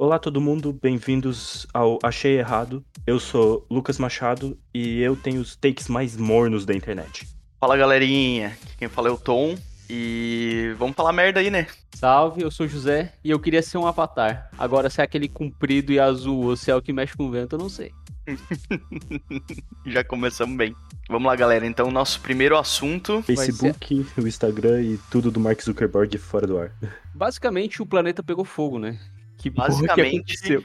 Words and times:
Olá 0.00 0.18
todo 0.18 0.40
mundo, 0.40 0.72
bem-vindos 0.72 1.66
ao 1.74 1.98
Achei 2.02 2.38
Errado. 2.38 2.82
Eu 3.06 3.20
sou 3.20 3.66
Lucas 3.70 3.98
Machado 3.98 4.58
e 4.72 4.98
eu 5.02 5.14
tenho 5.14 5.42
os 5.42 5.54
takes 5.54 5.88
mais 5.88 6.16
mornos 6.16 6.64
da 6.64 6.72
internet. 6.72 7.28
Fala 7.60 7.76
galerinha, 7.76 8.46
aqui 8.46 8.78
quem 8.78 8.88
fala 8.88 9.08
é 9.08 9.10
o 9.10 9.18
Tom 9.18 9.58
e 9.90 10.74
vamos 10.78 10.96
falar 10.96 11.12
merda 11.12 11.40
aí, 11.40 11.50
né? 11.50 11.66
Salve, 11.94 12.40
eu 12.40 12.50
sou 12.50 12.64
o 12.64 12.68
José 12.68 13.12
e 13.22 13.30
eu 13.30 13.38
queria 13.38 13.60
ser 13.60 13.76
um 13.76 13.86
avatar. 13.86 14.48
Agora, 14.56 14.88
se 14.88 15.02
é 15.02 15.04
aquele 15.04 15.28
comprido 15.28 15.92
e 15.92 16.00
azul 16.00 16.46
ou 16.46 16.56
se 16.56 16.70
é 16.70 16.74
o 16.74 16.80
que 16.80 16.94
mexe 16.94 17.14
com 17.14 17.26
o 17.26 17.30
vento, 17.30 17.56
eu 17.56 17.58
não 17.58 17.68
sei. 17.68 17.92
Já 19.84 20.02
começamos 20.02 20.56
bem. 20.56 20.74
Vamos 21.10 21.26
lá, 21.26 21.36
galera. 21.36 21.66
Então, 21.66 21.90
nosso 21.90 22.22
primeiro 22.22 22.56
assunto. 22.56 23.22
Facebook, 23.22 24.06
o 24.16 24.26
Instagram 24.26 24.80
e 24.80 24.98
tudo 25.10 25.30
do 25.30 25.38
Mark 25.38 25.60
Zuckerberg 25.60 26.16
fora 26.16 26.46
do 26.46 26.56
ar. 26.56 26.72
Basicamente, 27.14 27.82
o 27.82 27.86
planeta 27.86 28.22
pegou 28.22 28.46
fogo, 28.46 28.78
né? 28.78 28.98
Que 29.40 29.50
basicamente. 29.50 30.40
Que 30.40 30.64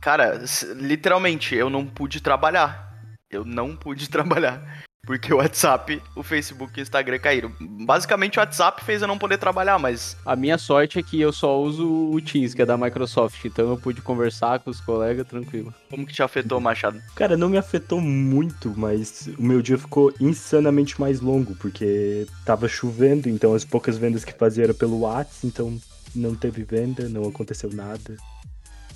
cara, 0.00 0.42
literalmente, 0.74 1.54
eu 1.54 1.70
não 1.70 1.86
pude 1.86 2.20
trabalhar. 2.20 2.92
Eu 3.30 3.44
não 3.44 3.76
pude 3.76 4.08
trabalhar. 4.10 4.84
Porque 5.08 5.32
o 5.32 5.38
WhatsApp, 5.38 6.02
o 6.14 6.22
Facebook 6.22 6.72
e 6.76 6.80
o 6.80 6.82
Instagram 6.82 7.18
caíram. 7.18 7.50
Basicamente 7.60 8.38
o 8.38 8.40
WhatsApp 8.40 8.84
fez 8.84 9.00
eu 9.00 9.08
não 9.08 9.16
poder 9.16 9.38
trabalhar, 9.38 9.78
mas. 9.78 10.14
A 10.26 10.36
minha 10.36 10.58
sorte 10.58 10.98
é 10.98 11.02
que 11.02 11.18
eu 11.18 11.32
só 11.32 11.58
uso 11.58 12.10
o 12.10 12.20
Teams, 12.20 12.52
que 12.52 12.60
é 12.60 12.66
da 12.66 12.76
Microsoft, 12.76 13.42
então 13.46 13.70
eu 13.70 13.78
pude 13.78 14.02
conversar 14.02 14.58
com 14.58 14.68
os 14.68 14.82
colegas 14.82 15.26
tranquilo. 15.26 15.72
Como 15.88 16.06
que 16.06 16.12
te 16.12 16.22
afetou, 16.22 16.60
Machado? 16.60 17.00
Cara, 17.14 17.38
não 17.38 17.48
me 17.48 17.56
afetou 17.56 18.02
muito, 18.02 18.74
mas 18.76 19.30
o 19.38 19.42
meu 19.42 19.62
dia 19.62 19.78
ficou 19.78 20.12
insanamente 20.20 21.00
mais 21.00 21.22
longo, 21.22 21.54
porque 21.54 22.26
tava 22.44 22.68
chovendo, 22.68 23.30
então 23.30 23.54
as 23.54 23.64
poucas 23.64 23.96
vendas 23.96 24.26
que 24.26 24.32
fazia 24.34 24.64
era 24.64 24.74
pelo 24.74 25.00
WhatsApp, 25.00 25.46
então 25.46 25.80
não 26.14 26.34
teve 26.34 26.62
venda, 26.62 27.08
não 27.08 27.28
aconteceu 27.28 27.70
nada. 27.72 28.16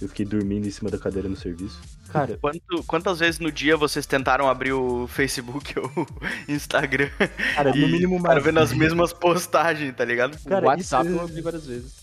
Eu 0.01 0.09
fiquei 0.09 0.27
dormindo 0.27 0.67
em 0.67 0.71
cima 0.71 0.91
da 0.91 0.99
cadeira 0.99 1.29
no 1.29 1.37
serviço. 1.37 1.81
Cara, 2.09 2.37
Quanto, 2.37 2.85
quantas 2.87 3.21
vezes 3.21 3.39
no 3.39 3.53
dia 3.53 3.77
vocês 3.77 4.05
tentaram 4.05 4.49
abrir 4.49 4.73
o 4.73 5.07
Facebook 5.07 5.73
ou 5.79 5.89
o 5.89 6.53
Instagram? 6.53 7.09
Cara, 7.55 7.71
no 7.71 7.89
mínimo 7.89 8.19
mais. 8.19 8.35
Para 8.35 8.41
vendo 8.41 8.59
as 8.59 8.73
mesmas 8.73 9.13
postagens, 9.13 9.95
tá 9.95 10.05
ligado? 10.05 10.37
Cara, 10.45 10.65
o 10.65 10.69
WhatsApp 10.69 11.07
isso... 11.07 11.17
eu 11.17 11.23
abri 11.23 11.41
várias 11.41 11.67
vezes. 11.67 12.02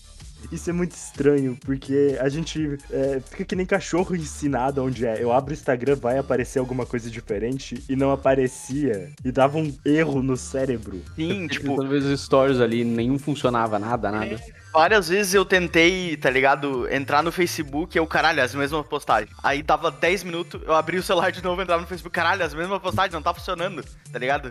Isso 0.50 0.70
é 0.70 0.72
muito 0.72 0.92
estranho, 0.92 1.56
porque 1.64 2.18
a 2.20 2.28
gente 2.28 2.78
é, 2.90 3.20
fica 3.20 3.44
que 3.44 3.56
nem 3.56 3.66
cachorro 3.66 4.14
ensinado 4.14 4.82
onde 4.82 5.06
é. 5.06 5.22
Eu 5.22 5.32
abro 5.32 5.50
o 5.50 5.54
Instagram, 5.54 5.96
vai 5.96 6.18
aparecer 6.18 6.58
alguma 6.58 6.86
coisa 6.86 7.10
diferente 7.10 7.82
e 7.88 7.96
não 7.96 8.10
aparecia. 8.10 9.10
E 9.24 9.30
dava 9.30 9.58
um 9.58 9.74
erro 9.84 10.22
no 10.22 10.36
cérebro. 10.36 11.02
Sim, 11.14 11.46
tipo. 11.48 11.76
Talvez 11.76 12.04
os 12.04 12.20
stories 12.20 12.60
ali, 12.60 12.84
nenhum 12.84 13.18
funcionava, 13.18 13.78
nada, 13.78 14.10
nada. 14.10 14.34
É, 14.34 14.40
várias 14.72 15.08
vezes 15.08 15.34
eu 15.34 15.44
tentei, 15.44 16.16
tá 16.16 16.30
ligado? 16.30 16.88
Entrar 16.92 17.22
no 17.22 17.32
Facebook 17.32 17.96
e 17.96 17.98
eu, 17.98 18.06
caralho, 18.06 18.42
as 18.42 18.54
mesmas 18.54 18.86
postagens. 18.86 19.34
Aí 19.42 19.62
dava 19.62 19.90
10 19.90 20.24
minutos, 20.24 20.60
eu 20.64 20.74
abri 20.74 20.98
o 20.98 21.02
celular 21.02 21.30
de 21.30 21.42
novo, 21.42 21.62
entrava 21.62 21.82
no 21.82 21.88
Facebook, 21.88 22.14
caralho, 22.14 22.44
as 22.44 22.54
mesmas 22.54 22.80
postagens, 22.80 23.14
não 23.14 23.22
tá 23.22 23.34
funcionando, 23.34 23.84
tá 24.12 24.18
ligado? 24.18 24.50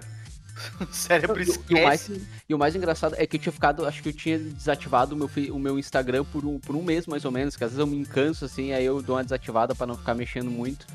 o 0.80 0.94
cérebro 0.94 1.42
esquece. 1.42 1.70
E, 1.70 1.76
e, 1.76 1.80
o 1.80 1.86
mais, 1.86 2.12
e 2.50 2.56
o 2.56 2.58
mais 2.58 2.76
engraçado 2.76 3.16
é 3.18 3.26
que 3.26 3.38
eu 3.38 3.42
tinha 3.42 3.54
ficado, 3.54 3.86
acho 3.86 4.02
que 4.02 4.10
eu 4.10 4.14
tinha 4.14 4.38
desativado 4.38 5.16
o 5.16 5.18
meu, 5.18 5.30
o 5.56 5.60
meu 5.60 5.80
Instagram 5.80 6.24
por 6.26 6.46
um, 6.46 6.60
por 6.60 6.76
um 6.76 6.84
mês 6.84 7.08
mais 7.08 7.26
ou 7.26 7.32
menos, 7.32 7.56
que 7.56 7.64
às 7.64 7.72
vezes 7.72 7.80
eu 7.80 7.88
me 7.88 7.98
encanso 7.98 8.46
assim, 8.46 8.74
aí 8.74 8.86
eu 8.86 9.02
dou 9.02 9.16
uma 9.16 9.24
desativada 9.24 9.74
para 9.74 9.88
não 9.88 9.98
ficar 9.98 10.14
mexendo 10.14 10.50
muito. 10.50 10.86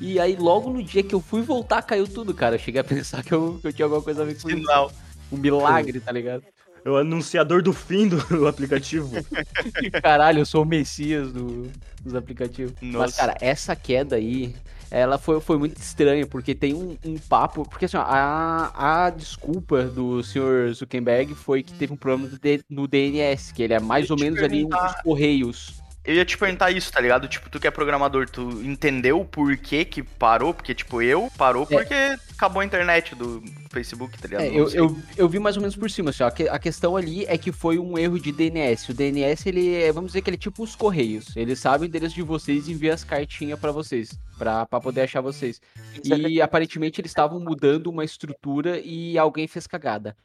E 0.00 0.18
aí 0.18 0.36
logo 0.36 0.70
no 0.70 0.82
dia 0.82 1.02
que 1.02 1.14
eu 1.14 1.20
fui 1.20 1.42
voltar, 1.42 1.82
caiu 1.82 2.06
tudo, 2.06 2.34
cara. 2.34 2.56
Eu 2.56 2.58
cheguei 2.58 2.80
a 2.80 2.84
pensar 2.84 3.22
que 3.22 3.32
eu, 3.32 3.58
que 3.60 3.68
eu 3.68 3.72
tinha 3.72 3.86
alguma 3.86 4.02
coisa 4.02 4.22
a 4.22 4.24
ver 4.24 4.40
com 4.40 4.50
isso. 4.50 4.90
Um 5.32 5.36
milagre, 5.36 5.98
tá 5.98 6.12
ligado? 6.12 6.44
É 6.84 6.88
o 6.88 6.96
anunciador 6.96 7.62
do 7.62 7.72
fim 7.72 8.06
do 8.06 8.46
aplicativo. 8.46 9.10
Caralho, 10.00 10.38
eu 10.38 10.46
sou 10.46 10.62
o 10.62 10.64
messias 10.64 11.32
do, 11.32 11.68
dos 12.00 12.14
aplicativos. 12.14 12.74
Nossa. 12.80 12.98
Mas, 12.98 13.16
cara, 13.16 13.34
essa 13.40 13.74
queda 13.74 14.14
aí, 14.14 14.54
ela 14.90 15.18
foi, 15.18 15.40
foi 15.40 15.58
muito 15.58 15.76
estranha, 15.78 16.26
porque 16.26 16.54
tem 16.54 16.74
um, 16.74 16.96
um 17.04 17.18
papo. 17.18 17.68
Porque 17.68 17.86
assim, 17.86 17.96
ó, 17.96 18.02
a, 18.02 19.04
a 19.06 19.10
desculpa 19.10 19.84
do 19.84 20.22
senhor 20.22 20.72
Zuckerberg 20.72 21.34
foi 21.34 21.62
que 21.62 21.72
teve 21.72 21.92
um 21.92 21.96
problema 21.96 22.30
no 22.68 22.86
DNS, 22.86 23.52
que 23.52 23.62
ele 23.62 23.74
é 23.74 23.80
mais 23.80 24.10
ou 24.10 24.18
menos 24.18 24.42
ali 24.42 24.64
os 24.64 25.02
Correios. 25.02 25.85
Eu 26.06 26.14
ia 26.14 26.24
te 26.24 26.38
perguntar 26.38 26.70
isso, 26.70 26.92
tá 26.92 27.00
ligado? 27.00 27.26
Tipo, 27.26 27.50
tu 27.50 27.58
que 27.58 27.66
é 27.66 27.70
programador, 27.70 28.30
tu 28.30 28.62
entendeu 28.62 29.24
por 29.24 29.56
que 29.56 29.84
que 29.84 30.02
parou? 30.04 30.54
Porque, 30.54 30.72
tipo, 30.72 31.02
eu 31.02 31.28
parou 31.36 31.64
é. 31.64 31.66
porque 31.66 31.94
é. 31.94 32.16
acabou 32.32 32.60
a 32.60 32.64
internet 32.64 33.16
do 33.16 33.42
Facebook, 33.72 34.16
tá 34.16 34.28
ligado? 34.28 34.44
É, 34.44 34.48
eu, 34.48 34.70
eu, 34.70 34.96
eu, 35.16 35.28
vi 35.28 35.40
mais 35.40 35.56
ou 35.56 35.62
menos 35.62 35.74
por 35.74 35.90
cima, 35.90 36.10
assim, 36.10 36.22
ó, 36.22 36.28
a 36.28 36.58
questão 36.60 36.96
ali 36.96 37.24
é 37.26 37.36
que 37.36 37.50
foi 37.50 37.78
um 37.78 37.98
erro 37.98 38.20
de 38.20 38.30
DNS. 38.30 38.88
O 38.88 38.94
DNS, 38.94 39.48
ele 39.48 39.74
é, 39.74 39.90
vamos 39.90 40.10
dizer 40.10 40.22
que 40.22 40.30
ele 40.30 40.36
é 40.36 40.38
tipo 40.38 40.62
os 40.62 40.76
correios. 40.76 41.36
Ele 41.36 41.56
sabe 41.56 41.84
o 41.84 41.88
endereço 41.88 42.14
de 42.14 42.22
vocês 42.22 42.68
e 42.68 42.72
envia 42.72 42.94
as 42.94 43.02
cartinhas 43.02 43.58
para 43.58 43.72
vocês, 43.72 44.16
pra 44.38 44.64
poder 44.66 45.00
achar 45.00 45.20
vocês. 45.20 45.60
E 46.04 46.40
aparentemente 46.40 47.00
eles 47.00 47.10
estavam 47.10 47.40
mudando 47.40 47.88
uma 47.88 48.04
estrutura 48.04 48.78
e 48.78 49.18
alguém 49.18 49.48
fez 49.48 49.66
cagada. 49.66 50.16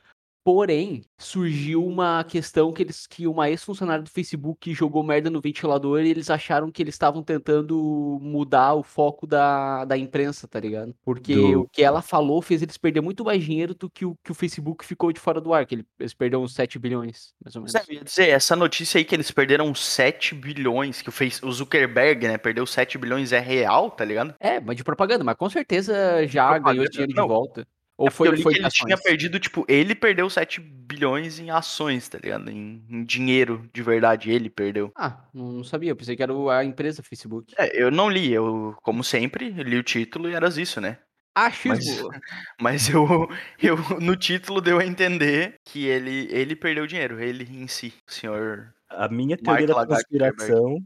Porém, 0.43 1.03
surgiu 1.19 1.85
uma 1.85 2.23
questão 2.23 2.73
que 2.73 2.81
eles 2.81 3.05
que 3.05 3.27
uma 3.27 3.49
ex-funcionária 3.49 4.03
do 4.03 4.09
Facebook 4.09 4.73
jogou 4.73 5.03
merda 5.03 5.29
no 5.29 5.39
ventilador 5.39 6.01
e 6.01 6.09
eles 6.09 6.31
acharam 6.31 6.71
que 6.71 6.81
eles 6.81 6.95
estavam 6.95 7.21
tentando 7.21 8.17
mudar 8.19 8.73
o 8.73 8.81
foco 8.81 9.27
da, 9.27 9.85
da 9.85 9.95
imprensa, 9.95 10.47
tá 10.47 10.59
ligado? 10.59 10.95
Porque 11.03 11.35
do... 11.35 11.61
o 11.61 11.69
que 11.69 11.83
ela 11.83 12.01
falou 12.01 12.41
fez 12.41 12.61
eles 12.63 12.77
perder 12.77 13.01
muito 13.01 13.23
mais 13.23 13.43
dinheiro 13.43 13.75
do 13.75 13.89
que 13.89 14.03
o 14.03 14.17
que 14.23 14.31
o 14.31 14.35
Facebook 14.35 14.83
ficou 14.83 15.11
de 15.11 15.19
fora 15.19 15.39
do 15.39 15.53
ar, 15.53 15.65
que 15.65 15.85
eles 15.99 16.13
perderam 16.13 16.43
uns 16.43 16.55
7 16.55 16.79
bilhões, 16.79 17.33
mais 17.43 17.55
ou 17.55 17.61
menos. 17.61 17.71
Você 17.71 17.93
ia 17.93 18.03
dizer, 18.03 18.29
essa 18.29 18.55
notícia 18.55 18.97
aí 18.97 19.05
que 19.05 19.13
eles 19.13 19.29
perderam 19.29 19.73
7 19.75 20.33
bilhões, 20.33 21.01
que 21.01 21.09
o, 21.09 21.11
face, 21.11 21.45
o 21.45 21.51
Zuckerberg, 21.51 22.27
né, 22.27 22.37
perdeu 22.37 22.65
7 22.65 22.97
bilhões 22.97 23.31
é 23.31 23.39
real, 23.39 23.91
tá 23.91 24.03
ligado? 24.03 24.33
É, 24.39 24.59
mas 24.59 24.75
de 24.75 24.83
propaganda, 24.83 25.23
mas 25.23 25.35
com 25.35 25.49
certeza 25.49 26.25
já 26.25 26.57
ganhou 26.57 26.89
dinheiro 26.89 27.13
Não. 27.15 27.23
de 27.23 27.29
volta. 27.29 27.67
Ou 28.01 28.07
é 28.07 28.11
foi, 28.11 28.27
eu 28.29 28.33
li 28.33 28.41
foi 28.41 28.53
que 28.53 28.59
ele 28.59 28.67
ações? 28.67 28.87
tinha 28.87 28.97
perdido, 28.97 29.39
tipo, 29.39 29.63
ele 29.67 29.93
perdeu 29.93 30.27
7 30.27 30.59
bilhões 30.59 31.39
em 31.39 31.51
ações, 31.51 32.09
tá 32.09 32.17
ligado? 32.17 32.49
Em, 32.49 32.83
em 32.89 33.05
dinheiro 33.05 33.69
de 33.71 33.83
verdade, 33.83 34.31
ele 34.31 34.49
perdeu. 34.49 34.91
Ah, 34.97 35.23
não 35.31 35.63
sabia, 35.63 35.91
eu 35.91 35.95
pensei 35.95 36.15
que 36.15 36.23
era 36.23 36.33
a 36.51 36.65
empresa 36.65 37.03
Facebook. 37.03 37.53
É, 37.57 37.79
eu 37.79 37.91
não 37.91 38.09
li, 38.09 38.33
eu, 38.33 38.75
como 38.81 39.03
sempre, 39.03 39.49
li 39.51 39.77
o 39.77 39.83
título 39.83 40.27
e 40.27 40.33
era 40.33 40.47
isso, 40.49 40.81
né? 40.81 40.97
Achismo. 41.35 42.09
Mas, 42.09 42.19
mas 42.89 42.89
eu, 42.89 43.05
eu, 43.61 43.77
no 43.99 44.15
título 44.15 44.61
deu 44.61 44.79
a 44.79 44.85
entender 44.85 45.59
que 45.63 45.85
ele, 45.85 46.27
ele 46.31 46.55
perdeu 46.55 46.87
dinheiro, 46.87 47.21
ele 47.21 47.43
em 47.43 47.67
si, 47.67 47.93
o 48.09 48.11
senhor. 48.11 48.73
A 48.89 49.07
minha 49.07 49.37
teoria 49.37 49.67
Mark 49.67 49.87
da 49.87 49.95
conspiração 49.95 50.83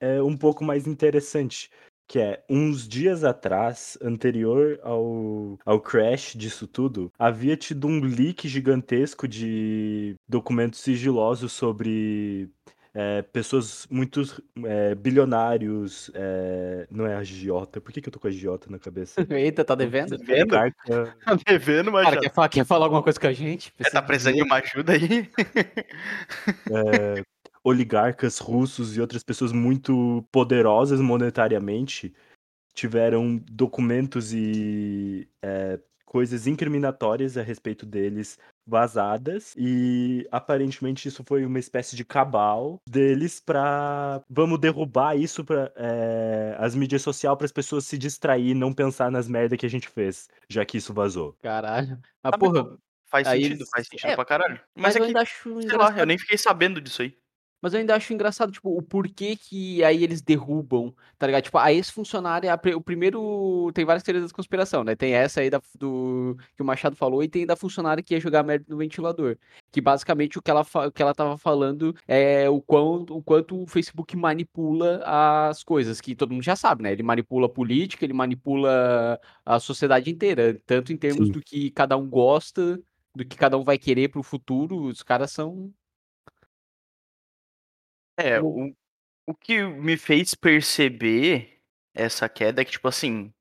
é 0.00 0.20
um 0.20 0.36
pouco 0.36 0.64
mais 0.64 0.86
interessante 0.86 1.70
que 2.08 2.18
é 2.18 2.42
uns 2.48 2.88
dias 2.88 3.22
atrás, 3.22 3.98
anterior 4.02 4.80
ao, 4.82 5.58
ao 5.64 5.78
crash 5.78 6.34
disso 6.34 6.66
tudo, 6.66 7.12
havia 7.18 7.54
tido 7.54 7.86
um 7.86 8.00
leak 8.00 8.48
gigantesco 8.48 9.28
de 9.28 10.16
documentos 10.26 10.80
sigilosos 10.80 11.52
sobre 11.52 12.50
é, 12.94 13.20
pessoas 13.20 13.86
muito 13.90 14.22
é, 14.64 14.94
bilionários, 14.94 16.10
é, 16.14 16.86
não 16.90 17.06
é 17.06 17.14
agiota, 17.14 17.78
por 17.80 17.92
que, 17.92 18.00
que 18.00 18.08
eu 18.08 18.12
tô 18.12 18.18
com 18.18 18.26
agiota 18.26 18.70
na 18.70 18.78
cabeça? 18.78 19.14
Eita, 19.30 19.62
tá 19.62 19.74
devendo? 19.74 20.16
Devendo? 20.16 20.48
Tá 20.48 21.38
devendo, 21.46 21.92
mas. 21.92 22.08
Cara, 22.08 22.20
quer 22.20 22.32
falar, 22.32 22.48
quer 22.48 22.64
falar 22.64 22.86
alguma 22.86 23.02
coisa 23.02 23.20
com 23.20 23.26
a 23.26 23.32
gente? 23.34 23.72
É, 23.78 23.90
tá 23.90 24.00
precisando 24.00 24.36
de 24.36 24.42
uma 24.42 24.56
ajuda 24.56 24.94
aí? 24.94 25.30
Oligarcas 27.62 28.38
russos 28.38 28.96
e 28.96 29.00
outras 29.00 29.22
pessoas 29.22 29.52
muito 29.52 30.26
poderosas 30.30 31.00
monetariamente 31.00 32.14
tiveram 32.74 33.36
documentos 33.50 34.32
e 34.32 35.28
é, 35.42 35.80
coisas 36.08 36.46
incriminatórias 36.46 37.36
a 37.36 37.42
respeito 37.42 37.84
deles 37.84 38.38
vazadas 38.66 39.54
e 39.56 40.26
aparentemente 40.30 41.08
isso 41.08 41.22
foi 41.26 41.44
uma 41.44 41.58
espécie 41.58 41.96
de 41.96 42.04
cabal 42.04 42.80
deles 42.88 43.40
para 43.40 44.22
vamos 44.28 44.58
derrubar 44.58 45.16
isso 45.16 45.44
para 45.44 45.72
é, 45.76 46.56
as 46.58 46.74
mídias 46.74 47.02
sociais 47.02 47.36
para 47.36 47.44
as 47.44 47.52
pessoas 47.52 47.84
se 47.84 47.98
distrair 47.98 48.50
e 48.50 48.54
não 48.54 48.72
pensar 48.72 49.10
nas 49.10 49.28
merda 49.28 49.56
que 49.56 49.66
a 49.66 49.70
gente 49.70 49.88
fez 49.88 50.28
já 50.48 50.64
que 50.64 50.78
isso 50.78 50.94
vazou. 50.94 51.34
Caralho. 51.42 51.98
Ah, 52.22 52.36
porra 52.36 52.78
faz 53.06 53.26
sentido? 53.26 53.66
faz 53.70 53.86
sentido 53.88 54.10
é, 54.10 54.14
pra 54.14 54.24
caralho. 54.24 54.60
mas, 54.74 54.94
mas 54.94 54.96
é 54.96 55.00
eu 55.00 55.06
que, 55.06 55.18
acho 55.18 55.62
sei 55.62 55.76
lá, 55.76 55.98
eu 55.98 56.06
nem 56.06 56.18
fiquei 56.18 56.38
sabendo 56.38 56.80
disso 56.80 57.02
aí 57.02 57.16
mas 57.60 57.74
eu 57.74 57.80
ainda 57.80 57.94
acho 57.94 58.12
engraçado, 58.12 58.52
tipo, 58.52 58.76
o 58.76 58.82
porquê 58.82 59.36
que 59.36 59.82
aí 59.82 60.04
eles 60.04 60.22
derrubam, 60.22 60.94
tá 61.18 61.26
ligado? 61.26 61.44
Tipo, 61.44 61.58
a 61.58 61.72
ex-funcionária, 61.72 62.52
o 62.76 62.80
primeiro. 62.80 63.70
Tem 63.74 63.84
várias 63.84 64.02
teorias 64.02 64.30
da 64.30 64.34
conspiração, 64.34 64.84
né? 64.84 64.94
Tem 64.94 65.12
essa 65.12 65.40
aí 65.40 65.50
da, 65.50 65.60
do, 65.76 66.36
que 66.56 66.62
o 66.62 66.64
Machado 66.64 66.94
falou 66.94 67.22
e 67.22 67.28
tem 67.28 67.44
da 67.44 67.56
funcionária 67.56 68.02
que 68.02 68.14
ia 68.14 68.20
jogar 68.20 68.42
merda 68.44 68.64
no 68.68 68.76
ventilador. 68.76 69.36
Que 69.72 69.80
basicamente 69.80 70.38
o 70.38 70.42
que 70.42 70.50
ela, 70.50 70.62
o 70.62 70.92
que 70.92 71.02
ela 71.02 71.14
tava 71.14 71.36
falando 71.36 71.94
é 72.06 72.48
o 72.48 72.60
quanto, 72.60 73.16
o 73.16 73.22
quanto 73.22 73.62
o 73.62 73.66
Facebook 73.66 74.16
manipula 74.16 75.02
as 75.04 75.64
coisas, 75.64 76.00
que 76.00 76.14
todo 76.14 76.32
mundo 76.32 76.42
já 76.42 76.54
sabe, 76.54 76.82
né? 76.82 76.92
Ele 76.92 77.02
manipula 77.02 77.46
a 77.46 77.50
política, 77.50 78.04
ele 78.04 78.12
manipula 78.12 79.20
a 79.44 79.58
sociedade 79.58 80.10
inteira, 80.10 80.60
tanto 80.64 80.92
em 80.92 80.96
termos 80.96 81.26
Sim. 81.26 81.32
do 81.32 81.40
que 81.42 81.70
cada 81.70 81.96
um 81.96 82.08
gosta, 82.08 82.80
do 83.14 83.24
que 83.24 83.36
cada 83.36 83.58
um 83.58 83.64
vai 83.64 83.78
querer 83.78 84.08
pro 84.08 84.22
futuro. 84.22 84.84
Os 84.84 85.02
caras 85.02 85.32
são 85.32 85.72
é, 88.18 88.40
o, 88.40 88.72
O 89.26 89.34
que 89.34 89.62
me 89.62 89.96
fez 89.96 90.34
perceber 90.34 91.60
essa 91.94 92.28
queda 92.28 92.62
é 92.62 92.64
que, 92.64 92.72
tipo 92.72 92.88
assim, 92.88 93.32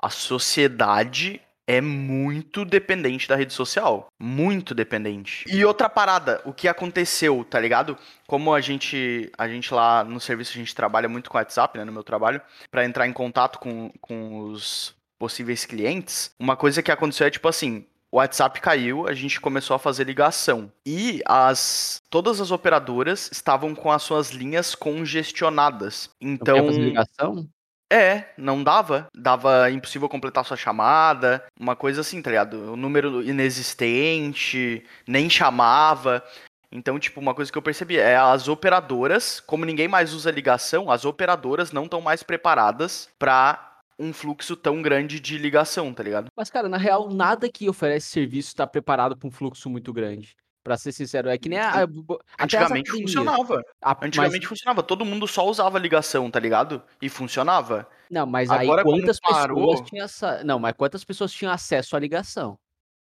a 0.00 0.10
sociedade 0.10 1.40
é 1.66 1.80
muito 1.80 2.64
dependente 2.64 3.28
da 3.28 3.36
rede 3.36 3.52
social. 3.52 4.08
Muito 4.18 4.74
dependente. 4.74 5.44
E 5.48 5.64
outra 5.64 5.88
parada, 5.88 6.42
o 6.44 6.52
que 6.52 6.66
aconteceu, 6.66 7.44
tá 7.48 7.60
ligado? 7.60 7.96
Como 8.26 8.52
a 8.52 8.60
gente, 8.60 9.30
a 9.38 9.46
gente 9.46 9.72
lá 9.72 10.02
no 10.02 10.18
serviço, 10.18 10.50
a 10.52 10.58
gente 10.58 10.74
trabalha 10.74 11.08
muito 11.08 11.30
com 11.30 11.38
WhatsApp, 11.38 11.78
né, 11.78 11.84
no 11.84 11.92
meu 11.92 12.02
trabalho, 12.02 12.40
para 12.72 12.84
entrar 12.84 13.06
em 13.06 13.12
contato 13.12 13.60
com, 13.60 13.92
com 14.00 14.40
os 14.40 14.96
possíveis 15.16 15.64
clientes, 15.64 16.34
uma 16.40 16.56
coisa 16.56 16.82
que 16.82 16.90
aconteceu 16.90 17.26
é 17.26 17.30
tipo 17.30 17.46
assim, 17.46 17.86
o 18.12 18.16
WhatsApp 18.18 18.60
caiu, 18.60 19.06
a 19.06 19.14
gente 19.14 19.40
começou 19.40 19.74
a 19.74 19.78
fazer 19.78 20.04
ligação. 20.04 20.70
E 20.84 21.22
as 21.24 22.00
todas 22.10 22.40
as 22.40 22.50
operadoras 22.50 23.30
estavam 23.32 23.74
com 23.74 23.90
as 23.90 24.02
suas 24.02 24.30
linhas 24.30 24.74
congestionadas. 24.74 26.10
Então, 26.20 26.56
Não 26.56 26.66
fazer 26.66 26.80
ligação? 26.80 27.48
é, 27.92 28.26
não 28.36 28.62
dava. 28.62 29.08
Dava 29.14 29.70
impossível 29.70 30.08
completar 30.08 30.44
sua 30.44 30.56
chamada, 30.56 31.44
uma 31.58 31.74
coisa 31.74 32.00
assim, 32.00 32.22
tá 32.22 32.30
ligado? 32.30 32.72
O 32.72 32.76
número 32.76 33.22
inexistente, 33.22 34.84
nem 35.06 35.28
chamava. 35.28 36.22
Então, 36.72 36.98
tipo, 37.00 37.20
uma 37.20 37.34
coisa 37.34 37.50
que 37.50 37.58
eu 37.58 37.62
percebi 37.62 37.98
é 37.98 38.16
as 38.16 38.46
operadoras, 38.46 39.40
como 39.40 39.64
ninguém 39.64 39.88
mais 39.88 40.14
usa 40.14 40.30
ligação, 40.30 40.88
as 40.88 41.04
operadoras 41.04 41.72
não 41.72 41.84
estão 41.84 42.00
mais 42.00 42.22
preparadas 42.22 43.08
pra 43.18 43.69
um 44.00 44.12
fluxo 44.12 44.56
tão 44.56 44.80
grande 44.80 45.20
de 45.20 45.36
ligação, 45.38 45.92
tá 45.92 46.02
ligado? 46.02 46.28
Mas, 46.36 46.50
cara, 46.50 46.68
na 46.68 46.76
real, 46.78 47.10
nada 47.12 47.48
que 47.48 47.68
oferece 47.68 48.08
serviço 48.08 48.56
tá 48.56 48.66
preparado 48.66 49.16
pra 49.16 49.28
um 49.28 49.30
fluxo 49.30 49.68
muito 49.68 49.92
grande. 49.92 50.34
Pra 50.62 50.76
ser 50.76 50.92
sincero, 50.92 51.28
é 51.30 51.38
que 51.38 51.48
nem 51.48 51.58
a. 51.58 51.84
a- 51.84 51.88
Antigamente 52.38 52.90
funcionava. 52.90 53.62
A- 53.82 53.94
mas- 53.94 54.06
Antigamente 54.08 54.46
funcionava. 54.46 54.82
Todo 54.82 55.04
mundo 55.06 55.26
só 55.26 55.46
usava 55.48 55.78
ligação, 55.78 56.30
tá 56.30 56.38
ligado? 56.38 56.82
E 57.00 57.08
funcionava. 57.08 57.86
não, 58.10 58.26
mas 58.26 58.50
agora, 58.50 58.82
aí 58.82 58.84
quantas 58.84 59.18
parou- 59.20 59.56
pessoas 59.70 59.88
tinham 59.88 60.04
essa... 60.04 60.44
Não, 60.44 60.58
mas 60.58 60.74
quantas 60.76 61.02
pessoas 61.04 61.32
tinham 61.32 61.50
acesso 61.52 61.96
à 61.96 61.98
ligação? 61.98 62.58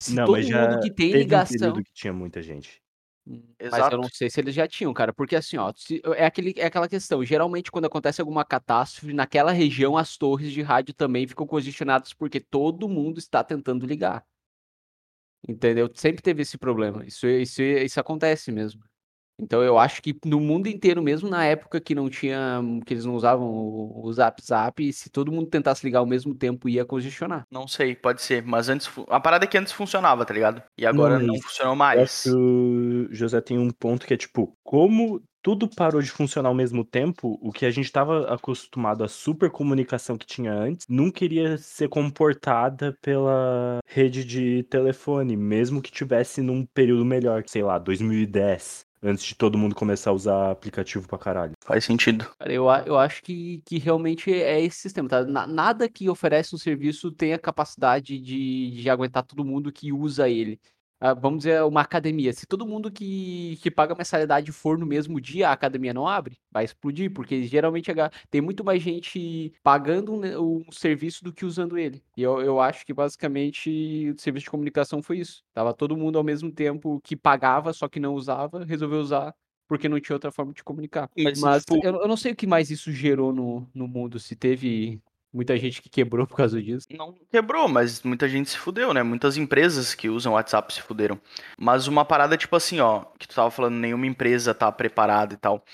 Se 0.03 0.15
Não, 0.15 0.25
todo 0.25 0.37
mas 0.37 0.47
já 0.49 0.63
mundo 0.69 0.81
que 0.81 0.91
tem 0.91 1.07
teve 1.09 1.17
um 1.19 1.21
ligação. 1.21 1.59
período 1.59 1.85
que 1.85 1.93
tinha 1.93 2.13
muita 2.13 2.41
gente. 2.43 2.82
Hum, 3.27 3.55
Mas 3.71 3.79
Exato. 3.79 3.95
eu 3.95 3.99
não 3.99 4.09
sei 4.09 4.29
se 4.29 4.41
eles 4.41 4.55
já 4.55 4.67
tinham, 4.67 4.93
cara, 4.93 5.13
porque 5.13 5.37
assim, 5.37 5.57
ó, 5.57 5.73
se- 5.77 6.03
é, 6.17 6.25
aquele, 6.27 6.53
é 6.57 6.67
aquela 6.67 6.89
questão. 6.89 7.25
Geralmente, 7.25 7.71
quando 7.71 7.85
acontece 7.87 8.21
alguma 8.21 8.45
catástrofe, 8.45 9.13
naquela 9.13 9.53
região 9.53 9.97
as 9.97 10.17
torres 10.17 10.53
de 10.53 10.61
rádio 10.63 10.93
também 10.95 11.27
ficam 11.27 11.47
congestionadas 11.47 12.13
porque 12.13 12.41
todo 12.41 12.89
mundo 12.89 13.19
está 13.19 13.43
tentando 13.45 13.87
ligar. 13.87 14.25
Entendeu? 15.49 15.91
Sempre 15.95 16.23
teve 16.23 16.43
esse 16.43 16.57
problema. 16.59 17.05
Isso, 17.05 17.27
isso, 17.27 17.63
isso 17.63 18.01
acontece 18.01 18.53
mesmo. 18.53 18.83
Então 19.41 19.63
eu 19.63 19.79
acho 19.79 20.03
que 20.03 20.17
no 20.25 20.41
mundo 20.41 20.69
inteiro, 20.69 21.03
mesmo 21.03 21.29
na 21.29 21.45
época 21.45 21.81
que 21.81 21.95
não 21.95 22.09
tinha, 22.09 22.61
que 22.87 22.95
eles 22.95 23.05
não 23.05 23.15
usavam 23.15 23.47
o, 23.49 24.07
o 24.07 24.13
Zap 24.13 24.41
Zap, 24.45 24.93
se 24.93 25.11
todo 25.11 25.33
mundo 25.33 25.49
tentasse 25.49 25.85
ligar 25.85 26.01
ao 26.01 26.07
mesmo 26.07 26.35
tempo, 26.35 26.69
ia 26.69 26.85
congestionar. 26.85 27.45
Não 27.51 27.67
sei, 27.67 27.95
pode 27.95 28.23
ser. 28.23 28.43
Mas 28.45 28.69
antes. 28.69 28.89
A 29.09 29.21
parada 29.21 29.45
é 29.45 29.49
que 29.49 29.59
antes 29.59 29.73
funcionava, 29.73 30.25
tá 30.25 30.33
ligado? 30.35 30.63
E 30.79 30.87
agora 30.87 31.19
Não, 31.19 31.29
não, 31.29 31.41
funcionou 31.41 31.73
Eu 31.73 31.77
mais. 31.77 32.01
acho 32.01 32.23
que 32.25 32.31
o 32.31 33.09
José 33.11 33.41
tem 33.41 33.59
um 33.59 33.71
ponto 33.71 34.07
que 34.07 34.15
é 34.15 34.17
tipo, 34.17 34.53
como 34.63 35.23
tudo 35.43 35.69
parou 35.69 36.01
de 36.01 36.11
funcionar 36.11 36.49
ao 36.49 36.55
mesmo 36.55 36.85
tempo, 36.85 37.37
o 37.43 37.51
que 37.51 37.67
a 37.67 37.71
gente 37.71 37.87
estava 37.87 38.33
acostumado 38.33 39.03
à 39.03 39.09
super 39.09 39.51
comunicação 39.51 40.17
que 40.17 40.25
tinha 40.25 40.53
antes, 40.53 40.87
nunca 40.89 41.25
iria 41.25 41.59
ser 41.59 41.89
comportada 41.89 42.97
pela 43.03 43.81
rede 43.85 44.25
de 44.25 44.63
telefone, 44.65 45.37
mesmo 45.37 45.83
que 45.83 45.91
tivesse 45.91 46.41
num 46.41 46.65
período 46.65 47.05
melhor, 47.05 47.43
sei 47.47 47.63
lá, 47.63 47.77
2010, 47.79 48.87
antes 49.03 49.25
de 49.25 49.35
todo 49.35 49.59
mundo 49.59 49.75
começar 49.75 50.11
a 50.11 50.13
usar 50.15 50.51
aplicativo 50.51 51.07
pra 51.09 51.19
caralho. 51.19 51.53
Faz 51.65 51.85
sentido. 51.85 52.31
Cara, 52.39 52.53
eu, 52.53 52.65
eu 52.87 52.99
acho 52.99 53.23
que, 53.23 53.63
que 53.65 53.79
realmente 53.79 54.33
é 54.33 54.61
esse 54.61 54.79
sistema, 54.79 55.09
tá? 55.09 55.25
Na- 55.25 55.47
nada 55.47 55.89
que 55.89 56.09
oferece 56.09 56.55
um 56.55 56.59
serviço 56.59 57.11
tem 57.11 57.33
a 57.33 57.39
capacidade 57.39 58.19
de, 58.19 58.71
de 58.71 58.91
aguentar 58.91 59.25
todo 59.25 59.45
mundo 59.45 59.73
que 59.73 59.93
usa 59.93 60.29
ele. 60.29 60.61
Ah, 61.05 61.15
vamos 61.15 61.39
dizer, 61.39 61.61
uma 61.65 61.81
academia. 61.81 62.33
Se 62.33 62.47
todo 62.47 62.65
mundo 62.65 62.89
que, 62.89 63.59
que 63.61 63.73
paga 63.73 63.93
mensalidade 63.93 64.53
for 64.53 64.79
no 64.79 64.87
mesmo 64.87 65.21
dia, 65.21 65.49
a 65.49 65.53
academia 65.53 65.93
não 65.93 66.07
abre, 66.07 66.39
vai 66.49 66.65
explodir, 66.65 67.13
porque 67.13 67.43
geralmente 67.43 67.91
tem 68.31 68.41
muito 68.41 68.63
mais 68.63 68.81
gente 68.81 69.53
pagando 69.65 70.13
um, 70.13 70.61
um 70.69 70.71
serviço 70.71 71.25
do 71.25 71.33
que 71.33 71.45
usando 71.45 71.77
ele. 71.77 72.05
E 72.17 72.23
eu, 72.23 72.41
eu 72.41 72.61
acho 72.61 72.87
que 72.87 72.95
basicamente 72.95 74.13
o 74.17 74.21
serviço 74.21 74.45
de 74.45 74.51
comunicação 74.51 75.03
foi 75.03 75.19
isso. 75.19 75.43
Tava 75.53 75.75
todo 75.75 75.97
mundo 75.97 76.19
ao 76.19 76.25
mesmo 76.25 76.53
tempo 76.53 77.01
que 77.03 77.17
pagava, 77.17 77.73
só 77.73 77.89
que 77.89 77.99
não 77.99 78.15
usava, 78.15 78.65
resolveu 78.65 79.01
usar 79.01 79.35
porque 79.67 79.89
não 79.89 79.99
tinha 79.99 80.15
outra 80.15 80.31
forma 80.31 80.53
de 80.53 80.63
comunicar. 80.63 81.09
Mas, 81.19 81.41
Mas 81.41 81.65
tipo- 81.65 81.85
eu, 81.85 81.95
eu 81.95 82.07
não 82.07 82.17
sei 82.17 82.31
o 82.31 82.37
que 82.37 82.47
mais 82.47 82.71
isso 82.71 82.93
gerou 82.93 83.33
no, 83.33 83.67
no 83.75 83.89
mundo, 83.89 84.21
se 84.21 84.37
teve 84.37 85.01
muita 85.33 85.57
gente 85.57 85.81
que 85.81 85.89
quebrou 85.89 86.27
por 86.27 86.37
causa 86.37 86.63
disso. 86.63 86.87
Não 86.91 87.15
quebrou, 87.31 87.69
mas 87.69 88.03
muita 88.03 88.29
gente 88.29 88.51
se 88.51 88.59
fudeu, 88.59 88.93
né? 88.93 89.03
Muitas 89.03 89.37
empresas 89.37 89.95
que 89.95 90.09
usam 90.09 90.35
WhatsApp 90.35 90.73
se 90.73 90.83
fuderam. 90.83 91.21
Mas 91.59 91.87
uma 91.87 92.05
parada, 92.05 92.37
tipo 92.37 92.55
assim, 92.55 92.81
ó, 92.81 93.05
que 93.19 93.27
tu 93.27 93.35
tava 93.35 93.51
falando, 93.51 93.75
nenhuma 93.75 94.07
empresa 94.07 94.55
tá 94.55 94.71
preparada 94.71 95.35
e 95.35 95.37
tal. 95.37 95.65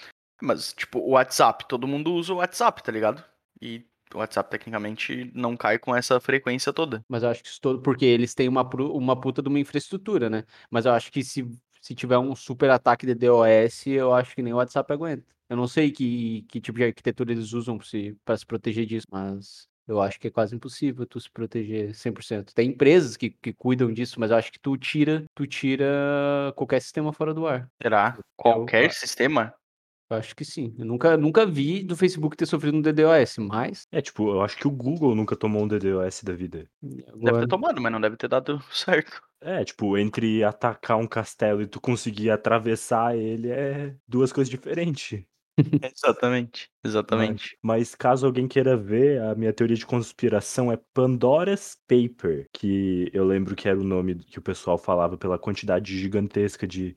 Mas, 0.40 0.72
tipo, 0.72 1.00
o 1.00 1.10
WhatsApp, 1.10 1.66
todo 1.68 1.88
mundo 1.88 2.12
usa 2.12 2.32
o 2.32 2.36
WhatsApp, 2.36 2.82
tá 2.82 2.92
ligado? 2.92 3.24
E 3.60 3.84
o 4.14 4.18
WhatsApp, 4.18 4.50
tecnicamente, 4.50 5.30
não 5.34 5.56
cai 5.56 5.78
com 5.78 5.94
essa 5.94 6.20
frequência 6.20 6.72
toda. 6.72 7.04
Mas 7.08 7.22
eu 7.22 7.30
acho 7.30 7.42
que 7.42 7.48
isso 7.48 7.60
todo, 7.60 7.82
porque 7.82 8.04
eles 8.04 8.34
têm 8.34 8.48
uma, 8.48 8.62
uma 8.62 9.20
puta 9.20 9.42
de 9.42 9.48
uma 9.48 9.58
infraestrutura, 9.58 10.30
né? 10.30 10.44
Mas 10.70 10.86
eu 10.86 10.92
acho 10.92 11.10
que 11.10 11.24
se, 11.24 11.48
se 11.80 11.94
tiver 11.94 12.18
um 12.18 12.34
super 12.34 12.70
ataque 12.70 13.04
de 13.06 13.14
DOS, 13.14 13.86
eu 13.86 14.14
acho 14.14 14.34
que 14.34 14.42
nem 14.42 14.52
o 14.52 14.56
WhatsApp 14.56 14.92
aguenta. 14.92 15.37
Eu 15.48 15.56
não 15.56 15.66
sei 15.66 15.90
que, 15.90 16.42
que 16.48 16.60
tipo 16.60 16.78
de 16.78 16.84
arquitetura 16.84 17.32
eles 17.32 17.52
usam 17.52 17.78
pra 17.78 17.86
se, 17.86 18.16
se 18.36 18.46
proteger 18.46 18.84
disso, 18.84 19.06
mas 19.10 19.66
eu 19.86 20.00
acho 20.00 20.20
que 20.20 20.28
é 20.28 20.30
quase 20.30 20.54
impossível 20.54 21.06
tu 21.06 21.18
se 21.18 21.30
proteger 21.30 21.94
100%. 21.94 22.52
Tem 22.54 22.68
empresas 22.68 23.16
que, 23.16 23.30
que 23.30 23.54
cuidam 23.54 23.90
disso, 23.92 24.20
mas 24.20 24.30
eu 24.30 24.36
acho 24.36 24.52
que 24.52 24.60
tu 24.60 24.76
tira, 24.76 25.24
tu 25.34 25.46
tira 25.46 26.52
qualquer 26.54 26.80
sistema 26.80 27.12
fora 27.12 27.32
do 27.32 27.46
ar. 27.46 27.70
Será? 27.82 28.18
Qualquer 28.36 28.84
eu- 28.84 28.90
sistema? 28.90 29.54
Eu 30.10 30.16
acho 30.16 30.34
que 30.34 30.44
sim. 30.44 30.74
Eu 30.78 30.86
nunca, 30.86 31.16
nunca 31.18 31.44
vi 31.44 31.82
do 31.82 31.94
Facebook 31.94 32.34
ter 32.36 32.46
sofrido 32.46 32.78
um 32.78 32.80
DDoS, 32.80 33.36
mas 33.38 33.86
É, 33.92 34.00
tipo, 34.00 34.30
eu 34.30 34.40
acho 34.40 34.56
que 34.56 34.66
o 34.66 34.70
Google 34.70 35.14
nunca 35.14 35.36
tomou 35.36 35.62
um 35.62 35.68
DDoS 35.68 36.22
da 36.22 36.32
vida. 36.32 36.66
Deve 36.82 37.04
agora... 37.10 37.40
ter 37.40 37.48
tomado, 37.48 37.80
mas 37.80 37.92
não 37.92 38.00
deve 38.00 38.16
ter 38.16 38.28
dado 38.28 38.58
certo. 38.72 39.22
É, 39.40 39.64
tipo, 39.64 39.96
entre 39.96 40.42
atacar 40.42 40.96
um 40.96 41.06
castelo 41.06 41.62
e 41.62 41.66
tu 41.66 41.80
conseguir 41.80 42.30
atravessar 42.30 43.16
ele 43.16 43.50
é 43.50 43.94
duas 44.06 44.32
coisas 44.32 44.50
diferentes. 44.50 45.22
Exatamente. 45.94 46.68
Exatamente. 46.84 47.58
Mas 47.62 47.94
caso 47.94 48.26
alguém 48.26 48.48
queira 48.48 48.76
ver, 48.76 49.20
a 49.22 49.34
minha 49.34 49.52
teoria 49.52 49.76
de 49.76 49.86
conspiração 49.86 50.72
é 50.72 50.78
Pandora's 50.94 51.76
Paper, 51.86 52.46
que 52.52 53.10
eu 53.12 53.24
lembro 53.24 53.54
que 53.56 53.68
era 53.68 53.78
o 53.78 53.84
nome 53.84 54.16
que 54.16 54.38
o 54.38 54.42
pessoal 54.42 54.78
falava 54.78 55.16
pela 55.16 55.38
quantidade 55.38 55.98
gigantesca 55.98 56.66
de 56.66 56.96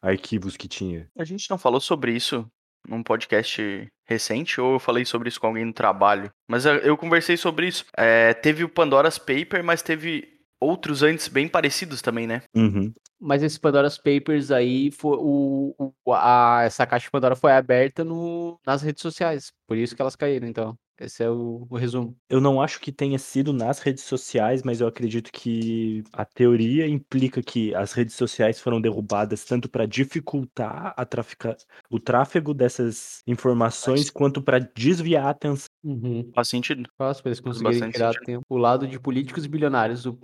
arquivos 0.00 0.56
que 0.56 0.68
tinha. 0.68 1.08
A 1.16 1.24
gente 1.24 1.48
não 1.50 1.58
falou 1.58 1.80
sobre 1.80 2.12
isso 2.12 2.46
num 2.86 3.02
podcast 3.02 3.88
recente, 4.06 4.60
ou 4.60 4.74
eu 4.74 4.78
falei 4.78 5.04
sobre 5.04 5.28
isso 5.28 5.40
com 5.40 5.46
alguém 5.46 5.64
no 5.64 5.72
trabalho. 5.72 6.30
Mas 6.48 6.66
eu, 6.66 6.74
eu 6.76 6.96
conversei 6.96 7.36
sobre 7.36 7.66
isso. 7.66 7.86
É, 7.96 8.34
teve 8.34 8.62
o 8.62 8.68
Pandora's 8.68 9.18
Paper, 9.18 9.64
mas 9.64 9.82
teve 9.82 10.33
outros 10.64 11.02
antes 11.02 11.28
bem 11.28 11.48
parecidos 11.48 12.00
também, 12.02 12.26
né? 12.26 12.42
Uhum. 12.54 12.92
Mas 13.20 13.42
esse 13.42 13.58
Pandora's 13.58 13.96
Papers 13.96 14.50
aí, 14.50 14.90
foi, 14.90 15.16
o, 15.18 15.74
o- 16.04 16.12
a, 16.12 16.62
essa 16.64 16.86
caixa 16.86 17.06
de 17.06 17.10
Pandora 17.10 17.36
foi 17.36 17.52
aberta 17.52 18.04
no, 18.04 18.58
nas 18.66 18.82
redes 18.82 19.02
sociais. 19.02 19.52
Por 19.66 19.76
isso 19.76 19.94
que 19.94 20.02
elas 20.02 20.16
caíram, 20.16 20.46
então. 20.46 20.76
Esse 21.00 21.24
é 21.24 21.28
o, 21.28 21.66
o 21.68 21.76
resumo. 21.76 22.16
Eu 22.30 22.40
não 22.40 22.62
acho 22.62 22.80
que 22.80 22.92
tenha 22.92 23.18
sido 23.18 23.52
nas 23.52 23.80
redes 23.80 24.04
sociais, 24.04 24.62
mas 24.62 24.80
eu 24.80 24.86
acredito 24.86 25.32
que 25.32 26.04
a 26.12 26.24
teoria 26.24 26.86
implica 26.86 27.42
que 27.42 27.74
as 27.74 27.92
redes 27.92 28.14
sociais 28.14 28.60
foram 28.60 28.80
derrubadas 28.80 29.44
tanto 29.44 29.68
para 29.68 29.86
dificultar 29.86 30.94
a 30.96 31.04
trafica... 31.04 31.56
o 31.90 31.98
tráfego 31.98 32.54
dessas 32.54 33.22
informações, 33.26 34.08
quanto 34.08 34.40
para 34.40 34.60
desviar 34.60 35.26
a 35.26 35.30
atenção. 35.30 35.66
Uhum. 35.82 36.30
Faz 36.32 36.48
sentido. 36.48 36.88
Fácil 36.96 37.24
para 37.24 37.30
eles 37.30 37.40
Faz 37.40 37.58
conseguirem 37.58 37.90
tirar 37.90 38.14
tempo. 38.20 38.44
O 38.48 38.56
lado 38.56 38.86
de 38.86 39.00
políticos 39.00 39.44
e 39.44 39.48
bilionários. 39.48 40.06
O, 40.06 40.16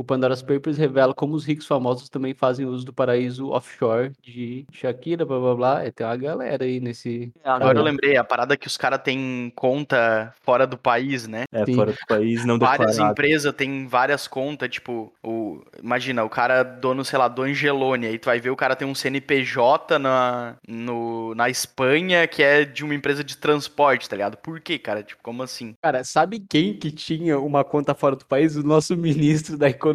o 0.00 0.04
Pandora's 0.04 0.40
Papers 0.40 0.78
revela 0.78 1.12
como 1.12 1.34
os 1.34 1.44
ricos 1.44 1.66
famosos 1.66 2.08
também 2.08 2.32
fazem 2.32 2.64
uso 2.64 2.86
do 2.86 2.92
paraíso 2.92 3.50
offshore 3.50 4.12
de 4.22 4.64
Shakira, 4.72 5.26
blá 5.26 5.38
blá 5.38 5.54
blá. 5.54 5.86
E 5.86 5.92
tem 5.92 6.06
uma 6.06 6.16
galera 6.16 6.64
aí 6.64 6.80
nesse. 6.80 7.30
Agora 7.44 7.78
eu 7.78 7.82
lembrei, 7.82 8.16
a 8.16 8.24
parada 8.24 8.54
é 8.54 8.56
que 8.56 8.66
os 8.66 8.78
caras 8.78 9.02
têm 9.02 9.52
conta 9.54 10.32
fora 10.40 10.66
do 10.66 10.78
país, 10.78 11.28
né? 11.28 11.44
É, 11.52 11.66
Sim. 11.66 11.74
fora 11.74 11.92
do 11.92 11.98
país 12.08 12.46
não 12.46 12.58
Várias 12.58 12.92
declarado. 12.92 13.12
empresas 13.12 13.52
têm 13.52 13.86
várias 13.86 14.26
contas, 14.26 14.70
tipo, 14.70 15.12
o, 15.22 15.62
imagina, 15.82 16.24
o 16.24 16.30
cara 16.30 16.62
dono, 16.62 17.04
sei 17.04 17.18
lá, 17.18 17.28
do 17.28 17.42
Angelone, 17.42 18.06
aí 18.06 18.18
tu 18.18 18.26
vai 18.26 18.40
ver 18.40 18.50
o 18.50 18.56
cara 18.56 18.74
tem 18.74 18.88
um 18.88 18.94
CNPJ 18.94 19.98
na, 19.98 20.56
no, 20.66 21.34
na 21.34 21.50
Espanha 21.50 22.26
que 22.26 22.42
é 22.42 22.64
de 22.64 22.84
uma 22.84 22.94
empresa 22.94 23.22
de 23.22 23.36
transporte, 23.36 24.08
tá 24.08 24.16
ligado? 24.16 24.38
Por 24.38 24.60
quê, 24.60 24.78
cara? 24.78 25.02
Tipo, 25.02 25.22
como 25.22 25.42
assim? 25.42 25.74
Cara, 25.82 26.02
sabe 26.04 26.40
quem 26.40 26.72
que 26.72 26.90
tinha 26.90 27.38
uma 27.38 27.62
conta 27.62 27.94
fora 27.94 28.16
do 28.16 28.24
país? 28.24 28.56
O 28.56 28.62
nosso 28.62 28.96
ministro 28.96 29.58
da 29.58 29.68
economia. 29.68 29.89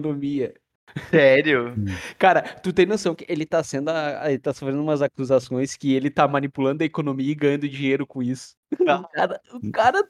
Sério? 1.09 1.73
Cara, 2.17 2.41
tu 2.41 2.71
tem 2.71 2.85
noção 2.85 3.13
que 3.15 3.25
ele 3.27 3.45
tá 3.45 3.61
sendo. 3.63 3.89
a- 3.89 4.23
Ele 4.29 4.39
tá 4.39 4.53
sofrendo 4.53 4.81
umas 4.81 5.01
acusações 5.01 5.75
que 5.75 5.93
ele 5.93 6.09
tá 6.09 6.27
manipulando 6.27 6.83
a 6.83 6.85
economia 6.85 7.31
e 7.31 7.35
ganhando 7.35 7.67
dinheiro 7.67 8.05
com 8.07 8.23
isso. 8.23 8.55
O 9.01 9.07
cara, 9.09 9.41
o 9.51 9.71
cara, 9.71 10.03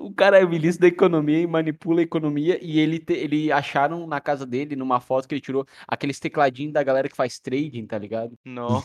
o 0.00 0.14
cara 0.14 0.38
é 0.40 0.46
ministro 0.46 0.80
da 0.82 0.88
economia 0.88 1.38
e 1.40 1.46
manipula 1.46 2.00
a 2.00 2.02
economia. 2.02 2.58
E 2.62 2.80
ele, 2.80 2.98
te- 2.98 3.12
ele 3.12 3.52
acharam 3.52 4.06
na 4.06 4.20
casa 4.20 4.44
dele, 4.46 4.74
numa 4.74 5.00
foto 5.00 5.28
que 5.28 5.34
ele 5.34 5.40
tirou, 5.40 5.66
aqueles 5.86 6.18
tecladinhos 6.18 6.72
da 6.72 6.82
galera 6.82 7.08
que 7.08 7.16
faz 7.16 7.38
trading, 7.38 7.86
tá 7.86 7.98
ligado? 7.98 8.36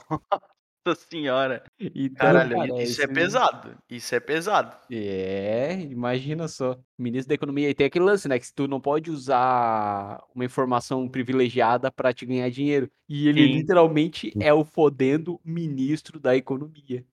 Nossa 0.86 1.06
senhora. 1.10 1.64
Então, 1.80 2.16
Caralho, 2.28 2.56
cara, 2.56 2.68
isso 2.84 3.02
é 3.02 3.04
esse- 3.06 3.08
pesado. 3.14 3.78
Isso 3.90 4.16
é 4.16 4.20
pesado. 4.20 4.76
É, 4.92 5.74
imagina 5.82 6.48
só. 6.48 6.80
Ministro 6.98 7.30
da 7.30 7.36
Economia. 7.36 7.70
E 7.70 7.74
tem 7.76 7.86
aquele 7.88 8.06
lance, 8.06 8.28
né? 8.28 8.40
Que 8.40 8.52
tu 8.54 8.68
não 8.68 8.80
pode 8.82 9.12
usar 9.12 10.24
uma 10.34 10.46
informação 10.46 11.08
privilegiada 11.08 11.92
pra 11.92 12.14
te 12.14 12.26
ganhar 12.26 12.50
dinheiro. 12.50 12.90
E 13.08 13.28
ele 13.28 13.46
Sim. 13.46 13.54
literalmente 13.58 14.34
é 14.40 14.54
o 14.54 14.64
fodendo 14.64 15.40
ministro 15.44 16.20
da 16.20 16.36
Economia. 16.36 17.06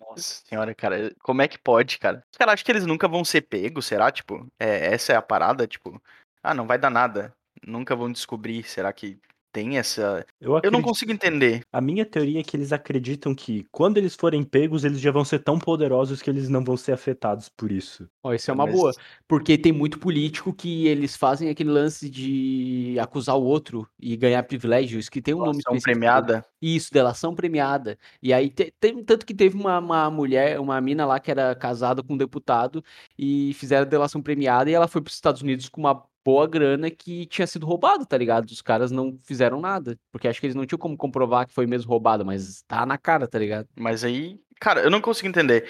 Nossa 0.00 0.42
senhora, 0.46 0.74
cara. 0.74 1.12
Como 1.22 1.42
é 1.42 1.48
que 1.48 1.58
pode, 1.58 1.98
cara? 1.98 2.24
Os 2.32 2.38
caras 2.38 2.54
acham 2.54 2.64
que 2.64 2.72
eles 2.72 2.86
nunca 2.86 3.06
vão 3.06 3.24
ser 3.24 3.42
pegos, 3.42 3.84
será? 3.86 4.10
Tipo, 4.10 4.46
é, 4.58 4.94
essa 4.94 5.12
é 5.12 5.16
a 5.16 5.20
parada? 5.22 5.66
Tipo, 5.66 6.00
ah, 6.42 6.54
não 6.54 6.66
vai 6.66 6.78
dar 6.78 6.90
nada. 6.90 7.34
Nunca 7.66 7.94
vão 7.94 8.10
descobrir. 8.10 8.62
Será 8.64 8.92
que 8.92 9.18
tem 9.58 9.76
essa. 9.76 10.24
Eu, 10.40 10.46
Eu 10.46 10.50
não 10.50 10.56
acredito- 10.58 10.82
consigo 10.84 11.10
entender. 11.12 11.62
A 11.72 11.80
minha 11.80 12.06
teoria 12.06 12.40
é 12.40 12.42
que 12.44 12.56
eles 12.56 12.72
acreditam 12.72 13.34
que 13.34 13.66
quando 13.72 13.98
eles 13.98 14.14
forem 14.14 14.44
pegos, 14.44 14.84
eles 14.84 15.00
já 15.00 15.10
vão 15.10 15.24
ser 15.24 15.40
tão 15.40 15.58
poderosos 15.58 16.22
que 16.22 16.30
eles 16.30 16.48
não 16.48 16.62
vão 16.62 16.76
ser 16.76 16.92
afetados 16.92 17.48
por 17.48 17.72
isso. 17.72 18.08
Ó, 18.22 18.32
isso 18.32 18.50
é 18.50 18.54
uma 18.54 18.66
Mas- 18.66 18.74
boa. 18.74 18.92
Porque 19.26 19.58
tem 19.58 19.72
muito 19.72 19.98
político 19.98 20.52
que 20.52 20.86
eles 20.86 21.16
fazem 21.16 21.50
aquele 21.50 21.70
lance 21.70 22.08
de 22.08 22.96
acusar 23.00 23.36
o 23.36 23.42
outro 23.42 23.86
e 23.98 24.16
ganhar 24.16 24.42
privilégios, 24.44 25.08
que 25.08 25.20
tem 25.20 25.34
um 25.34 25.38
nome 25.38 25.58
Ação 25.58 25.74
específico. 25.74 25.90
premiada. 25.90 26.44
Isso, 26.62 26.92
delação 26.92 27.34
premiada. 27.34 27.98
E 28.22 28.32
aí, 28.32 28.48
te- 28.50 28.72
tem, 28.80 29.02
tanto 29.04 29.26
que 29.26 29.34
teve 29.34 29.56
uma, 29.56 29.78
uma 29.78 30.10
mulher, 30.10 30.58
uma 30.60 30.80
mina 30.80 31.04
lá 31.04 31.18
que 31.20 31.30
era 31.30 31.54
casada 31.54 32.02
com 32.02 32.14
um 32.14 32.16
deputado 32.16 32.82
e 33.18 33.52
fizeram 33.54 33.86
delação 33.88 34.22
premiada 34.22 34.70
e 34.70 34.74
ela 34.74 34.88
foi 34.88 35.00
para 35.00 35.08
os 35.10 35.14
Estados 35.14 35.42
Unidos 35.42 35.68
com 35.68 35.80
uma 35.80 36.02
boa 36.24 36.46
grana 36.46 36.90
que 36.90 37.26
tinha 37.26 37.46
sido 37.46 37.66
roubado, 37.66 38.04
tá 38.04 38.16
ligado? 38.16 38.50
Os 38.50 38.62
caras 38.62 38.90
não 38.90 39.18
fizeram 39.24 39.60
nada, 39.60 39.98
porque 40.12 40.28
acho 40.28 40.40
que 40.40 40.46
eles 40.46 40.54
não 40.54 40.66
tinham 40.66 40.78
como 40.78 40.96
comprovar 40.96 41.46
que 41.46 41.54
foi 41.54 41.66
mesmo 41.66 41.90
roubado, 41.90 42.24
mas 42.24 42.62
tá 42.68 42.84
na 42.84 42.98
cara, 42.98 43.26
tá 43.26 43.38
ligado? 43.38 43.68
Mas 43.76 44.04
aí, 44.04 44.38
cara, 44.60 44.82
eu 44.82 44.90
não 44.90 45.00
consigo 45.00 45.28
entender. 45.28 45.68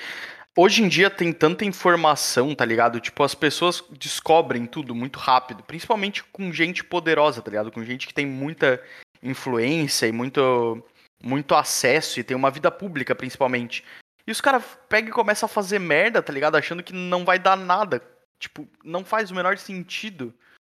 Hoje 0.57 0.83
em 0.83 0.89
dia 0.89 1.09
tem 1.09 1.33
tanta 1.33 1.65
informação, 1.65 2.55
tá 2.55 2.65
ligado? 2.65 2.99
Tipo, 2.99 3.23
as 3.23 3.35
pessoas 3.35 3.85
descobrem 3.93 4.67
tudo 4.67 4.95
muito 4.95 5.19
rápido, 5.19 5.63
principalmente 5.63 6.25
com 6.25 6.53
gente 6.53 6.83
poderosa, 6.83 7.41
tá 7.41 7.51
ligado? 7.51 7.71
Com 7.71 7.85
gente 7.85 8.09
que 8.09 8.15
tem 8.15 8.27
muita 8.27 8.83
influência 9.23 10.07
e 10.07 10.13
muito, 10.13 10.83
muito 11.23 11.55
acesso 11.55 12.19
e 12.19 12.25
tem 12.25 12.37
uma 12.37 12.51
vida 12.51 12.71
pública, 12.71 13.15
principalmente. 13.15 13.85
E 14.27 14.33
os 14.33 14.41
caras 14.41 14.65
pegam 14.89 15.11
e 15.11 15.13
começam 15.13 15.47
a 15.47 15.49
fazer 15.49 15.79
merda, 15.79 16.21
tá 16.21 16.33
ligado? 16.33 16.57
Achando 16.57 16.83
que 16.83 16.93
não 16.93 17.25
vai 17.25 17.39
dar 17.39 17.57
nada. 17.57 18.03
Tipo, 18.39 18.69
não 18.85 19.05
faz 19.05 19.31
o 19.31 19.35
menor 19.35 19.59
sentido 19.59 20.33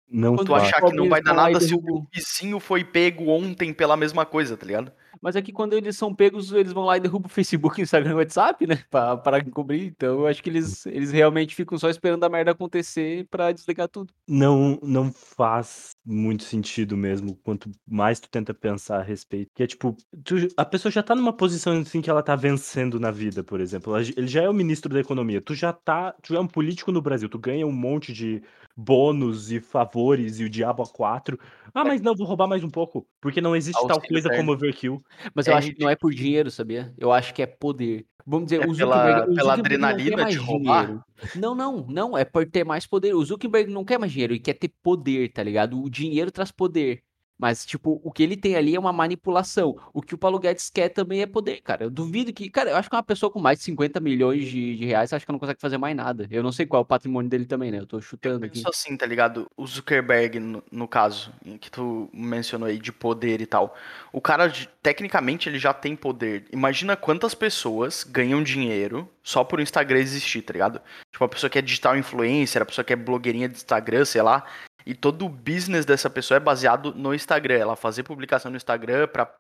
Não 0.10 0.36
Quando 0.36 0.48
tu 0.48 0.52
faz. 0.54 0.64
achar 0.64 0.82
que 0.82 0.96
não 0.96 1.10
vai 1.10 1.22
dar 1.22 1.34
e 1.34 1.36
nada 1.36 1.60
se 1.60 1.76
o 1.76 2.08
vizinho 2.14 2.60
foi 2.60 2.84
pego 2.84 3.30
ontem 3.30 3.74
pela 3.74 3.98
mesma 3.98 4.26
coisa, 4.26 4.56
tá 4.56 4.66
ligado? 4.66 4.92
Mas 5.22 5.36
é 5.36 5.42
que 5.42 5.52
quando 5.52 5.74
eles 5.74 5.98
são 5.98 6.14
pegos, 6.14 6.52
eles 6.52 6.72
vão 6.72 6.86
lá 6.86 6.98
e 6.98 7.00
derrubam 7.00 7.28
o 7.28 7.34
Facebook, 7.34 7.82
Instagram 7.82 8.12
e 8.12 8.16
WhatsApp, 8.16 8.66
né? 8.68 8.84
Pra, 8.90 9.18
pra 9.18 9.40
encobrir. 9.40 9.86
Então 9.88 10.20
eu 10.20 10.28
acho 10.28 10.42
que 10.42 10.50
eles, 10.50 10.86
eles 10.86 11.12
realmente 11.12 11.56
ficam 11.56 11.78
só 11.78 11.90
esperando 11.90 12.24
a 12.24 12.30
merda 12.30 12.52
acontecer 12.52 13.28
pra 13.30 13.52
desligar 13.52 13.88
tudo. 13.88 14.14
Não, 14.28 14.80
não 14.84 15.12
faz 15.12 15.92
muito 16.06 16.44
sentido 16.44 16.96
mesmo, 16.98 17.36
quanto 17.44 17.70
mais 17.88 18.20
tu 18.20 18.30
tenta 18.30 18.54
pensar 18.54 19.00
a 19.00 19.04
respeito. 19.04 19.50
Que 19.56 19.64
é 19.64 19.68
tipo, 19.68 19.96
tu- 20.24 20.48
a 20.56 20.66
pessoa 20.66 20.92
já 20.92 21.04
tá 21.04 21.16
numa 21.16 21.34
posição 21.34 21.80
assim 21.80 22.02
que 22.02 22.10
ela 22.10 22.24
tá 22.24 22.36
vencendo 22.36 23.00
na 23.00 23.12
vida, 23.12 23.44
por 23.44 23.60
exemplo. 23.60 23.96
Ela 23.96 24.06
ele 24.16 24.28
já 24.28 24.44
é 24.44 24.50
o 24.50 24.54
ministro 24.54 24.94
da 24.94 25.00
economia. 25.00 25.42
Tu 25.42 25.54
já 25.56 25.72
tá, 25.74 26.14
tu 26.22 26.36
é 26.36 26.40
um 26.40 26.48
político 26.48 26.92
no 26.92 27.02
Brasil, 27.02 27.30
tu 27.30 27.38
ganha 27.40 27.66
um 27.68 27.72
monte 27.72 28.14
de 28.14 28.42
bônus 28.76 29.52
e 29.52 29.60
favores 29.60 30.40
e 30.40 30.44
o 30.46 30.50
diabo 30.50 30.84
a 30.84 30.88
quatro. 30.88 31.38
Ah, 31.74 31.84
mas 31.84 32.02
não, 32.02 32.16
vou 32.16 32.26
roubar 32.26 32.48
mais 32.48 32.64
um 32.64 32.70
pouco, 32.70 33.06
porque 33.22 33.42
não 33.42 33.56
existe 33.56 33.80
tal 33.88 34.00
coisa 34.02 34.30
como 34.38 34.52
overkill. 34.54 34.99
Mas 35.34 35.48
É 35.48 35.52
eu 35.52 35.56
acho 35.58 35.74
que 35.74 35.80
não 35.82 35.90
é 35.90 35.96
por 35.96 36.14
dinheiro, 36.14 36.50
sabia? 36.52 36.94
Eu 36.98 37.12
acho 37.12 37.34
que 37.34 37.42
é 37.42 37.46
poder. 37.46 38.06
Vamos 38.26 38.46
dizer, 38.48 38.62
É 38.62 38.68
o 38.68 38.76
pela- 38.76 38.96
Zuckerberg, 38.96 39.32
o 39.32 39.36
pela 39.36 39.56
Zuckerberg 39.56 39.82
não 39.82 39.88
quer 39.90 39.94
adrenalina 39.96 40.26
de 40.30 40.38
roubar? 40.38 40.86
dinheiro. 40.86 41.04
Não, 41.36 41.56
não, 41.56 41.86
não, 41.88 42.18
é 42.18 42.24
por 42.24 42.46
ter 42.46 42.64
mais 42.64 42.86
poder. 42.86 43.16
O 43.16 43.26
Zuckerberg 43.26 43.72
não 43.72 43.84
quer 43.84 43.98
mais 43.98 44.12
dinheiro, 44.12 44.34
ele 44.34 44.40
quer 44.40 44.54
ter 44.54 44.72
poder, 44.84 45.30
tá 45.34 45.42
ligado? 45.42 45.82
O 45.82 45.90
dinheiro 45.90 46.32
traz 46.32 46.52
poder. 46.52 47.02
Mas, 47.40 47.66
tipo, 47.66 48.02
o 48.04 48.12
que 48.12 48.22
ele 48.22 48.36
tem 48.36 48.58
ali 48.58 48.76
é 48.76 48.80
uma 48.80 48.92
manipulação. 48.92 49.78
O 49.94 50.02
que 50.02 50.14
o 50.14 50.18
Paulo 50.18 50.38
Guedes 50.38 50.70
quer 50.70 50.90
também 50.90 51.22
é 51.22 51.26
poder, 51.26 51.62
cara. 51.62 51.86
Eu 51.86 51.90
duvido 51.90 52.34
que. 52.34 52.50
Cara, 52.50 52.72
eu 52.72 52.76
acho 52.76 52.90
que 52.90 52.96
uma 52.96 53.02
pessoa 53.02 53.32
com 53.32 53.40
mais 53.40 53.60
de 53.60 53.64
50 53.64 53.98
milhões 54.02 54.46
de, 54.46 54.76
de 54.76 54.86
reais, 54.86 55.14
acho 55.14 55.26
que 55.26 55.32
não 55.32 55.40
consegue 55.40 55.62
fazer 55.62 55.78
mais 55.78 55.96
nada. 55.96 56.28
Eu 56.30 56.44
não 56.44 56.52
sei 56.52 56.66
qual 56.66 56.82
é 56.82 56.84
o 56.84 56.86
patrimônio 56.86 57.30
dele 57.30 57.46
também, 57.46 57.72
né? 57.72 57.80
Eu 57.80 57.88
tô 57.88 58.02
chutando 58.02 58.46
aqui. 58.46 58.56
Penso 58.56 58.70
assim, 58.70 58.98
tá 58.98 59.06
ligado? 59.06 59.48
O 59.56 59.66
Zuckerberg, 59.66 60.38
no, 60.38 60.62
no 60.70 60.86
caso, 60.86 61.32
que 61.62 61.72
tu 61.72 62.10
mencionou 62.12 62.68
aí 62.68 62.78
de 62.78 62.92
poder 62.92 63.40
e 63.40 63.46
tal. 63.46 63.74
O 64.12 64.20
cara, 64.20 64.52
tecnicamente, 64.84 65.48
ele 65.48 65.60
já 65.60 65.74
tem 65.74 65.96
poder. 65.96 66.46
Imagina 66.52 66.98
quantas 66.98 67.34
pessoas 67.34 68.04
ganham 68.04 68.44
dinheiro 68.44 69.10
só 69.24 69.46
por 69.46 69.60
o 69.60 69.62
Instagram 69.62 70.00
existir, 70.00 70.42
tá 70.42 70.52
ligado? 70.52 70.82
Tipo, 71.12 71.24
a 71.24 71.30
pessoa 71.30 71.50
que 71.50 71.58
é 71.58 71.62
digital 71.62 71.96
influencer, 71.96 72.62
a 72.62 72.66
pessoa 72.66 72.84
que 72.84 72.92
é 72.92 72.96
blogueirinha 72.98 73.48
de 73.48 73.56
Instagram, 73.56 74.04
sei 74.04 74.22
lá. 74.22 74.44
E 74.90 74.96
todo 74.96 75.24
o 75.26 75.30
business 75.30 75.86
dessa 75.86 76.10
pessoa 76.10 76.38
é 76.38 76.40
baseado 76.40 76.94
no 76.96 77.14
Instagram. 77.14 77.58
Ela 77.60 77.76
fazer 77.76 78.02
publicação 78.02 78.50
no 78.50 78.58
Instagram 78.58 79.08
pra 79.08 79.32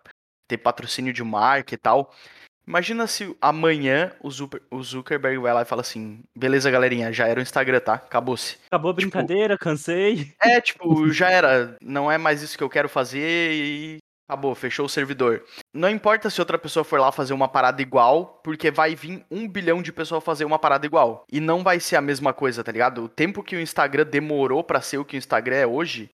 ter 0.47 0.57
patrocínio 0.59 1.11
de 1.11 1.23
marca 1.23 1.73
e 1.73 1.77
tal. 1.77 2.13
Imagina 2.67 3.07
se 3.07 3.35
amanhã 3.41 4.11
o, 4.21 4.29
Zuckerberg 4.83 5.39
vai 5.39 5.51
lá 5.51 5.63
e 5.63 5.65
fala 5.65 5.81
assim: 5.81 6.23
beleza, 6.37 6.69
galerinha, 6.69 7.11
já 7.11 7.27
era 7.27 7.39
o 7.39 7.41
Instagram, 7.41 7.79
tá? 7.79 7.95
Acabou-se. 7.95 8.57
Acabou 8.67 8.91
a 8.91 8.93
Tipo- 8.93 9.09
brincadeira, 9.09 9.57
cansei. 9.57 10.31
É, 10.39 10.61
tipo, 10.61 11.09
já 11.11 11.31
era. 11.31 11.75
Não 11.81 12.11
é 12.11 12.19
mais 12.19 12.43
isso 12.43 12.55
que 12.55 12.63
eu 12.63 12.69
quero 12.69 12.87
fazer 12.87 13.51
e 13.53 13.97
acabou, 14.29 14.53
fechou 14.53 14.85
o 14.85 14.89
servidor. 14.89 15.43
Não 15.73 15.89
importa 15.89 16.29
se 16.29 16.39
outra 16.39 16.59
pessoa 16.59 16.83
for 16.83 16.99
lá 16.99 17.11
fazer 17.11 17.33
uma 17.33 17.47
parada 17.47 17.81
igual, 17.81 18.39
porque 18.43 18.69
vai 18.69 18.95
vir 18.95 19.25
um 19.31 19.47
bilhão 19.47 19.81
de 19.81 19.91
pessoas 19.91 20.23
fazer 20.23 20.45
uma 20.45 20.59
parada 20.59 20.85
igual. 20.85 21.25
E 21.31 21.39
não 21.39 21.63
vai 21.63 21.79
ser 21.79 21.95
a 21.95 22.01
mesma 22.01 22.31
coisa, 22.31 22.63
tá 22.63 22.71
ligado? 22.71 23.05
O 23.05 23.09
tempo 23.09 23.41
que 23.41 23.55
o 23.55 23.59
Instagram 23.59 24.05
demorou 24.05 24.63
pra 24.63 24.81
ser 24.81 24.99
o 24.99 25.05
que 25.05 25.15
o 25.15 25.17
Instagram 25.17 25.55
é 25.55 25.67
hoje, 25.67 26.11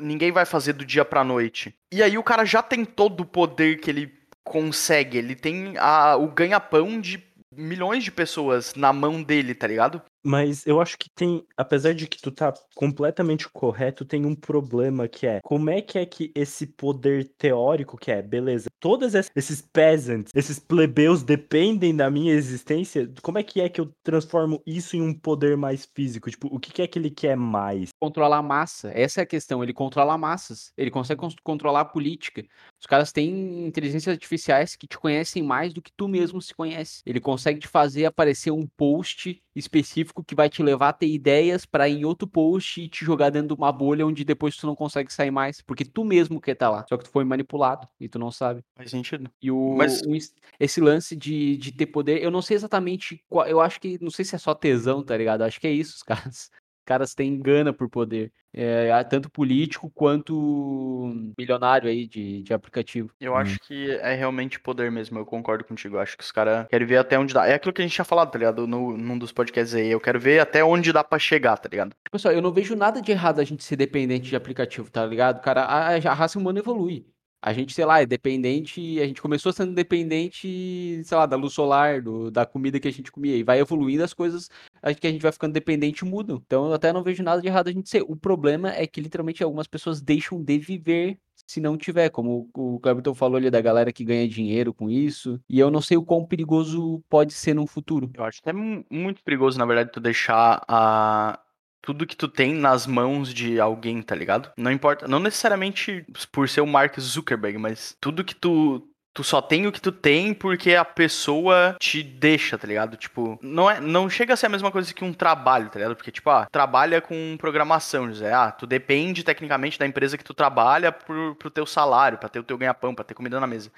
ninguém 0.00 0.32
vai 0.32 0.44
fazer 0.44 0.72
do 0.72 0.84
dia 0.84 1.04
pra 1.04 1.22
noite. 1.22 1.72
E 1.92 2.02
aí 2.02 2.18
o 2.18 2.22
cara 2.24 2.44
já 2.44 2.62
tem 2.62 2.84
todo 2.84 3.20
o 3.20 3.26
poder 3.26 3.78
que 3.78 3.88
ele 3.90 4.12
consegue. 4.42 5.18
Ele 5.18 5.36
tem 5.36 5.74
a- 5.78 6.16
o 6.16 6.26
ganha-pão 6.26 7.00
de 7.00 7.22
milhões 7.54 8.02
de 8.02 8.10
pessoas 8.10 8.74
na 8.74 8.92
mão 8.92 9.22
dele, 9.22 9.54
tá 9.54 9.66
ligado? 9.66 10.02
Mas 10.24 10.66
eu 10.66 10.80
acho 10.80 10.96
que 10.98 11.08
tem, 11.14 11.44
apesar 11.56 11.94
de 11.94 12.06
que 12.06 12.20
tu 12.20 12.30
tá 12.30 12.52
completamente 12.74 13.48
correto, 13.48 14.04
tem 14.04 14.24
um 14.24 14.34
problema 14.34 15.08
que 15.08 15.26
é, 15.26 15.40
como 15.42 15.70
é 15.70 15.80
que 15.82 15.98
é 15.98 16.06
que 16.06 16.30
esse 16.34 16.66
poder 16.66 17.28
teórico 17.36 17.96
que 17.96 18.10
é, 18.10 18.22
beleza, 18.22 18.68
todos 18.80 19.14
es- 19.14 19.30
esses 19.34 19.60
peasants, 19.60 20.30
esses 20.34 20.58
plebeus 20.58 21.22
dependem 21.22 21.94
da 21.94 22.10
minha 22.10 22.32
existência, 22.32 23.10
como 23.22 23.38
é 23.38 23.42
que 23.42 23.60
é 23.60 23.68
que 23.68 23.80
eu 23.80 23.92
transformo 24.02 24.62
isso 24.66 24.96
em 24.96 25.02
um 25.02 25.12
poder 25.14 25.56
mais 25.56 25.88
físico? 25.94 26.30
Tipo, 26.30 26.48
o 26.54 26.58
que 26.60 26.82
é 26.82 26.86
que 26.86 26.98
ele 26.98 27.10
quer 27.10 27.36
mais? 27.36 27.90
controlar 28.00 28.38
a 28.38 28.42
massa. 28.42 28.90
Essa 28.94 29.20
é 29.20 29.22
a 29.22 29.26
questão. 29.26 29.62
Ele 29.62 29.72
controla 29.72 30.16
massas. 30.18 30.72
Ele 30.76 30.90
consegue 30.90 31.20
cons- 31.20 31.36
controlar 31.42 31.80
a 31.80 31.84
política. 31.84 32.44
Os 32.80 32.86
caras 32.86 33.12
têm 33.12 33.66
inteligências 33.66 34.12
artificiais 34.12 34.76
que 34.76 34.86
te 34.86 34.98
conhecem 34.98 35.42
mais 35.42 35.72
do 35.72 35.80
que 35.82 35.92
tu 35.96 36.08
mesmo 36.08 36.40
se 36.42 36.54
conhece. 36.54 37.00
Ele 37.06 37.20
consegue 37.20 37.60
te 37.60 37.68
fazer 37.68 38.04
aparecer 38.04 38.50
um 38.50 38.66
post 38.76 39.41
específico 39.54 40.24
que 40.24 40.34
vai 40.34 40.48
te 40.48 40.62
levar 40.62 40.90
a 40.90 40.92
ter 40.92 41.06
ideias 41.06 41.66
para 41.66 41.88
em 41.88 42.04
outro 42.04 42.26
post 42.26 42.80
e 42.80 42.88
te 42.88 43.04
jogar 43.04 43.30
dentro 43.30 43.48
de 43.48 43.54
uma 43.54 43.72
bolha 43.72 44.06
onde 44.06 44.24
depois 44.24 44.56
tu 44.56 44.66
não 44.66 44.74
consegue 44.74 45.12
sair 45.12 45.30
mais, 45.30 45.60
porque 45.60 45.84
tu 45.84 46.04
mesmo 46.04 46.40
quer 46.40 46.52
estar 46.52 46.70
lá. 46.70 46.84
Só 46.88 46.96
que 46.96 47.04
tu 47.04 47.10
foi 47.10 47.24
manipulado 47.24 47.86
e 48.00 48.08
tu 48.08 48.18
não 48.18 48.30
sabe. 48.30 48.64
Faz 48.74 48.90
sentido. 48.90 49.30
E 49.40 49.50
o, 49.50 49.74
Mas- 49.76 50.00
o 50.02 50.12
esse 50.58 50.80
lance 50.80 51.16
de, 51.16 51.56
de 51.56 51.72
ter 51.72 51.86
poder, 51.86 52.22
eu 52.22 52.30
não 52.30 52.42
sei 52.42 52.56
exatamente 52.56 53.22
qual, 53.28 53.46
eu 53.46 53.60
acho 53.60 53.80
que, 53.80 53.98
não 54.02 54.10
sei 54.10 54.24
se 54.24 54.34
é 54.34 54.38
só 54.38 54.54
tesão, 54.54 55.02
tá 55.02 55.16
ligado? 55.16 55.42
Acho 55.42 55.60
que 55.60 55.66
é 55.66 55.72
isso, 55.72 55.96
os 55.96 56.02
caras. 56.02 56.50
Caras 56.84 57.14
têm 57.14 57.38
gana 57.40 57.72
por 57.72 57.88
poder. 57.88 58.32
É, 58.54 59.02
tanto 59.04 59.30
político 59.30 59.90
quanto 59.90 61.32
milionário 61.38 61.88
aí 61.88 62.06
de, 62.06 62.42
de 62.42 62.52
aplicativo. 62.52 63.10
Eu 63.18 63.34
acho 63.34 63.58
que 63.60 63.90
é 63.92 64.14
realmente 64.14 64.60
poder 64.60 64.90
mesmo, 64.90 65.18
eu 65.18 65.24
concordo 65.26 65.64
contigo. 65.64 65.96
Eu 65.96 66.00
acho 66.00 66.16
que 66.16 66.24
os 66.24 66.30
caras 66.32 66.66
querem 66.68 66.86
ver 66.86 66.98
até 66.98 67.18
onde 67.18 67.32
dá. 67.32 67.46
É 67.46 67.54
aquilo 67.54 67.72
que 67.72 67.80
a 67.80 67.84
gente 67.84 67.94
tinha 67.94 68.04
falado, 68.04 68.30
tá 68.30 68.38
ligado? 68.38 68.66
No, 68.66 68.96
num 68.96 69.18
dos 69.18 69.32
podcasts 69.32 69.74
aí. 69.74 69.88
Eu 69.88 70.00
quero 70.00 70.20
ver 70.20 70.40
até 70.40 70.62
onde 70.62 70.92
dá 70.92 71.02
pra 71.02 71.18
chegar, 71.18 71.56
tá 71.56 71.68
ligado? 71.68 71.94
Pessoal, 72.10 72.34
eu 72.34 72.42
não 72.42 72.52
vejo 72.52 72.76
nada 72.76 73.00
de 73.00 73.10
errado 73.10 73.40
a 73.40 73.44
gente 73.44 73.64
ser 73.64 73.76
dependente 73.76 74.28
de 74.28 74.36
aplicativo, 74.36 74.90
tá 74.90 75.06
ligado? 75.06 75.40
Cara, 75.40 75.62
a, 75.64 75.94
a 75.96 76.14
raça 76.14 76.38
humana 76.38 76.58
evolui. 76.58 77.06
A 77.44 77.52
gente, 77.52 77.72
sei 77.74 77.84
lá, 77.84 78.00
é 78.00 78.06
dependente. 78.06 79.00
A 79.00 79.06
gente 79.06 79.20
começou 79.20 79.52
sendo 79.52 79.74
dependente, 79.74 81.02
sei 81.04 81.16
lá, 81.16 81.26
da 81.26 81.36
luz 81.36 81.52
solar, 81.54 82.00
do- 82.00 82.30
da 82.30 82.46
comida 82.46 82.78
que 82.78 82.86
a 82.86 82.92
gente 82.92 83.10
comia. 83.10 83.36
E 83.36 83.42
vai 83.42 83.58
evoluindo, 83.58 84.04
as 84.04 84.14
coisas 84.14 84.48
acho 84.82 85.00
que 85.00 85.06
a 85.06 85.10
gente 85.10 85.22
vai 85.22 85.32
ficando 85.32 85.52
dependente 85.52 86.04
muda. 86.04 86.34
Então 86.34 86.66
eu 86.66 86.74
até 86.74 86.92
não 86.92 87.02
vejo 87.02 87.22
nada 87.22 87.40
de 87.40 87.48
errado 87.48 87.68
a 87.68 87.72
gente 87.72 87.88
ser. 87.88 88.02
O 88.02 88.16
problema 88.16 88.72
é 88.72 88.86
que 88.86 89.00
literalmente 89.00 89.42
algumas 89.42 89.66
pessoas 89.66 90.00
deixam 90.00 90.42
de 90.42 90.58
viver 90.58 91.18
se 91.46 91.60
não 91.60 91.76
tiver, 91.76 92.08
como 92.08 92.48
o 92.54 92.80
Cleberton 92.80 93.14
falou 93.14 93.36
ali 93.36 93.50
da 93.50 93.60
galera 93.60 93.92
que 93.92 94.04
ganha 94.04 94.28
dinheiro 94.28 94.72
com 94.72 94.88
isso, 94.88 95.40
e 95.48 95.58
eu 95.58 95.70
não 95.70 95.80
sei 95.80 95.96
o 95.96 96.04
quão 96.04 96.24
perigoso 96.24 97.02
pode 97.08 97.32
ser 97.32 97.54
no 97.54 97.66
futuro. 97.66 98.10
Eu 98.14 98.24
acho 98.24 98.40
que 98.40 98.48
é 98.48 98.52
muito 98.52 99.22
perigoso, 99.22 99.58
na 99.58 99.66
verdade, 99.66 99.92
tu 99.92 100.00
deixar 100.00 100.62
a 100.68 101.38
tudo 101.82 102.06
que 102.06 102.16
tu 102.16 102.28
tem 102.28 102.54
nas 102.54 102.86
mãos 102.86 103.34
de 103.34 103.60
alguém, 103.60 104.00
tá 104.00 104.14
ligado? 104.14 104.52
Não 104.56 104.70
importa, 104.70 105.08
não 105.08 105.18
necessariamente 105.18 106.06
por 106.30 106.48
ser 106.48 106.60
o 106.60 106.66
Mark 106.66 106.98
Zuckerberg, 106.98 107.58
mas 107.58 107.96
tudo 108.00 108.24
que 108.24 108.36
tu 108.36 108.88
tu 109.14 109.22
só 109.22 109.40
tem 109.42 109.66
o 109.66 109.72
que 109.72 109.80
tu 109.80 109.92
tem 109.92 110.32
porque 110.32 110.74
a 110.74 110.84
pessoa 110.84 111.76
te 111.78 112.02
deixa, 112.02 112.56
tá 112.56 112.66
ligado? 112.66 112.96
Tipo, 112.96 113.38
não 113.42 113.70
é, 113.70 113.80
não 113.80 114.08
chega 114.08 114.34
a 114.34 114.36
ser 114.36 114.46
a 114.46 114.48
mesma 114.48 114.70
coisa 114.70 114.92
que 114.92 115.04
um 115.04 115.12
trabalho, 115.12 115.68
tá 115.68 115.78
ligado? 115.78 115.96
Porque 115.96 116.10
tipo, 116.10 116.30
ah, 116.30 116.46
trabalha 116.50 117.00
com 117.00 117.36
programação, 117.38 118.08
José. 118.08 118.32
Ah, 118.32 118.50
tu 118.50 118.66
depende 118.66 119.22
tecnicamente 119.22 119.78
da 119.78 119.86
empresa 119.86 120.16
que 120.16 120.24
tu 120.24 120.34
trabalha 120.34 120.90
pro, 120.90 121.34
pro 121.36 121.50
teu 121.50 121.66
salário, 121.66 122.18
para 122.18 122.28
ter 122.28 122.38
o 122.38 122.44
teu 122.44 122.56
ganha-pão, 122.58 122.94
pra 122.94 123.04
ter 123.04 123.14
comida 123.14 123.38
na 123.38 123.46
mesa. 123.46 123.70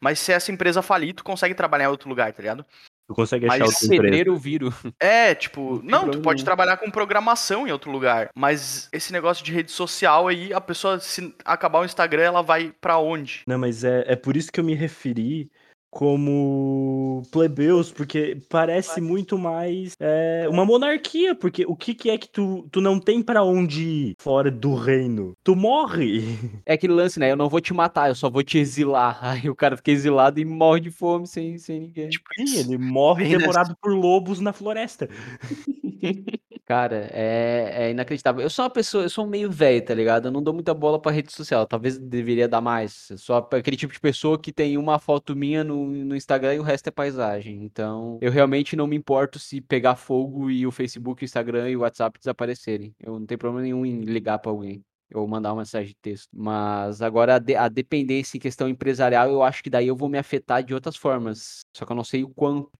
Mas 0.00 0.18
se 0.18 0.32
essa 0.32 0.50
empresa 0.50 0.82
falir, 0.82 1.14
tu 1.14 1.22
consegue 1.22 1.54
trabalhar 1.54 1.84
em 1.84 1.88
outro 1.88 2.08
lugar, 2.08 2.32
tá 2.32 2.42
ligado? 2.42 2.66
Tu 3.12 3.16
consegue 3.16 3.46
achar 3.46 3.60
mas 3.60 3.86
pedreiro 3.86 4.36
viro. 4.36 4.72
É, 4.98 5.34
tipo, 5.34 5.80
não, 5.84 6.10
tu 6.10 6.20
pode 6.20 6.44
trabalhar 6.44 6.76
com 6.76 6.90
programação 6.90 7.66
em 7.66 7.72
outro 7.72 7.90
lugar, 7.90 8.30
mas 8.34 8.88
esse 8.92 9.12
negócio 9.12 9.44
de 9.44 9.52
rede 9.52 9.70
social 9.70 10.28
aí, 10.28 10.52
a 10.52 10.60
pessoa 10.60 10.98
se 10.98 11.34
acabar 11.44 11.80
o 11.80 11.84
Instagram, 11.84 12.22
ela 12.22 12.42
vai 12.42 12.72
para 12.80 12.98
onde? 12.98 13.42
Não, 13.46 13.58
mas 13.58 13.84
é, 13.84 14.04
é 14.06 14.16
por 14.16 14.36
isso 14.36 14.50
que 14.50 14.58
eu 14.58 14.64
me 14.64 14.74
referi 14.74 15.50
como 15.92 17.22
plebeus, 17.30 17.92
porque 17.92 18.38
parece 18.48 18.98
muito 18.98 19.36
mais 19.36 19.94
é, 20.00 20.46
uma 20.48 20.64
monarquia, 20.64 21.34
porque 21.34 21.66
o 21.66 21.76
que, 21.76 21.94
que 21.94 22.08
é 22.08 22.16
que 22.16 22.30
tu, 22.30 22.66
tu 22.72 22.80
não 22.80 22.98
tem 22.98 23.22
para 23.22 23.44
onde 23.44 23.82
ir 23.82 24.14
fora 24.18 24.50
do 24.50 24.74
reino? 24.74 25.36
Tu 25.44 25.54
morre. 25.54 26.22
É 26.64 26.74
aquele 26.74 26.92
lance, 26.92 27.18
né? 27.18 27.30
Eu 27.30 27.36
não 27.36 27.48
vou 27.48 27.60
te 27.60 27.74
matar, 27.74 28.08
eu 28.08 28.14
só 28.14 28.30
vou 28.30 28.42
te 28.42 28.56
exilar. 28.56 29.18
Aí 29.22 29.50
o 29.50 29.54
cara 29.54 29.76
fica 29.76 29.90
exilado 29.90 30.40
e 30.40 30.44
morre 30.44 30.80
de 30.80 30.90
fome 30.90 31.26
sem, 31.26 31.58
sem 31.58 31.80
ninguém. 31.80 32.08
Tipo, 32.08 32.24
Sim, 32.36 32.58
ele 32.58 32.78
morre 32.78 33.28
devorado 33.36 33.76
por 33.80 33.92
lobos 33.92 34.40
na 34.40 34.52
floresta. 34.52 35.08
Cara, 36.72 37.10
é, 37.12 37.88
é 37.88 37.90
inacreditável. 37.90 38.40
Eu 38.40 38.48
sou 38.48 38.64
uma 38.64 38.70
pessoa, 38.70 39.04
eu 39.04 39.10
sou 39.10 39.26
meio 39.26 39.50
velho, 39.50 39.84
tá 39.84 39.92
ligado? 39.92 40.28
Eu 40.28 40.32
não 40.32 40.42
dou 40.42 40.54
muita 40.54 40.72
bola 40.72 40.98
pra 40.98 41.12
rede 41.12 41.30
social. 41.30 41.66
Talvez 41.66 41.98
deveria 41.98 42.48
dar 42.48 42.62
mais. 42.62 43.10
Eu 43.10 43.18
sou 43.18 43.36
aquele 43.36 43.76
tipo 43.76 43.92
de 43.92 44.00
pessoa 44.00 44.40
que 44.40 44.50
tem 44.50 44.78
uma 44.78 44.98
foto 44.98 45.36
minha 45.36 45.62
no, 45.62 45.86
no 45.86 46.16
Instagram 46.16 46.54
e 46.54 46.60
o 46.60 46.62
resto 46.62 46.86
é 46.86 46.90
paisagem. 46.90 47.62
Então, 47.62 48.18
eu 48.22 48.32
realmente 48.32 48.74
não 48.74 48.86
me 48.86 48.96
importo 48.96 49.38
se 49.38 49.60
pegar 49.60 49.96
fogo 49.96 50.50
e 50.50 50.66
o 50.66 50.70
Facebook, 50.70 51.22
o 51.22 51.26
Instagram 51.26 51.68
e 51.68 51.76
o 51.76 51.80
WhatsApp 51.80 52.18
desaparecerem. 52.18 52.94
Eu 52.98 53.20
não 53.20 53.26
tenho 53.26 53.38
problema 53.38 53.62
nenhum 53.62 53.84
em 53.84 54.00
ligar 54.00 54.38
pra 54.38 54.50
alguém 54.50 54.82
ou 55.14 55.26
mandar 55.26 55.52
uma 55.52 55.62
mensagem 55.62 55.88
de 55.88 55.96
texto. 55.96 56.28
Mas 56.32 57.02
agora 57.02 57.36
a, 57.36 57.38
de, 57.38 57.54
a, 57.54 57.68
dependência 57.68 58.36
em 58.36 58.40
questão 58.40 58.68
empresarial, 58.68 59.30
eu 59.30 59.42
acho 59.42 59.62
que 59.62 59.70
daí 59.70 59.86
eu 59.86 59.96
vou 59.96 60.08
me 60.08 60.18
afetar 60.18 60.62
de 60.62 60.74
outras 60.74 60.96
formas. 60.96 61.64
Só 61.76 61.84
que 61.84 61.92
eu 61.92 61.96
não 61.96 62.04
sei 62.04 62.24
o 62.24 62.28
quanto, 62.28 62.70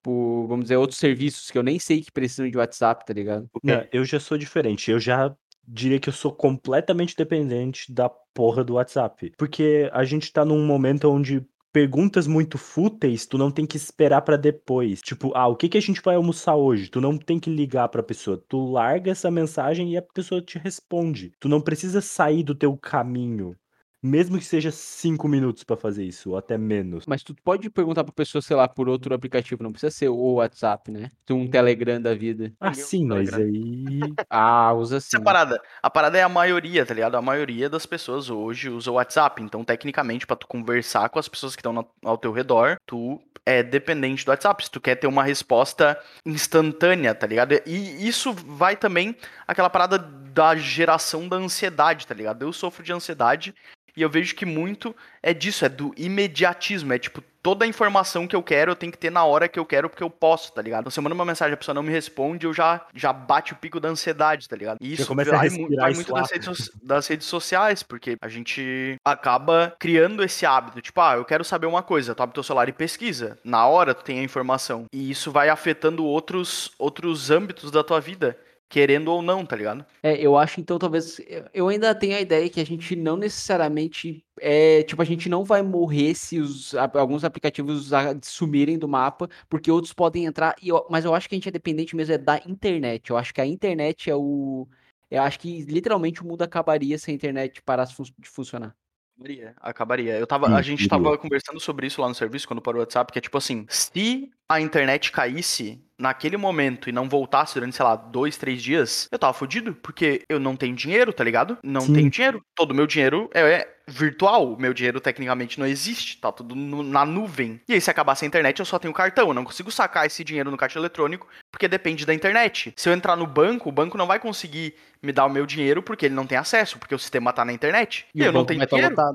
vamos 0.46 0.64
dizer, 0.64 0.76
outros 0.76 0.98
serviços 0.98 1.50
que 1.50 1.58
eu 1.58 1.62
nem 1.62 1.78
sei 1.78 2.02
que 2.02 2.12
precisam 2.12 2.48
de 2.48 2.56
WhatsApp, 2.56 3.04
tá 3.04 3.12
ligado? 3.12 3.48
Não, 3.62 3.84
eu 3.92 4.04
já 4.04 4.20
sou 4.20 4.36
diferente. 4.36 4.90
Eu 4.90 4.98
já 4.98 5.34
diria 5.66 6.00
que 6.00 6.08
eu 6.08 6.12
sou 6.12 6.32
completamente 6.32 7.16
dependente 7.16 7.92
da 7.92 8.08
porra 8.08 8.64
do 8.64 8.74
WhatsApp. 8.74 9.32
Porque 9.36 9.88
a 9.92 10.04
gente 10.04 10.32
tá 10.32 10.44
num 10.44 10.66
momento 10.66 11.08
onde 11.08 11.44
perguntas 11.72 12.26
muito 12.26 12.58
fúteis, 12.58 13.26
tu 13.26 13.38
não 13.38 13.50
tem 13.50 13.66
que 13.66 13.76
esperar 13.76 14.22
para 14.22 14.36
depois. 14.36 15.00
Tipo, 15.00 15.32
ah, 15.34 15.48
o 15.48 15.56
que 15.56 15.68
que 15.68 15.78
a 15.78 15.80
gente 15.80 16.02
vai 16.02 16.14
almoçar 16.16 16.54
hoje? 16.56 16.88
Tu 16.90 17.00
não 17.00 17.16
tem 17.18 17.40
que 17.40 17.50
ligar 17.50 17.88
pra 17.88 18.02
pessoa. 18.02 18.36
Tu 18.48 18.58
larga 18.70 19.10
essa 19.10 19.30
mensagem 19.30 19.92
e 19.92 19.96
a 19.96 20.02
pessoa 20.02 20.42
te 20.42 20.58
responde. 20.58 21.32
Tu 21.40 21.48
não 21.48 21.60
precisa 21.60 22.00
sair 22.00 22.42
do 22.42 22.54
teu 22.54 22.76
caminho. 22.76 23.56
Mesmo 24.02 24.36
que 24.36 24.44
seja 24.44 24.72
cinco 24.72 25.28
minutos 25.28 25.62
para 25.62 25.76
fazer 25.76 26.04
isso, 26.04 26.30
ou 26.30 26.36
até 26.36 26.58
menos. 26.58 27.06
Mas 27.06 27.22
tu 27.22 27.34
pode 27.44 27.70
perguntar 27.70 28.02
pra 28.02 28.12
pessoa, 28.12 28.42
sei 28.42 28.56
lá, 28.56 28.66
por 28.66 28.88
outro 28.88 29.14
aplicativo, 29.14 29.62
não 29.62 29.70
precisa 29.70 29.92
ser 29.92 30.08
o 30.08 30.34
WhatsApp, 30.34 30.90
né? 30.90 31.08
Tem 31.24 31.36
um 31.36 31.48
Telegram 31.48 32.00
da 32.00 32.12
vida. 32.12 32.52
Ah, 32.60 32.74
sim, 32.74 33.06
mas 33.06 33.32
aí. 33.32 34.00
ah, 34.28 34.72
usa 34.74 34.98
sim. 34.98 35.16
Essa 35.16 35.20
parada. 35.22 35.62
A 35.80 35.88
parada 35.88 36.18
é 36.18 36.22
a 36.22 36.28
maioria, 36.28 36.84
tá 36.84 36.92
ligado? 36.92 37.14
A 37.14 37.22
maioria 37.22 37.70
das 37.70 37.86
pessoas 37.86 38.28
hoje 38.28 38.68
usa 38.68 38.90
o 38.90 38.94
WhatsApp. 38.94 39.40
Então, 39.40 39.62
tecnicamente, 39.62 40.26
para 40.26 40.34
tu 40.34 40.48
conversar 40.48 41.08
com 41.08 41.20
as 41.20 41.28
pessoas 41.28 41.54
que 41.54 41.60
estão 41.60 41.86
ao 42.04 42.18
teu 42.18 42.32
redor, 42.32 42.78
tu 42.84 43.20
é 43.46 43.62
dependente 43.62 44.24
do 44.24 44.30
WhatsApp. 44.30 44.64
Se 44.64 44.70
tu 44.70 44.80
quer 44.80 44.96
ter 44.96 45.06
uma 45.06 45.22
resposta 45.22 45.96
instantânea, 46.26 47.14
tá 47.14 47.26
ligado? 47.26 47.52
E 47.64 48.08
isso 48.08 48.32
vai 48.32 48.76
também 48.76 49.16
aquela 49.46 49.70
parada 49.70 49.96
da 49.98 50.56
geração 50.56 51.28
da 51.28 51.36
ansiedade, 51.36 52.06
tá 52.06 52.14
ligado? 52.14 52.42
Eu 52.42 52.52
sofro 52.52 52.82
de 52.82 52.92
ansiedade 52.92 53.54
e 53.96 54.02
eu 54.02 54.10
vejo 54.10 54.34
que 54.34 54.46
muito 54.46 54.94
é 55.22 55.34
disso, 55.34 55.64
é 55.64 55.68
do 55.68 55.92
imediatismo. 55.96 56.92
É 56.92 56.98
tipo, 56.98 57.22
toda 57.42 57.64
a 57.64 57.68
informação 57.68 58.26
que 58.26 58.36
eu 58.36 58.42
quero 58.42 58.72
eu 58.72 58.76
tenho 58.76 58.92
que 58.92 58.98
ter 58.98 59.10
na 59.10 59.24
hora 59.24 59.48
que 59.48 59.58
eu 59.58 59.66
quero, 59.66 59.90
porque 59.90 60.02
eu 60.02 60.08
posso, 60.08 60.52
tá 60.52 60.62
ligado? 60.62 60.82
Então, 60.82 60.90
você 60.90 61.00
manda 61.00 61.14
uma 61.14 61.24
mensagem, 61.24 61.52
a 61.52 61.56
pessoa 61.56 61.74
não 61.74 61.82
me 61.82 61.90
responde, 61.90 62.46
eu 62.46 62.54
já, 62.54 62.86
já 62.94 63.12
bate 63.12 63.52
o 63.52 63.56
pico 63.56 63.80
da 63.80 63.88
ansiedade, 63.88 64.48
tá 64.48 64.56
ligado? 64.56 64.78
E 64.80 64.92
isso 64.92 65.14
vai, 65.14 65.24
vai 65.24 65.92
muito 65.94 66.12
das 66.12 66.30
redes, 66.30 66.70
das 66.82 67.06
redes 67.06 67.26
sociais, 67.26 67.82
porque 67.82 68.16
a 68.20 68.28
gente 68.28 68.96
acaba 69.04 69.74
criando 69.78 70.22
esse 70.22 70.46
hábito. 70.46 70.80
Tipo, 70.80 71.00
ah, 71.00 71.16
eu 71.16 71.24
quero 71.24 71.44
saber 71.44 71.66
uma 71.66 71.82
coisa, 71.82 72.14
tu 72.14 72.22
abre 72.22 72.34
teu 72.34 72.42
celular 72.42 72.68
e 72.68 72.72
pesquisa. 72.72 73.38
Na 73.44 73.66
hora 73.66 73.94
tu 73.94 74.04
tem 74.04 74.20
a 74.20 74.22
informação. 74.22 74.86
E 74.92 75.10
isso 75.10 75.32
vai 75.32 75.48
afetando 75.48 76.04
outros, 76.04 76.72
outros 76.78 77.30
âmbitos 77.30 77.70
da 77.70 77.82
tua 77.82 78.00
vida 78.00 78.38
querendo 78.72 79.08
ou 79.08 79.20
não, 79.20 79.44
tá 79.44 79.54
ligado? 79.54 79.84
É, 80.02 80.16
eu 80.18 80.34
acho 80.34 80.58
então 80.58 80.78
talvez 80.78 81.20
eu 81.52 81.68
ainda 81.68 81.94
tenho 81.94 82.16
a 82.16 82.20
ideia 82.22 82.48
que 82.48 82.58
a 82.58 82.64
gente 82.64 82.96
não 82.96 83.18
necessariamente 83.18 84.24
é, 84.40 84.82
tipo 84.84 85.02
a 85.02 85.04
gente 85.04 85.28
não 85.28 85.44
vai 85.44 85.60
morrer 85.60 86.14
se 86.14 86.38
os 86.38 86.74
alguns 86.74 87.22
aplicativos 87.22 87.90
sumirem 88.22 88.78
do 88.78 88.88
mapa, 88.88 89.28
porque 89.46 89.70
outros 89.70 89.92
podem 89.92 90.24
entrar 90.24 90.56
e 90.62 90.70
eu, 90.70 90.86
mas 90.88 91.04
eu 91.04 91.14
acho 91.14 91.28
que 91.28 91.34
a 91.34 91.36
gente 91.36 91.50
é 91.50 91.52
dependente 91.52 91.94
mesmo 91.94 92.14
é 92.14 92.18
da 92.18 92.38
internet. 92.46 93.10
Eu 93.10 93.18
acho 93.18 93.34
que 93.34 93.42
a 93.42 93.46
internet 93.46 94.08
é 94.08 94.16
o 94.16 94.66
eu 95.10 95.22
acho 95.22 95.38
que 95.38 95.62
literalmente 95.64 96.22
o 96.22 96.26
mundo 96.26 96.40
acabaria 96.40 96.96
se 96.96 97.10
a 97.10 97.14
internet 97.14 97.60
parasse 97.62 97.94
de 98.18 98.28
funcionar. 98.30 98.74
Acabaria, 99.14 99.54
acabaria. 99.60 100.18
Eu 100.18 100.26
tava, 100.26 100.48
a 100.48 100.62
gente 100.62 100.88
tava 100.88 101.16
conversando 101.18 101.60
sobre 101.60 101.86
isso 101.86 102.00
lá 102.00 102.08
no 102.08 102.14
serviço 102.14 102.48
quando 102.48 102.62
parou 102.62 102.80
o 102.80 102.82
WhatsApp, 102.82 103.12
que 103.12 103.18
é 103.18 103.22
tipo 103.22 103.36
assim, 103.36 103.66
se 103.68 104.30
a 104.54 104.60
internet 104.60 105.12
caísse 105.12 105.80
naquele 105.98 106.36
momento 106.36 106.88
e 106.88 106.92
não 106.92 107.08
voltasse 107.08 107.54
durante, 107.54 107.76
sei 107.76 107.84
lá, 107.84 107.94
dois, 107.94 108.36
três 108.36 108.60
dias, 108.60 109.08
eu 109.10 109.18
tava 109.18 109.32
fudido, 109.32 109.72
porque 109.74 110.22
eu 110.28 110.40
não 110.40 110.56
tenho 110.56 110.74
dinheiro, 110.74 111.12
tá 111.12 111.22
ligado? 111.22 111.56
Não 111.62 111.82
Sim. 111.82 111.94
tenho 111.94 112.10
dinheiro. 112.10 112.44
Todo 112.56 112.72
o 112.72 112.74
meu 112.74 112.88
dinheiro 112.88 113.30
é, 113.32 113.40
é 113.40 113.74
virtual. 113.86 114.56
Meu 114.58 114.74
dinheiro 114.74 115.00
tecnicamente 115.00 115.60
não 115.60 115.66
existe, 115.66 116.18
tá 116.18 116.32
tudo 116.32 116.56
no, 116.56 116.82
na 116.82 117.06
nuvem. 117.06 117.60
E 117.68 117.74
aí, 117.74 117.80
se 117.80 117.90
acabasse 117.90 118.24
a 118.24 118.28
internet, 118.28 118.58
eu 118.58 118.64
só 118.64 118.80
tenho 118.80 118.92
cartão. 118.92 119.28
Eu 119.28 119.34
não 119.34 119.44
consigo 119.44 119.70
sacar 119.70 120.04
esse 120.04 120.24
dinheiro 120.24 120.50
no 120.50 120.56
caixa 120.56 120.78
eletrônico, 120.78 121.28
porque 121.52 121.68
depende 121.68 122.04
da 122.04 122.12
internet. 122.12 122.74
Se 122.76 122.88
eu 122.88 122.92
entrar 122.92 123.14
no 123.14 123.26
banco, 123.26 123.68
o 123.68 123.72
banco 123.72 123.96
não 123.96 124.06
vai 124.06 124.18
conseguir 124.18 124.74
me 125.00 125.12
dar 125.12 125.26
o 125.26 125.30
meu 125.30 125.46
dinheiro 125.46 125.82
porque 125.82 126.06
ele 126.06 126.14
não 126.14 126.26
tem 126.26 126.36
acesso, 126.36 126.78
porque 126.80 126.94
o 126.94 126.98
sistema 126.98 127.32
tá 127.32 127.44
na 127.44 127.52
internet. 127.52 128.06
E, 128.12 128.22
e 128.22 128.24
eu 128.24 128.32
não 128.32 128.44
tenho 128.44 128.66
dinheiro. 128.66 128.94
Tá 128.96 129.12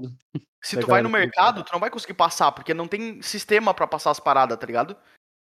se 0.62 0.78
tu 0.78 0.88
vai 0.88 1.02
no 1.02 1.10
mercado, 1.10 1.64
tu 1.64 1.72
não 1.74 1.80
vai 1.80 1.90
conseguir 1.90 2.14
passar, 2.14 2.52
porque 2.52 2.74
não 2.74 2.88
tem 2.88 3.22
sistema 3.22 3.74
para 3.74 3.88
passar 3.88 4.12
as 4.12 4.20
paradas, 4.20 4.58
tá 4.58 4.66
ligado? 4.66 4.96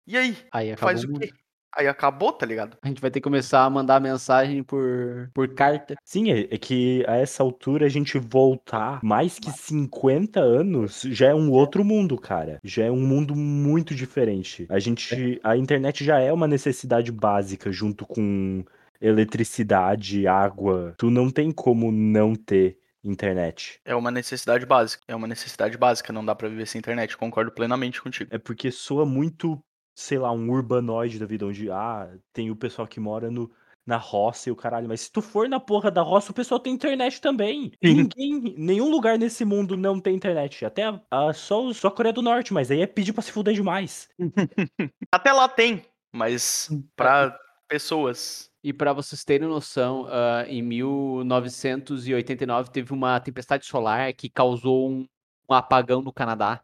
E 0.07 0.15
aí? 0.15 0.37
Aí 0.51 0.75
faz 0.77 1.03
o 1.03 1.13
quê? 1.13 1.29
Aí 1.75 1.87
acabou, 1.87 2.33
tá 2.33 2.45
ligado? 2.45 2.75
A 2.81 2.87
gente 2.87 3.01
vai 3.01 3.11
ter 3.11 3.19
que 3.19 3.25
começar 3.25 3.63
a 3.63 3.69
mandar 3.69 3.99
mensagem 3.99 4.63
por, 4.63 5.29
por 5.33 5.53
carta. 5.53 5.95
Sim, 6.03 6.31
é, 6.31 6.39
é 6.49 6.57
que 6.57 7.05
a 7.07 7.17
essa 7.17 7.43
altura 7.43 7.85
a 7.85 7.89
gente 7.89 8.17
voltar 8.17 8.99
mais 9.03 9.37
que 9.37 9.51
50 9.51 10.39
anos 10.39 11.01
já 11.03 11.27
é 11.27 11.35
um 11.35 11.51
outro 11.51 11.83
mundo, 11.83 12.17
cara. 12.17 12.59
Já 12.63 12.85
é 12.85 12.91
um 12.91 13.05
mundo 13.05 13.35
muito 13.35 13.93
diferente. 13.93 14.65
A 14.69 14.79
gente. 14.79 15.39
A 15.43 15.55
internet 15.55 16.03
já 16.03 16.19
é 16.19 16.33
uma 16.33 16.47
necessidade 16.47 17.11
básica 17.11 17.71
junto 17.71 18.07
com 18.07 18.63
eletricidade, 18.99 20.25
água. 20.25 20.95
Tu 20.97 21.11
não 21.11 21.29
tem 21.29 21.51
como 21.51 21.91
não 21.91 22.33
ter 22.33 22.79
internet. 23.03 23.79
É 23.85 23.95
uma 23.95 24.09
necessidade 24.09 24.65
básica. 24.65 25.03
É 25.07 25.15
uma 25.15 25.27
necessidade 25.27 25.77
básica, 25.77 26.11
não 26.11 26.25
dá 26.25 26.33
para 26.33 26.49
viver 26.49 26.65
sem 26.65 26.79
internet. 26.79 27.15
Concordo 27.15 27.51
plenamente 27.51 28.01
contigo. 28.01 28.33
É 28.33 28.37
porque 28.37 28.71
soa 28.71 29.05
muito 29.05 29.61
sei 29.97 30.19
lá, 30.19 30.31
um 30.31 30.51
urbanoide 30.51 31.17
da 31.17 31.25
vida, 31.25 31.47
onde, 31.47 31.71
ah, 31.71 32.07
tem 32.31 32.51
o 32.51 32.55
pessoal 32.55 32.87
que 32.87 32.99
mora 32.99 33.31
no, 33.31 33.51
na 33.83 33.97
roça 33.97 34.47
e 34.47 34.51
o 34.51 34.55
caralho, 34.55 34.87
mas 34.87 35.01
se 35.01 35.11
tu 35.11 35.23
for 35.23 35.49
na 35.49 35.59
porra 35.59 35.89
da 35.89 36.03
roça, 36.03 36.31
o 36.31 36.35
pessoal 36.35 36.59
tem 36.59 36.71
internet 36.71 37.19
também. 37.19 37.71
Ninguém, 37.81 38.53
nenhum 38.55 38.91
lugar 38.91 39.17
nesse 39.17 39.43
mundo 39.43 39.75
não 39.75 39.99
tem 39.99 40.15
internet. 40.15 40.63
Até 40.63 40.83
a, 41.09 41.33
só, 41.33 41.73
só 41.73 41.87
a 41.87 41.91
Coreia 41.91 42.13
do 42.13 42.21
Norte, 42.21 42.53
mas 42.53 42.69
aí 42.69 42.81
é 42.81 42.85
pedir 42.85 43.11
pra 43.11 43.23
se 43.23 43.31
fuder 43.31 43.55
demais. 43.55 44.07
Até 45.11 45.33
lá 45.33 45.49
tem, 45.49 45.83
mas 46.13 46.69
pra 46.95 47.35
pessoas. 47.67 48.51
E 48.63 48.71
para 48.71 48.93
vocês 48.93 49.23
terem 49.23 49.47
noção, 49.47 50.03
uh, 50.03 50.45
em 50.47 50.61
1989 50.61 52.69
teve 52.69 52.93
uma 52.93 53.19
tempestade 53.19 53.65
solar 53.65 54.13
que 54.13 54.29
causou 54.29 54.91
um, 54.91 55.07
um 55.49 55.53
apagão 55.55 56.03
no 56.03 56.13
Canadá. 56.13 56.61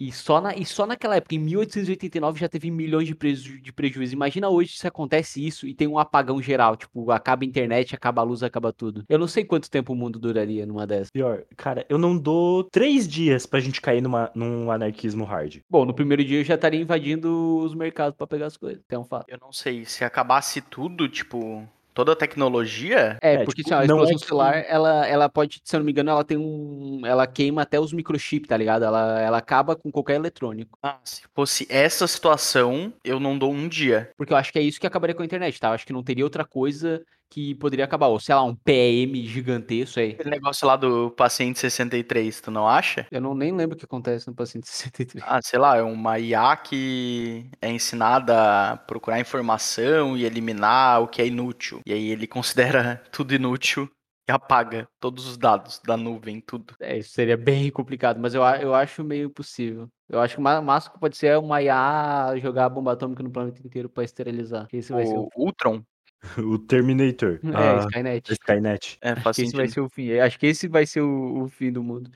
E 0.00 0.10
só, 0.10 0.40
na, 0.40 0.56
e 0.56 0.64
só 0.64 0.86
naquela 0.86 1.16
época, 1.16 1.34
em 1.34 1.38
1889, 1.38 2.40
já 2.40 2.48
teve 2.48 2.70
milhões 2.70 3.06
de, 3.06 3.14
preju 3.14 3.60
de 3.60 3.70
prejuízo. 3.70 4.14
Imagina 4.14 4.48
hoje 4.48 4.78
se 4.78 4.86
acontece 4.86 5.46
isso 5.46 5.66
e 5.66 5.74
tem 5.74 5.86
um 5.86 5.98
apagão 5.98 6.40
geral. 6.40 6.74
Tipo, 6.74 7.10
acaba 7.10 7.44
a 7.44 7.46
internet, 7.46 7.94
acaba 7.94 8.22
a 8.22 8.24
luz, 8.24 8.42
acaba 8.42 8.72
tudo. 8.72 9.04
Eu 9.10 9.18
não 9.18 9.26
sei 9.26 9.44
quanto 9.44 9.70
tempo 9.70 9.92
o 9.92 9.96
mundo 9.96 10.18
duraria 10.18 10.64
numa 10.64 10.86
dessas. 10.86 11.10
Pior, 11.10 11.44
cara, 11.54 11.84
eu 11.90 11.98
não 11.98 12.16
dou 12.16 12.64
três 12.64 13.06
dias 13.06 13.44
pra 13.44 13.60
gente 13.60 13.78
cair 13.78 14.00
numa, 14.00 14.30
num 14.34 14.70
anarquismo 14.70 15.24
hard. 15.24 15.58
Bom, 15.68 15.84
no 15.84 15.92
primeiro 15.92 16.24
dia 16.24 16.40
eu 16.40 16.44
já 16.44 16.54
estaria 16.54 16.80
invadindo 16.80 17.58
os 17.58 17.74
mercados 17.74 18.16
para 18.16 18.26
pegar 18.26 18.46
as 18.46 18.56
coisas. 18.56 18.82
É 18.88 18.98
um 18.98 19.04
fato. 19.04 19.26
Eu 19.28 19.38
não 19.38 19.52
sei, 19.52 19.84
se 19.84 20.02
acabasse 20.02 20.62
tudo, 20.62 21.10
tipo, 21.10 21.68
toda 21.94 22.12
a 22.12 22.16
tecnologia. 22.16 23.18
É, 23.22 23.34
é 23.34 23.44
porque 23.44 23.62
tipo, 23.62 23.74
assim, 23.74 23.82
a 23.82 23.84
explosão 23.84 24.14
é 24.14 24.18
que... 24.18 24.26
celular, 24.26 24.64
ela, 24.68 25.06
ela 25.06 25.28
pode, 25.28 25.60
se 25.64 25.76
eu 25.76 25.80
não 25.80 25.84
me 25.84 25.92
engano, 25.92 26.10
ela 26.10 26.24
tem 26.24 26.36
um. 26.36 27.02
Ela 27.04 27.26
queima 27.26 27.62
até 27.62 27.78
os 27.78 27.92
microchips, 27.92 28.48
tá 28.48 28.56
ligado? 28.56 28.84
Ela, 28.84 29.20
ela 29.20 29.38
acaba 29.38 29.76
com 29.76 29.90
qualquer 29.90 30.14
eletrônico. 30.14 30.78
Ah, 30.82 30.98
se 31.04 31.22
fosse 31.34 31.66
essa 31.68 32.06
situação, 32.06 32.92
eu 33.04 33.18
não 33.18 33.38
dou 33.38 33.52
um 33.52 33.68
dia. 33.68 34.10
Porque 34.16 34.32
eu 34.32 34.36
acho 34.36 34.52
que 34.52 34.58
é 34.58 34.62
isso 34.62 34.80
que 34.80 34.86
acabaria 34.86 35.14
com 35.14 35.22
a 35.22 35.26
internet, 35.26 35.58
tá? 35.58 35.68
Eu 35.68 35.74
acho 35.74 35.86
que 35.86 35.92
não 35.92 36.02
teria 36.02 36.24
outra 36.24 36.44
coisa 36.44 37.02
que 37.30 37.54
poderia 37.54 37.84
acabar. 37.84 38.08
Ou 38.08 38.18
sei 38.18 38.34
lá, 38.34 38.42
um 38.42 38.54
PM 38.54 39.24
gigantesco 39.26 40.00
aí. 40.00 40.10
Aquele 40.10 40.30
negócio 40.30 40.66
lá 40.66 40.76
do 40.76 41.10
paciente 41.12 41.58
63, 41.60 42.40
tu 42.40 42.50
não 42.50 42.68
acha? 42.68 43.06
Eu 43.10 43.20
não 43.20 43.34
nem 43.34 43.54
lembro 43.54 43.76
o 43.76 43.78
que 43.78 43.84
acontece 43.84 44.26
no 44.26 44.34
paciente 44.34 44.68
63. 44.68 45.24
Ah, 45.26 45.40
sei 45.42 45.58
lá, 45.58 45.76
é 45.76 45.82
uma 45.82 46.18
IA 46.18 46.56
que 46.56 47.48
é 47.62 47.70
ensinada 47.70 48.72
a 48.72 48.76
procurar 48.76 49.20
informação 49.20 50.16
e 50.16 50.24
eliminar 50.24 51.02
o 51.02 51.08
que 51.08 51.22
é 51.22 51.26
inútil. 51.26 51.80
E 51.86 51.92
aí 51.92 52.08
ele 52.08 52.26
considera 52.26 53.02
tudo 53.12 53.32
inútil 53.32 53.88
e 54.28 54.32
apaga 54.32 54.88
todos 54.98 55.26
os 55.26 55.36
dados 55.36 55.80
da 55.84 55.96
nuvem, 55.96 56.40
tudo. 56.40 56.74
É, 56.80 56.98
isso 56.98 57.10
seria 57.10 57.36
bem 57.36 57.70
complicado, 57.70 58.18
mas 58.20 58.34
eu, 58.34 58.42
eu 58.42 58.74
acho 58.74 59.04
meio 59.04 59.30
possível. 59.30 59.88
Eu 60.08 60.20
acho 60.20 60.34
que 60.34 60.40
o 60.40 60.42
máximo 60.42 60.98
pode 60.98 61.16
ser 61.16 61.38
uma 61.38 61.62
IA 61.62 62.36
jogar 62.38 62.64
a 62.64 62.68
bomba 62.68 62.92
atômica 62.92 63.22
no 63.22 63.30
planeta 63.30 63.60
inteiro 63.64 63.88
para 63.88 64.02
esterilizar. 64.02 64.66
Esse 64.72 64.92
vai 64.92 65.04
o 65.04 65.06
ser 65.06 65.18
o 65.18 65.28
Ultron? 65.36 65.82
o 66.38 66.58
Terminator. 66.58 67.40
É, 67.42 67.56
a 67.56 67.78
Skynet. 67.86 68.32
Skynet. 68.32 68.98
É, 69.00 69.16
faz 69.16 69.38
esse 69.38 69.56
vai 69.56 69.68
ser 69.68 69.80
o 69.80 69.88
fim. 69.88 70.12
Acho 70.18 70.38
que 70.38 70.46
esse 70.46 70.68
vai 70.68 70.86
ser 70.86 71.00
o, 71.00 71.42
o 71.42 71.48
fim 71.48 71.72
do 71.72 71.82
mundo. 71.82 72.10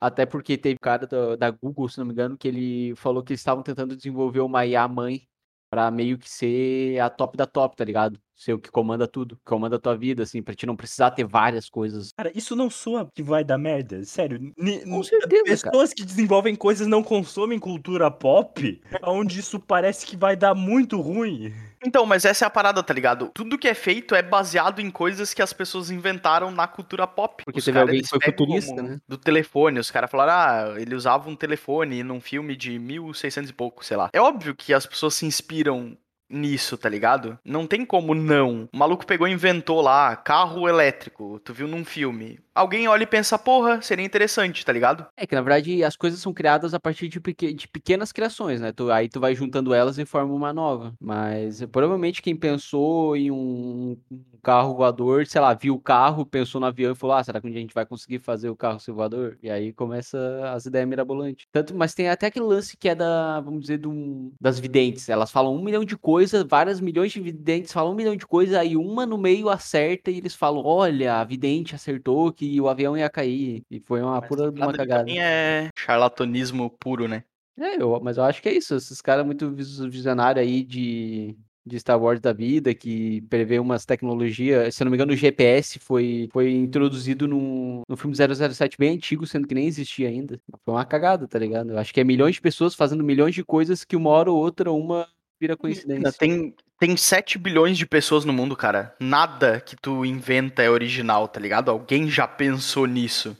Até 0.00 0.26
porque 0.26 0.58
teve 0.58 0.78
cara 0.78 1.06
da, 1.06 1.36
da, 1.36 1.50
Google, 1.50 1.88
se 1.88 1.98
não 1.98 2.06
me 2.06 2.12
engano, 2.12 2.36
que 2.36 2.46
ele 2.46 2.94
falou 2.96 3.22
que 3.22 3.32
eles 3.32 3.40
estavam 3.40 3.62
tentando 3.62 3.96
desenvolver 3.96 4.40
uma 4.40 4.66
IA 4.66 4.86
mãe 4.86 5.26
para 5.70 5.90
meio 5.90 6.18
que 6.18 6.28
ser 6.28 6.98
a 7.00 7.08
top 7.08 7.36
da 7.36 7.46
top, 7.46 7.76
tá 7.76 7.84
ligado? 7.84 8.20
Ser 8.38 8.52
o 8.52 8.58
que 8.58 8.70
comanda 8.70 9.08
tudo, 9.08 9.36
que 9.36 9.44
comanda 9.44 9.76
a 9.76 9.78
tua 9.80 9.96
vida, 9.96 10.22
assim, 10.22 10.40
pra 10.40 10.54
te 10.54 10.64
não 10.64 10.76
precisar 10.76 11.10
ter 11.10 11.24
várias 11.24 11.68
coisas. 11.68 12.12
Cara, 12.16 12.30
isso 12.32 12.54
não 12.54 12.70
soa 12.70 13.10
que 13.12 13.20
vai 13.22 13.42
dar 13.42 13.58
merda, 13.58 14.04
sério. 14.04 14.54
Com 14.84 15.02
certeza, 15.02 15.42
Pessoas 15.44 15.90
cara. 15.90 15.94
que 15.96 16.04
desenvolvem 16.04 16.54
coisas 16.54 16.86
não 16.86 17.02
consomem 17.02 17.58
cultura 17.58 18.08
pop, 18.12 18.80
onde 19.02 19.40
isso 19.40 19.58
parece 19.58 20.06
que 20.06 20.16
vai 20.16 20.36
dar 20.36 20.54
muito 20.54 21.00
ruim. 21.00 21.52
Então, 21.84 22.06
mas 22.06 22.24
essa 22.24 22.44
é 22.44 22.46
a 22.46 22.50
parada, 22.50 22.82
tá 22.82 22.94
ligado? 22.94 23.30
Tudo 23.34 23.58
que 23.58 23.66
é 23.66 23.74
feito 23.74 24.14
é 24.14 24.22
baseado 24.22 24.80
em 24.80 24.90
coisas 24.90 25.34
que 25.34 25.42
as 25.42 25.52
pessoas 25.52 25.90
inventaram 25.90 26.50
na 26.50 26.66
cultura 26.68 27.06
pop. 27.06 27.44
Porque 27.44 27.58
os 27.58 27.64
teve 27.64 27.74
cara, 27.74 27.88
alguém 27.88 28.02
que 28.02 28.08
foi 28.08 28.20
futurista, 28.20 28.82
né? 28.82 29.00
Do 29.08 29.18
telefone. 29.18 29.80
Os 29.80 29.90
caras 29.90 30.10
falaram, 30.10 30.32
ah, 30.32 30.80
ele 30.80 30.94
usava 30.94 31.28
um 31.28 31.36
telefone 31.36 32.02
num 32.02 32.20
filme 32.20 32.56
de 32.56 32.78
1600 32.78 33.50
e 33.50 33.52
pouco, 33.52 33.84
sei 33.84 33.96
lá. 33.96 34.10
É 34.12 34.20
óbvio 34.20 34.54
que 34.54 34.72
as 34.72 34.86
pessoas 34.86 35.14
se 35.14 35.26
inspiram 35.26 35.96
nisso, 36.28 36.76
tá 36.76 36.88
ligado? 36.88 37.38
Não 37.44 37.66
tem 37.66 37.84
como 37.84 38.14
não. 38.14 38.68
O 38.72 38.76
maluco 38.76 39.06
pegou 39.06 39.26
e 39.26 39.32
inventou 39.32 39.80
lá 39.80 40.14
carro 40.16 40.68
elétrico. 40.68 41.40
Tu 41.40 41.52
viu 41.52 41.68
num 41.68 41.84
filme 41.84 42.38
alguém 42.58 42.88
olha 42.88 43.04
e 43.04 43.06
pensa, 43.06 43.38
porra, 43.38 43.80
seria 43.80 44.04
interessante, 44.04 44.64
tá 44.64 44.72
ligado? 44.72 45.06
É 45.16 45.26
que 45.26 45.34
na 45.34 45.40
verdade 45.40 45.84
as 45.84 45.96
coisas 45.96 46.20
são 46.20 46.34
criadas 46.34 46.74
a 46.74 46.80
partir 46.80 47.08
de, 47.08 47.20
pequ 47.20 47.54
de 47.54 47.68
pequenas 47.68 48.12
criações, 48.12 48.60
né? 48.60 48.72
Tu, 48.72 48.90
aí 48.90 49.08
tu 49.08 49.20
vai 49.20 49.34
juntando 49.34 49.72
elas 49.72 49.98
e 49.98 50.04
forma 50.04 50.34
uma 50.34 50.52
nova. 50.52 50.92
Mas 51.00 51.64
provavelmente 51.66 52.20
quem 52.20 52.34
pensou 52.34 53.16
em 53.16 53.30
um, 53.30 53.96
um 54.38 54.40
carro 54.40 54.74
voador, 54.74 55.26
sei 55.26 55.40
lá, 55.40 55.52
viu 55.52 55.74
o 55.74 55.80
carro, 55.80 56.24
pensou 56.24 56.60
no 56.60 56.66
avião 56.66 56.92
e 56.92 56.94
falou: 56.94 57.16
Ah, 57.16 57.24
será 57.24 57.40
que 57.40 57.48
a 57.48 57.50
gente 57.50 57.74
vai 57.74 57.84
conseguir 57.84 58.20
fazer 58.20 58.48
o 58.48 58.56
carro 58.56 58.78
ser 58.78 58.92
voador? 58.92 59.36
E 59.42 59.50
aí 59.50 59.72
começa 59.72 60.18
as 60.54 60.64
ideias 60.64 60.88
mirabolantes. 60.88 61.46
Tanto, 61.50 61.74
mas 61.74 61.94
tem 61.94 62.08
até 62.08 62.26
aquele 62.26 62.46
lance 62.46 62.76
que 62.76 62.88
é 62.88 62.94
da, 62.94 63.40
vamos 63.40 63.62
dizer, 63.62 63.78
do, 63.78 64.32
das 64.40 64.58
videntes. 64.58 65.08
Elas 65.08 65.30
falam 65.30 65.54
um 65.54 65.62
milhão 65.62 65.84
de 65.84 65.96
coisas, 65.96 66.44
várias 66.48 66.80
milhões 66.80 67.12
de 67.12 67.20
videntes 67.20 67.72
falam 67.72 67.92
um 67.92 67.96
milhão 67.96 68.16
de 68.16 68.26
coisas, 68.26 68.54
aí 68.54 68.76
uma 68.76 69.04
no 69.04 69.18
meio 69.18 69.48
acerta 69.48 70.10
e 70.10 70.18
eles 70.18 70.34
falam: 70.34 70.64
Olha, 70.64 71.16
a 71.16 71.24
vidente 71.24 71.74
acertou 71.74 72.32
que 72.32 72.60
o 72.60 72.68
avião 72.68 72.96
ia 72.96 73.10
cair. 73.10 73.64
E 73.68 73.80
foi 73.80 74.00
uma 74.00 74.20
mas 74.20 74.28
pura 74.28 74.50
uma 74.50 74.72
cagada. 74.72 75.10
É 75.10 75.68
charlatanismo 75.76 76.70
puro, 76.70 77.08
né? 77.08 77.24
É, 77.58 77.82
eu, 77.82 77.98
mas 78.00 78.16
eu 78.16 78.24
acho 78.24 78.40
que 78.40 78.48
é 78.48 78.54
isso. 78.54 78.76
Esses 78.76 79.00
caras 79.00 79.26
muito 79.26 79.50
visionários 79.50 80.46
aí 80.46 80.62
de, 80.62 81.36
de 81.68 81.78
Star 81.78 82.00
Wars 82.00 82.20
da 82.20 82.32
vida, 82.32 82.74
que 82.74 83.20
prevê 83.28 83.58
umas 83.58 83.84
tecnologias. 83.84 84.74
Se 84.74 84.82
eu 84.82 84.86
não 84.86 84.90
me 84.90 84.96
engano, 84.96 85.12
o 85.12 85.16
GPS 85.16 85.78
foi, 85.78 86.28
foi 86.32 86.50
introduzido 86.50 87.28
no, 87.28 87.82
no 87.88 87.96
filme 87.96 88.16
007 88.16 88.76
bem 88.78 88.94
antigo, 88.94 89.26
sendo 89.26 89.46
que 89.46 89.54
nem 89.54 89.66
existia 89.66 90.08
ainda. 90.08 90.40
Foi 90.64 90.74
uma 90.74 90.84
cagada, 90.84 91.28
tá 91.28 91.38
ligado? 91.38 91.70
Eu 91.70 91.78
acho 91.78 91.92
que 91.92 92.00
é 92.00 92.04
milhões 92.04 92.34
de 92.36 92.40
pessoas 92.40 92.74
fazendo 92.74 93.04
milhões 93.04 93.34
de 93.34 93.44
coisas 93.44 93.84
que 93.84 93.96
uma 93.96 94.10
hora 94.10 94.30
ou 94.30 94.38
outra 94.38 94.72
uma 94.72 95.06
vira 95.40 95.56
coincidência. 95.56 96.12
Tem, 96.12 96.54
tem 96.78 96.96
7 96.96 97.38
bilhões 97.38 97.78
de 97.78 97.86
pessoas 97.86 98.24
no 98.24 98.32
mundo, 98.32 98.56
cara. 98.56 98.94
Nada 99.00 99.60
que 99.60 99.76
tu 99.76 100.04
inventa 100.04 100.62
é 100.62 100.70
original, 100.70 101.28
tá 101.28 101.38
ligado? 101.38 101.70
Alguém 101.70 102.08
já 102.08 102.26
pensou 102.26 102.86
nisso. 102.86 103.36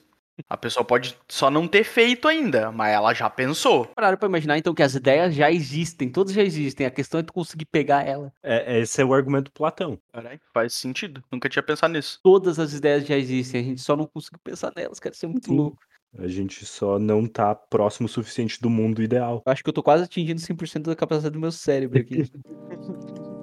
A 0.49 0.57
pessoa 0.57 0.85
pode 0.85 1.17
só 1.29 1.51
não 1.51 1.67
ter 1.67 1.85
feito 1.85 2.29
ainda, 2.29 2.71
mas 2.71 2.93
ela 2.93 3.15
já 3.15 3.31
pensou. 3.31 3.87
Pararam 3.87 4.17
pra 4.17 4.29
imaginar, 4.29 4.59
então, 4.59 4.75
que 4.75 4.83
as 4.83 4.95
ideias 4.95 5.35
já 5.35 5.51
existem, 5.51 6.09
todas 6.09 6.33
já 6.33 6.43
existem. 6.43 6.87
A 6.87 6.91
questão 6.91 7.21
é 7.21 7.23
tu 7.23 7.33
conseguir 7.33 7.65
pegar 7.65 8.07
ela. 8.07 8.33
É, 8.43 8.81
esse 8.81 9.01
é 9.01 9.05
o 9.05 9.15
argumento 9.15 9.51
Platão. 9.53 9.99
Caralho, 10.13 10.41
faz 10.53 10.75
sentido. 10.75 11.23
Nunca 11.31 11.49
tinha 11.49 11.63
pensado 11.63 11.93
nisso. 11.93 12.21
Todas 12.23 12.59
as 12.59 12.73
ideias 12.73 13.07
já 13.07 13.17
existem, 13.17 13.61
a 13.61 13.65
gente 13.65 13.81
só 13.81 13.97
não 13.97 14.07
conseguiu 14.07 14.41
pensar 14.43 14.73
nelas, 14.77 15.01
cara. 15.01 15.15
Isso 15.15 15.27
é 15.27 15.29
muito 15.29 15.47
Sim. 15.47 15.57
louco. 15.57 15.79
A 16.19 16.27
gente 16.27 16.65
só 16.65 16.99
não 16.99 17.27
tá 17.27 17.55
próximo 17.55 18.07
o 18.07 18.09
suficiente 18.09 18.61
do 18.61 18.71
mundo 18.71 19.03
ideal. 19.03 19.43
Eu 19.45 19.53
acho 19.53 19.63
que 19.63 19.69
eu 19.69 19.75
tô 19.75 19.83
quase 19.83 20.05
atingindo 20.05 20.41
100% 20.41 20.83
da 20.83 20.97
capacidade 20.97 21.35
do 21.35 21.41
meu 21.41 21.53
cérebro 21.53 22.01
aqui. 22.01 22.31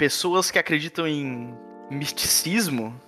pessoas 0.00 0.50
que 0.50 0.58
acreditam 0.58 1.06
em 1.06 1.54
misticismo, 1.90 2.98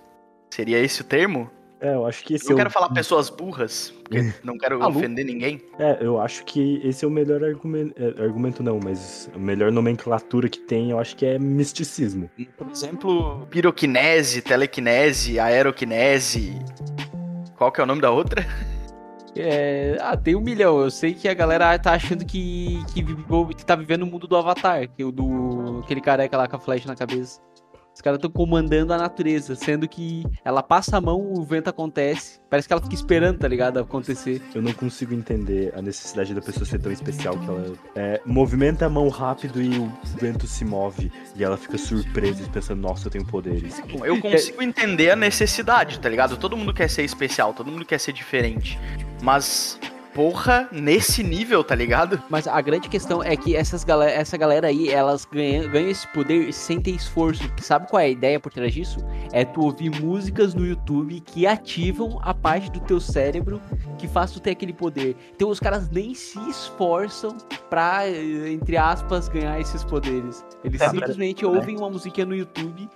seria 0.53 0.79
esse 0.79 1.01
o 1.01 1.05
termo? 1.05 1.51
É, 1.81 1.95
eu 1.95 2.07
acho 2.07 2.23
que 2.23 2.35
esse 2.35 2.47
Não 2.49 2.53
é 2.53 2.57
quero 2.59 2.71
o... 2.71 2.73
falar 2.73 2.91
pessoas 2.95 3.29
burras, 3.29 3.93
porque 4.05 4.33
não 4.45 4.57
quero 4.57 4.85
ofender 4.87 5.25
ninguém. 5.25 5.61
É, 5.79 5.99
eu 6.01 6.21
acho 6.21 6.45
que 6.45 6.81
esse 6.85 7.05
é 7.05 7.09
o 7.09 7.11
melhor 7.11 7.43
argumento, 7.43 7.95
é, 8.01 8.23
argumento 8.23 8.62
não, 8.62 8.79
mas 8.79 9.29
a 9.35 9.38
melhor 9.38 9.73
nomenclatura 9.73 10.49
que 10.49 10.61
tem, 10.61 10.91
eu 10.91 11.01
acho 11.01 11.17
que 11.17 11.27
é 11.27 11.38
misticismo. 11.38 12.31
Por 12.57 12.71
exemplo, 12.71 13.47
piroquinese, 13.51 14.43
telequinese, 14.43 15.41
aeroquinese. 15.41 16.57
Qual 17.57 17.73
que 17.73 17.81
é 17.81 17.85
o 17.85 17.87
nome 17.87 18.01
da 18.01 18.11
outra? 18.11 18.47
É, 19.35 19.97
ah, 20.01 20.17
tem 20.17 20.37
um 20.37 20.41
milhão. 20.41 20.81
Eu 20.81 20.91
sei 20.91 21.15
que 21.15 21.27
a 21.27 21.35
galera 21.35 21.77
tá 21.79 21.95
achando 21.95 22.25
que, 22.25 22.79
que, 22.93 23.03
que 23.57 23.67
tá 23.67 23.75
vivendo 23.75 24.03
o 24.03 24.07
mundo 24.07 24.29
do 24.29 24.37
Avatar, 24.37 24.88
que 24.88 25.03
é 25.03 25.05
o 25.05 25.11
do 25.11 25.81
aquele 25.83 26.01
careca 26.01 26.37
lá 26.37 26.47
com 26.47 26.57
a 26.57 26.61
flecha 26.61 26.87
na 26.87 26.95
cabeça. 26.95 27.41
Os 27.94 28.00
caras 28.00 28.16
estão 28.18 28.31
comandando 28.31 28.92
a 28.92 28.98
natureza, 28.98 29.55
sendo 29.55 29.87
que 29.87 30.24
ela 30.44 30.62
passa 30.62 30.96
a 30.96 31.00
mão, 31.00 31.33
o 31.33 31.42
vento 31.42 31.68
acontece. 31.68 32.40
Parece 32.48 32.66
que 32.66 32.72
ela 32.72 32.83
fica 32.83 32.94
esperando, 32.94 33.38
tá 33.38 33.48
ligado? 33.48 33.78
Acontecer. 33.78 34.42
Eu 34.55 34.62
não 34.62 34.72
consigo 34.72 35.14
entender 35.14 35.72
a 35.76 35.83
necessidade 35.83 36.35
da 36.35 36.40
pessoa 36.40 36.64
ser 36.64 36.78
tão 36.78 36.90
especial 36.90 37.38
que 37.38 37.48
ela 37.48 37.72
é, 37.94 38.20
movimenta 38.24 38.87
a 38.87 38.90
mão 38.90 39.09
rápido 39.09 39.61
e 39.61 39.78
o 39.78 39.92
vento 40.18 40.46
se 40.46 40.64
move. 40.64 41.12
E 41.37 41.44
ela 41.44 41.57
fica 41.57 41.76
surpresa 41.76 42.42
e 42.42 42.48
pensando, 42.48 42.81
nossa, 42.81 43.07
eu 43.07 43.11
tenho 43.11 43.26
poderes. 43.26 43.83
Eu 44.05 44.20
consigo 44.20 44.62
entender 44.62 45.11
a 45.11 45.16
necessidade, 45.16 46.00
tá 46.00 46.09
ligado? 46.09 46.37
Todo 46.37 46.57
mundo 46.57 46.72
quer 46.72 46.88
ser 46.88 47.02
especial, 47.02 47.52
todo 47.52 47.70
mundo 47.70 47.85
quer 47.85 47.98
ser 47.98 48.12
diferente. 48.12 48.78
Mas 49.22 49.78
porra, 50.14 50.68
nesse 50.70 51.22
nível, 51.22 51.62
tá 51.64 51.75
ligado? 51.75 52.22
Mas 52.29 52.46
a 52.46 52.61
grande 52.61 52.88
questão 52.88 53.22
é 53.22 53.37
que 53.37 53.57
essas 53.57 53.85
galera, 53.85 54.12
essa 54.12 54.37
galera 54.37 54.68
aí, 54.68 54.88
elas 54.88 55.25
ganham, 55.25 55.70
ganham 55.70 55.90
esse 55.90 56.07
poder 56.09 56.53
sem 56.53 56.81
ter 56.81 56.92
esforço. 56.92 57.42
Sabe 57.61 57.88
qual 57.88 58.01
é 58.01 58.05
a 58.05 58.09
ideia 58.09 58.38
por 58.38 58.53
trás 58.53 58.72
disso? 58.72 58.98
É 59.33 59.44
tu 59.44 59.62
ouvir 59.62 59.90
músicas 60.01 60.55
no 60.55 60.66
YouTube 60.66 61.20
que 61.20 61.46
ativam 61.46 62.18
a 62.22 62.35
parte 62.35 62.70
do 62.70 62.81
teu 62.81 63.01
cérebro 63.01 63.61
que 63.98 64.07
faz 64.07 64.31
tu 64.33 64.40
ter 64.40 64.51
aquele 64.51 64.72
poder. 64.72 65.16
Então 65.35 65.48
os 65.48 65.61
caras 65.61 65.90
nem 65.90 66.14
se 66.14 66.38
esforçam 66.48 67.37
pra, 67.70 68.09
entre 68.09 68.77
aspas, 68.77 69.29
ganhar 69.29 69.59
esses 69.61 69.85
poderes. 69.85 70.44
Eles 70.64 70.81
é, 70.81 70.88
simplesmente 70.88 71.44
ouvem 71.44 71.77
uma 71.77 71.90
musiquinha 71.90 72.27
no 72.27 72.35
YouTube 72.35 72.88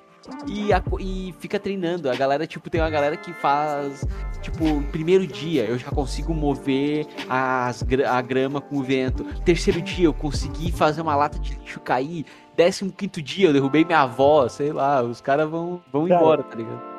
e, 0.46 0.72
a, 0.72 0.82
e 1.00 1.34
fica 1.38 1.58
treinando. 1.58 2.10
A 2.10 2.14
galera, 2.14 2.46
tipo, 2.46 2.70
tem 2.70 2.80
uma 2.80 2.90
galera 2.90 3.16
que 3.16 3.32
faz, 3.32 4.06
tipo, 4.40 4.82
primeiro 4.90 5.26
dia 5.26 5.64
eu 5.64 5.78
já 5.78 5.90
consigo 5.90 6.34
mover 6.34 7.06
as, 7.28 7.84
a 8.08 8.20
grama 8.22 8.60
com 8.60 8.78
o 8.78 8.82
vento. 8.82 9.24
Terceiro 9.44 9.80
dia 9.80 10.06
eu 10.06 10.14
consegui 10.14 10.72
fazer 10.72 11.00
uma 11.00 11.16
lata 11.16 11.38
de 11.38 11.54
lixo 11.54 11.80
cair. 11.80 12.24
Décimo 12.56 12.90
quinto 12.90 13.20
dia 13.20 13.48
eu 13.48 13.52
derrubei 13.52 13.84
minha 13.84 14.00
avó, 14.00 14.48
sei 14.48 14.72
lá, 14.72 15.02
os 15.02 15.20
caras 15.20 15.48
vão, 15.48 15.82
vão 15.92 16.08
cara, 16.08 16.20
embora, 16.20 16.42
tá 16.42 16.56
ligado? 16.56 16.96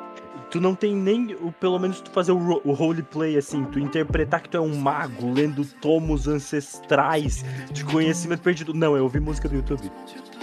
Tu 0.50 0.60
não 0.60 0.74
tem 0.74 0.94
nem, 0.94 1.34
o, 1.34 1.52
pelo 1.52 1.78
menos, 1.78 2.00
tu 2.00 2.10
fazer 2.10 2.32
o, 2.32 2.60
o 2.64 2.72
roleplay 2.72 3.36
assim, 3.36 3.64
tu 3.64 3.78
interpretar 3.78 4.40
que 4.40 4.48
tu 4.48 4.56
é 4.56 4.60
um 4.60 4.76
mago 4.76 5.30
lendo 5.30 5.64
tomos 5.80 6.26
ancestrais 6.26 7.44
de 7.70 7.84
conhecimento 7.84 8.40
perdido. 8.40 8.72
Não, 8.72 8.96
eu 8.96 9.02
ouvi 9.02 9.20
música 9.20 9.48
do 9.48 9.56
YouTube. 9.56 9.90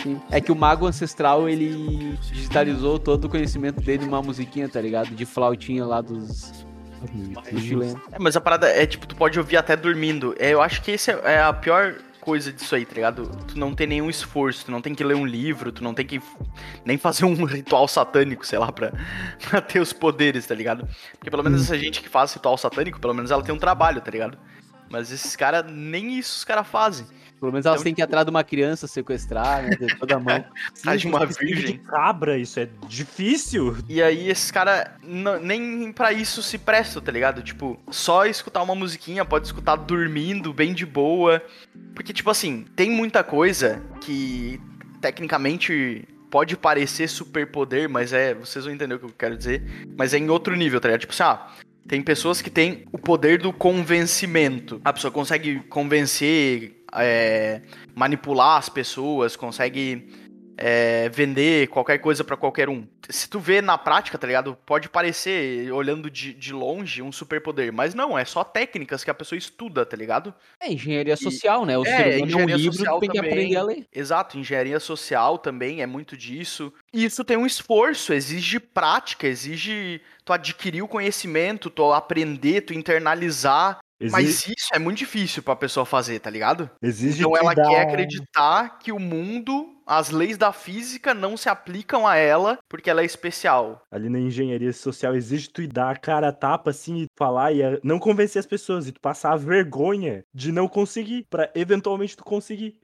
Sim. 0.01 0.21
É 0.29 0.39
que 0.39 0.51
o 0.51 0.55
mago 0.55 0.85
ancestral, 0.85 1.49
ele 1.49 2.17
digitalizou 2.31 2.99
todo 2.99 3.25
o 3.25 3.29
conhecimento 3.29 3.81
dele 3.81 4.05
numa 4.05 4.21
musiquinha, 4.21 4.69
tá 4.69 4.79
ligado? 4.81 5.09
De 5.09 5.25
flautinha 5.25 5.85
lá 5.85 6.01
dos, 6.01 6.65
do 7.51 7.59
chileno. 7.59 8.01
É, 8.11 8.19
mas 8.19 8.35
a 8.35 8.41
parada 8.41 8.67
é 8.67 8.85
tipo, 8.85 9.07
tu 9.07 9.15
pode 9.15 9.37
ouvir 9.39 9.57
até 9.57 9.75
dormindo. 9.75 10.35
É, 10.39 10.51
eu 10.51 10.61
acho 10.61 10.81
que 10.81 10.91
esse 10.91 11.11
é 11.11 11.41
a 11.41 11.53
pior 11.53 11.95
coisa 12.25 12.51
disso 12.51 12.73
aí, 12.73 12.85
tá 12.85 12.95
ligado? 12.95 13.29
Tu 13.47 13.57
não 13.57 13.75
tem 13.75 13.85
nenhum 13.85 14.09
esforço, 14.09 14.65
tu 14.65 14.71
não 14.71 14.81
tem 14.81 14.95
que 14.95 15.03
ler 15.03 15.15
um 15.15 15.25
livro, 15.25 15.71
tu 15.71 15.83
não 15.83 15.93
tem 15.93 16.05
que 16.05 16.19
nem 16.83 16.97
fazer 16.97 17.23
um 17.23 17.35
ritual 17.45 17.87
satânico, 17.87 18.45
sei 18.45 18.57
lá, 18.57 18.71
pra, 18.71 18.91
pra 19.47 19.61
ter 19.61 19.79
os 19.79 19.93
poderes, 19.93 20.45
tá 20.47 20.55
ligado? 20.55 20.87
Porque 21.19 21.29
pelo 21.29 21.43
menos 21.43 21.61
essa 21.61 21.77
gente 21.77 22.01
que 22.01 22.09
faz 22.09 22.33
ritual 22.33 22.57
satânico, 22.57 22.99
pelo 22.99 23.13
menos 23.13 23.29
ela 23.29 23.43
tem 23.43 23.53
um 23.53 23.59
trabalho, 23.59 24.01
tá 24.01 24.09
ligado? 24.09 24.37
Mas 24.89 25.11
esses 25.11 25.35
caras, 25.35 25.65
nem 25.71 26.17
isso 26.17 26.37
os 26.37 26.43
caras 26.43 26.67
fazem. 26.67 27.05
Pelo 27.39 27.51
menos 27.51 27.65
elas 27.65 27.81
então, 27.81 27.83
têm 27.83 27.93
que 27.93 28.01
ir 28.01 28.03
atrás 28.03 28.25
de 28.25 28.29
uma 28.29 28.43
criança, 28.43 28.87
sequestrar, 28.87 29.63
né? 29.63 29.69
De 29.71 29.97
toda 29.97 30.15
a 30.15 30.19
mão. 30.19 30.43
Sim, 30.73 30.95
de 30.95 31.07
uma 31.07 31.25
virgem. 31.25 31.73
De 31.73 31.77
cabra, 31.79 32.37
isso 32.37 32.59
é 32.59 32.67
difícil. 32.87 33.77
E 33.89 34.01
aí 34.01 34.29
esses 34.29 34.51
caras 34.51 34.89
nem 35.41 35.91
para 35.91 36.13
isso 36.13 36.41
se 36.41 36.57
prestam, 36.57 37.01
tá 37.01 37.11
ligado? 37.11 37.41
Tipo, 37.41 37.79
só 37.91 38.25
escutar 38.25 38.63
uma 38.63 38.75
musiquinha, 38.75 39.25
pode 39.25 39.47
escutar 39.47 39.75
dormindo, 39.75 40.53
bem 40.53 40.73
de 40.73 40.85
boa. 40.85 41.41
Porque, 41.93 42.13
tipo 42.13 42.29
assim, 42.29 42.65
tem 42.75 42.89
muita 42.89 43.23
coisa 43.23 43.81
que 44.01 44.59
tecnicamente 45.01 46.07
pode 46.29 46.57
parecer 46.57 47.07
superpoder, 47.07 47.89
mas 47.89 48.13
é. 48.13 48.33
Vocês 48.33 48.65
vão 48.65 48.73
entender 48.73 48.95
o 48.95 48.99
que 48.99 49.05
eu 49.05 49.13
quero 49.17 49.37
dizer. 49.37 49.61
Mas 49.97 50.13
é 50.13 50.17
em 50.17 50.29
outro 50.29 50.55
nível, 50.55 50.79
tá 50.79 50.87
ligado? 50.87 51.01
Tipo 51.01 51.13
assim, 51.13 51.23
ah, 51.23 51.47
tem 51.87 52.01
pessoas 52.01 52.41
que 52.41 52.49
têm 52.49 52.85
o 52.91 52.97
poder 52.97 53.37
do 53.37 53.53
convencimento. 53.53 54.81
A 54.83 54.91
pessoa 54.91 55.11
consegue 55.11 55.59
convencer 55.69 56.74
é, 56.97 57.61
manipular 57.95 58.57
as 58.57 58.69
pessoas, 58.69 59.35
consegue 59.35 60.07
é, 60.57 61.09
vender 61.09 61.67
qualquer 61.67 61.97
coisa 61.99 62.23
para 62.23 62.37
qualquer 62.37 62.69
um. 62.69 62.87
Se 63.09 63.29
tu 63.29 63.39
vê 63.39 63.61
na 63.61 63.77
prática, 63.77 64.17
tá 64.17 64.25
ligado? 64.25 64.57
Pode 64.65 64.89
parecer, 64.89 65.71
olhando 65.71 66.09
de, 66.09 66.33
de 66.33 66.53
longe, 66.53 67.01
um 67.01 67.11
superpoder, 67.11 67.71
mas 67.71 67.93
não, 67.93 68.17
é 68.17 68.25
só 68.25 68.43
técnicas 68.43 69.03
que 69.03 69.11
a 69.11 69.13
pessoa 69.13 69.37
estuda, 69.37 69.85
tá 69.85 69.95
ligado? 69.95 70.33
É 70.59 70.71
engenharia 70.71 71.15
social, 71.15 71.65
né? 71.65 71.77
O 71.77 71.85
é, 71.85 72.19
engenharia 72.19 72.37
um 72.37 72.57
livro, 72.57 72.77
social 72.77 72.99
tem 72.99 73.09
que 73.09 73.19
aprender 73.19 73.55
a 73.57 73.63
ler. 73.63 73.85
Exato, 73.93 74.39
engenharia 74.39 74.79
social 74.79 75.37
também 75.37 75.81
é 75.81 75.85
muito 75.85 76.17
disso. 76.17 76.73
E 76.93 77.05
isso 77.05 77.23
tem 77.23 77.37
um 77.37 77.45
esforço, 77.45 78.13
exige 78.13 78.59
prática, 78.59 79.27
exige 79.27 80.01
tu 80.23 80.33
adquirir 80.33 80.81
o 80.81 80.87
conhecimento, 80.87 81.69
tu 81.69 81.93
aprender, 81.93 82.61
tu 82.61 82.73
internalizar 82.73 83.79
Exige... 83.99 84.11
Mas 84.11 84.47
isso 84.47 84.67
é 84.73 84.79
muito 84.79 84.97
difícil 84.97 85.41
pra 85.41 85.55
pessoa 85.55 85.85
fazer, 85.85 86.19
tá 86.19 86.29
ligado? 86.29 86.69
Exige 86.81 87.19
então 87.19 87.35
ela 87.35 87.55
quer 87.55 87.81
acreditar 87.81 88.77
que 88.79 88.91
o 88.91 88.99
mundo, 88.99 89.73
as 89.87 90.09
leis 90.09 90.37
da 90.37 90.51
física 90.51 91.13
não 91.13 91.37
se 91.37 91.47
aplicam 91.47 92.05
a 92.05 92.15
ela 92.15 92.59
porque 92.67 92.89
ela 92.89 93.01
é 93.01 93.05
especial. 93.05 93.81
Ali 93.89 94.09
na 94.09 94.19
engenharia 94.19 94.73
social 94.73 95.15
exige 95.15 95.49
tu 95.49 95.65
dar 95.67 95.91
a 95.91 95.95
cara 95.95 96.29
a 96.29 96.33
tapa 96.33 96.71
assim 96.71 97.03
e 97.03 97.07
falar 97.17 97.53
e 97.53 97.61
não 97.83 97.97
convencer 97.97 98.39
as 98.39 98.45
pessoas 98.45 98.87
e 98.87 98.91
tu 98.91 98.99
passar 98.99 99.31
a 99.31 99.37
vergonha 99.37 100.23
de 100.33 100.51
não 100.51 100.67
conseguir 100.67 101.25
para 101.29 101.49
eventualmente 101.55 102.17
tu 102.17 102.23
conseguir. 102.23 102.77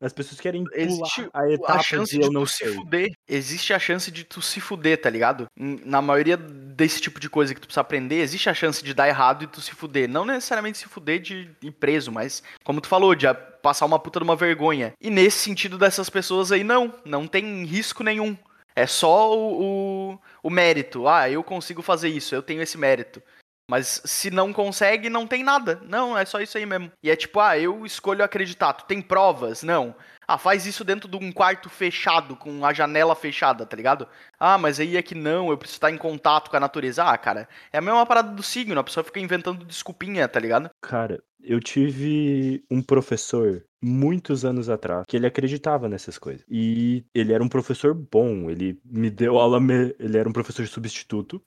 As 0.00 0.12
pessoas 0.12 0.40
querem 0.40 0.64
pular 0.64 0.76
Existe 0.78 1.28
a 1.32 1.50
etapa 1.50 1.72
a 1.74 1.82
chance 1.82 2.10
de, 2.10 2.18
de 2.18 2.30
tu 2.30 2.46
sei. 2.46 2.68
se 2.68 2.74
fuder. 2.74 3.10
Existe 3.26 3.72
a 3.72 3.78
chance 3.78 4.10
de 4.10 4.24
tu 4.24 4.42
se 4.42 4.60
fuder, 4.60 5.00
tá 5.00 5.08
ligado? 5.08 5.46
Na 5.56 6.02
maioria 6.02 6.36
desse 6.36 7.00
tipo 7.00 7.18
de 7.18 7.30
coisa 7.30 7.54
que 7.54 7.60
tu 7.60 7.66
precisa 7.66 7.80
aprender, 7.80 8.16
existe 8.20 8.50
a 8.50 8.54
chance 8.54 8.84
de 8.84 8.92
dar 8.92 9.08
errado 9.08 9.44
e 9.44 9.46
tu 9.46 9.60
se 9.60 9.72
fuder. 9.72 10.08
Não 10.08 10.26
necessariamente 10.26 10.78
se 10.78 10.86
fuder 10.86 11.20
de 11.20 11.50
ir 11.62 11.72
preso, 11.72 12.12
mas, 12.12 12.42
como 12.62 12.80
tu 12.80 12.88
falou, 12.88 13.14
de 13.14 13.26
passar 13.62 13.86
uma 13.86 13.98
puta 13.98 14.20
de 14.20 14.24
uma 14.24 14.36
vergonha. 14.36 14.92
E 15.00 15.10
nesse 15.10 15.38
sentido 15.38 15.78
dessas 15.78 16.10
pessoas 16.10 16.52
aí, 16.52 16.62
não. 16.62 16.92
Não 17.04 17.26
tem 17.26 17.64
risco 17.64 18.04
nenhum. 18.04 18.36
É 18.74 18.86
só 18.86 19.34
o, 19.34 20.12
o, 20.12 20.18
o 20.42 20.50
mérito. 20.50 21.08
Ah, 21.08 21.30
eu 21.30 21.42
consigo 21.42 21.80
fazer 21.80 22.10
isso, 22.10 22.34
eu 22.34 22.42
tenho 22.42 22.60
esse 22.60 22.76
mérito. 22.76 23.22
Mas 23.68 24.00
se 24.04 24.30
não 24.30 24.52
consegue, 24.52 25.10
não 25.10 25.26
tem 25.26 25.42
nada. 25.42 25.80
Não, 25.88 26.16
é 26.16 26.24
só 26.24 26.40
isso 26.40 26.56
aí 26.56 26.64
mesmo. 26.64 26.90
E 27.02 27.10
é 27.10 27.16
tipo, 27.16 27.40
ah, 27.40 27.58
eu 27.58 27.84
escolho 27.84 28.22
acreditar. 28.22 28.72
Tu 28.72 28.84
tem 28.84 29.02
provas? 29.02 29.62
Não. 29.62 29.94
Ah, 30.28 30.38
faz 30.38 30.66
isso 30.66 30.84
dentro 30.84 31.08
de 31.08 31.16
um 31.16 31.30
quarto 31.30 31.68
fechado, 31.68 32.34
com 32.34 32.64
a 32.64 32.72
janela 32.72 33.14
fechada, 33.14 33.64
tá 33.64 33.76
ligado? 33.76 34.08
Ah, 34.38 34.58
mas 34.58 34.80
aí 34.80 34.96
é 34.96 35.02
que 35.02 35.14
não, 35.14 35.50
eu 35.50 35.58
preciso 35.58 35.76
estar 35.76 35.90
em 35.90 35.96
contato 35.96 36.50
com 36.50 36.56
a 36.56 36.60
natureza. 36.60 37.04
Ah, 37.04 37.16
cara, 37.16 37.48
é 37.72 37.78
a 37.78 37.80
mesma 37.80 38.04
parada 38.04 38.32
do 38.32 38.42
signo, 38.42 38.78
a 38.78 38.84
pessoa 38.84 39.04
fica 39.04 39.20
inventando 39.20 39.64
desculpinha, 39.64 40.26
tá 40.26 40.40
ligado? 40.40 40.68
Cara, 40.80 41.22
eu 41.40 41.60
tive 41.60 42.64
um 42.68 42.82
professor 42.82 43.64
muitos 43.80 44.44
anos 44.44 44.68
atrás 44.68 45.04
que 45.06 45.16
ele 45.16 45.28
acreditava 45.28 45.88
nessas 45.88 46.18
coisas. 46.18 46.44
E 46.50 47.04
ele 47.14 47.32
era 47.32 47.42
um 47.42 47.48
professor 47.48 47.94
bom, 47.94 48.50
ele 48.50 48.80
me 48.84 49.08
deu 49.10 49.38
aula, 49.38 49.60
ele 49.98 50.18
era 50.18 50.28
um 50.28 50.32
professor 50.32 50.66
substituto 50.66 51.40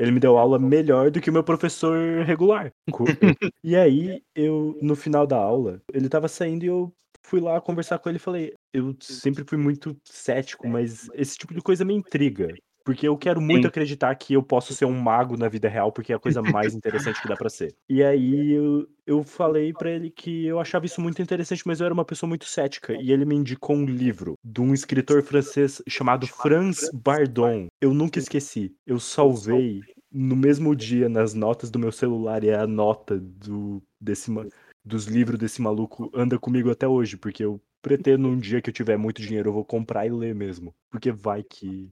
ele 0.00 0.12
me 0.12 0.18
deu 0.18 0.38
aula 0.38 0.58
melhor 0.58 1.10
do 1.10 1.20
que 1.20 1.28
o 1.28 1.32
meu 1.32 1.44
professor 1.44 2.24
regular. 2.24 2.72
e 3.62 3.76
aí, 3.76 4.22
eu, 4.34 4.78
no 4.80 4.96
final 4.96 5.26
da 5.26 5.36
aula, 5.36 5.82
ele 5.92 6.08
tava 6.08 6.26
saindo 6.26 6.64
e 6.64 6.68
eu 6.68 6.90
fui 7.22 7.38
lá 7.38 7.60
conversar 7.60 7.98
com 7.98 8.08
ele 8.08 8.16
e 8.16 8.20
falei: 8.20 8.54
Eu 8.72 8.96
sempre 9.00 9.44
fui 9.46 9.58
muito 9.58 9.94
cético, 10.04 10.66
mas 10.66 11.08
esse 11.12 11.36
tipo 11.36 11.52
de 11.52 11.60
coisa 11.60 11.84
me 11.84 11.92
intriga. 11.92 12.48
Porque 12.84 13.06
eu 13.06 13.16
quero 13.16 13.40
muito 13.40 13.62
Sim. 13.62 13.68
acreditar 13.68 14.14
que 14.14 14.34
eu 14.34 14.42
posso 14.42 14.74
ser 14.74 14.84
um 14.84 14.98
mago 14.98 15.36
na 15.36 15.48
vida 15.48 15.68
real, 15.68 15.92
porque 15.92 16.12
é 16.12 16.16
a 16.16 16.20
coisa 16.20 16.42
mais 16.42 16.74
interessante 16.74 17.20
que 17.20 17.28
dá 17.28 17.36
para 17.36 17.50
ser. 17.50 17.74
E 17.88 18.02
aí 18.02 18.52
eu, 18.52 18.88
eu 19.06 19.22
falei 19.22 19.72
para 19.72 19.90
ele 19.90 20.10
que 20.10 20.46
eu 20.46 20.58
achava 20.58 20.86
isso 20.86 21.00
muito 21.00 21.20
interessante, 21.20 21.62
mas 21.66 21.80
eu 21.80 21.86
era 21.86 21.94
uma 21.94 22.04
pessoa 22.04 22.28
muito 22.28 22.46
cética. 22.46 22.94
E 22.94 23.12
ele 23.12 23.24
me 23.24 23.34
indicou 23.34 23.76
um 23.76 23.84
livro 23.84 24.34
de 24.42 24.60
um 24.60 24.72
escritor 24.72 25.22
francês 25.22 25.82
chamado 25.88 26.26
Franz 26.26 26.90
Bardon. 26.92 27.68
Eu 27.80 27.92
nunca 27.92 28.18
esqueci. 28.18 28.74
Eu 28.86 28.98
salvei 28.98 29.80
no 30.10 30.34
mesmo 30.34 30.74
dia 30.74 31.08
nas 31.08 31.34
notas 31.34 31.70
do 31.70 31.78
meu 31.78 31.92
celular 31.92 32.42
e 32.42 32.48
é 32.48 32.56
a 32.56 32.66
nota 32.66 33.18
do, 33.18 33.82
desse, 34.00 34.32
dos 34.84 35.06
livros 35.06 35.38
desse 35.38 35.62
maluco 35.62 36.10
anda 36.14 36.38
comigo 36.38 36.70
até 36.70 36.88
hoje, 36.88 37.16
porque 37.16 37.44
eu 37.44 37.60
pretendo 37.80 38.28
um 38.28 38.38
dia 38.38 38.60
que 38.60 38.70
eu 38.70 38.74
tiver 38.74 38.96
muito 38.96 39.22
dinheiro 39.22 39.48
eu 39.48 39.54
vou 39.54 39.64
comprar 39.64 40.06
e 40.06 40.10
ler 40.10 40.34
mesmo. 40.34 40.74
Porque 40.90 41.12
vai 41.12 41.42
que 41.42 41.90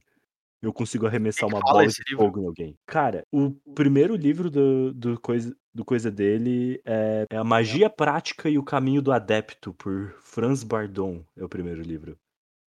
eu 0.60 0.72
consigo 0.72 1.06
arremessar 1.06 1.48
uma 1.48 1.60
bola 1.60 1.86
de 1.86 2.02
livro? 2.08 2.24
fogo 2.24 2.40
em 2.40 2.46
alguém. 2.46 2.76
Cara, 2.86 3.24
o 3.32 3.52
primeiro 3.74 4.14
livro 4.16 4.50
do, 4.50 4.92
do, 4.92 5.20
coisa, 5.20 5.54
do 5.72 5.84
coisa 5.84 6.10
dele 6.10 6.80
é, 6.84 7.26
é, 7.30 7.36
A 7.36 7.44
Magia 7.44 7.88
Prática 7.88 8.48
e 8.48 8.58
o 8.58 8.64
Caminho 8.64 9.00
do 9.00 9.12
Adepto, 9.12 9.72
por 9.74 10.14
Franz 10.22 10.62
Bardon. 10.62 11.24
É 11.36 11.44
o 11.44 11.48
primeiro 11.48 11.82
livro. 11.82 12.16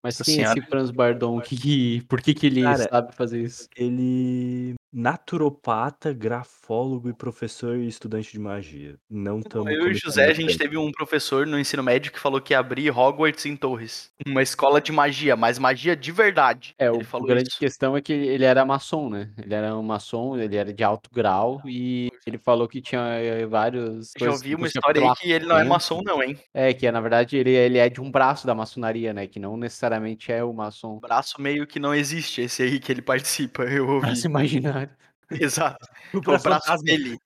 Mas 0.04 0.18
quem 0.22 0.44
é 0.44 0.44
esse 0.44 0.62
Franz 0.62 0.92
Bardon? 0.92 1.40
Que, 1.40 2.02
por 2.08 2.22
que, 2.22 2.34
que 2.34 2.48
ele 2.48 2.64
Cara, 2.64 2.90
sabe 2.90 3.16
fazer 3.16 3.42
isso? 3.42 3.68
Ele 3.76 4.76
naturopata, 4.94 6.12
grafólogo 6.12 7.10
e 7.10 7.14
professor 7.14 7.78
e 7.78 7.88
estudante 7.88 8.32
de 8.32 8.40
magia. 8.40 8.96
Não 9.10 9.42
tão 9.42 9.70
Eu 9.70 9.88
e 9.88 9.92
o 9.92 9.94
José, 9.94 10.26
a 10.26 10.34
gente 10.34 10.58
teve 10.58 10.78
um 10.78 10.92
professor 10.92 11.48
no 11.48 11.58
ensino 11.58 11.82
médio 11.82 12.12
que 12.12 12.20
falou 12.20 12.42
que 12.42 12.54
ia 12.54 12.60
abrir 12.60 12.90
Hogwarts 12.90 13.46
em 13.46 13.56
Torres. 13.56 14.12
Uma 14.26 14.42
escola 14.42 14.82
de 14.82 14.92
magia, 14.92 15.36
mas 15.36 15.58
magia 15.58 15.96
de 15.96 16.12
verdade. 16.12 16.76
É, 16.78 16.88
ele 16.88 17.08
o, 17.12 17.22
grande 17.24 17.50
isso. 17.50 17.60
questão 17.60 17.96
é 17.96 18.02
que 18.02 18.12
ele 18.12 18.44
era 18.44 18.66
maçom, 18.66 19.10
né? 19.10 19.30
Ele 19.42 19.54
era 19.54 19.76
um 19.78 19.84
maçom, 19.84 20.38
ele 20.38 20.58
era 20.58 20.74
de 20.74 20.84
alto 20.84 21.10
grau 21.14 21.62
e 21.66 22.12
ele 22.28 22.38
falou 22.38 22.68
que 22.68 22.82
tinha 22.82 23.02
eh, 23.02 23.46
vários. 23.46 24.12
Já 24.18 24.30
ouvi 24.30 24.56
uma 24.56 24.68
história 24.68 25.02
aí 25.02 25.16
que 25.16 25.32
ele 25.32 25.46
não 25.46 25.58
é 25.58 25.64
maçom, 25.64 26.02
não, 26.04 26.22
hein? 26.22 26.38
É, 26.54 26.74
que 26.74 26.92
na 26.92 27.00
verdade 27.00 27.38
ele, 27.38 27.52
ele 27.52 27.78
é 27.78 27.90
de 27.90 28.02
um 28.02 28.12
braço 28.12 28.46
da 28.46 28.54
maçonaria, 28.54 29.14
né? 29.14 29.26
Que 29.26 29.40
não 29.40 29.56
necessariamente 29.56 29.91
é 30.32 30.44
o 30.44 30.54
maçom. 30.54 31.00
Braço 31.00 31.42
meio 31.42 31.66
que 31.68 31.80
não 31.80 31.94
existe, 31.94 32.42
esse 32.42 32.64
aí 32.64 32.80
que 32.80 32.92
ele 32.92 33.02
participa, 33.02 33.64
eu 33.72 33.88
ouvi. 33.88 34.08
Braço 34.08 34.28
imaginário. 34.28 34.92
Exato. 35.30 35.86
O 36.14 36.18
é 36.32 36.36
o 36.36 36.42
braço 36.42 36.84
dele. 36.84 37.20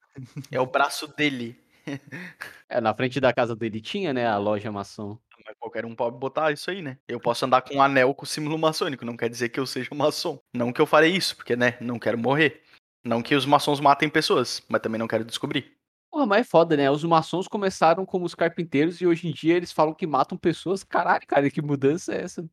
É 0.51 0.59
o 0.59 0.65
braço 0.65 1.07
dele. 1.15 1.59
É, 2.67 2.81
na 2.81 2.95
frente 2.95 3.19
da 3.19 3.31
casa 3.31 3.55
dele 3.55 3.79
tinha, 3.79 4.11
né, 4.11 4.25
a 4.27 4.37
loja 4.37 4.71
maçom. 4.71 5.19
Mas 5.45 5.55
qualquer 5.59 5.85
um 5.85 5.95
pode 5.95 6.17
botar 6.17 6.51
isso 6.51 6.71
aí, 6.71 6.81
né? 6.81 6.97
Eu 7.07 7.19
posso 7.19 7.45
andar 7.45 7.61
com 7.61 7.75
um 7.75 7.81
anel 7.81 8.11
com 8.15 8.25
símbolo 8.25 8.57
maçônico, 8.57 9.05
não 9.05 9.15
quer 9.15 9.29
dizer 9.29 9.49
que 9.49 9.59
eu 9.59 9.67
seja 9.67 9.89
um 9.93 9.97
maçom. 9.97 10.39
Não 10.51 10.73
que 10.73 10.81
eu 10.81 10.87
farei 10.87 11.15
isso, 11.15 11.35
porque, 11.35 11.55
né, 11.55 11.77
não 11.79 11.99
quero 11.99 12.17
morrer. 12.17 12.63
Não 13.03 13.21
que 13.21 13.35
os 13.35 13.45
maçons 13.45 13.79
matem 13.79 14.09
pessoas, 14.09 14.63
mas 14.67 14.81
também 14.81 14.97
não 14.97 15.07
quero 15.07 15.23
descobrir. 15.23 15.74
Porra, 16.15 16.25
mas 16.27 16.39
é 16.39 16.43
foda, 16.45 16.77
né? 16.77 16.89
Os 16.89 17.03
maçons 17.03 17.45
começaram 17.45 18.05
como 18.05 18.23
os 18.23 18.33
carpinteiros 18.33 19.01
e 19.01 19.05
hoje 19.05 19.27
em 19.27 19.33
dia 19.33 19.57
eles 19.57 19.73
falam 19.73 19.93
que 19.93 20.07
matam 20.07 20.37
pessoas. 20.37 20.81
Caralho, 20.81 21.27
cara, 21.27 21.51
que 21.51 21.61
mudança 21.61 22.15
é 22.15 22.21
essa? 22.21 22.45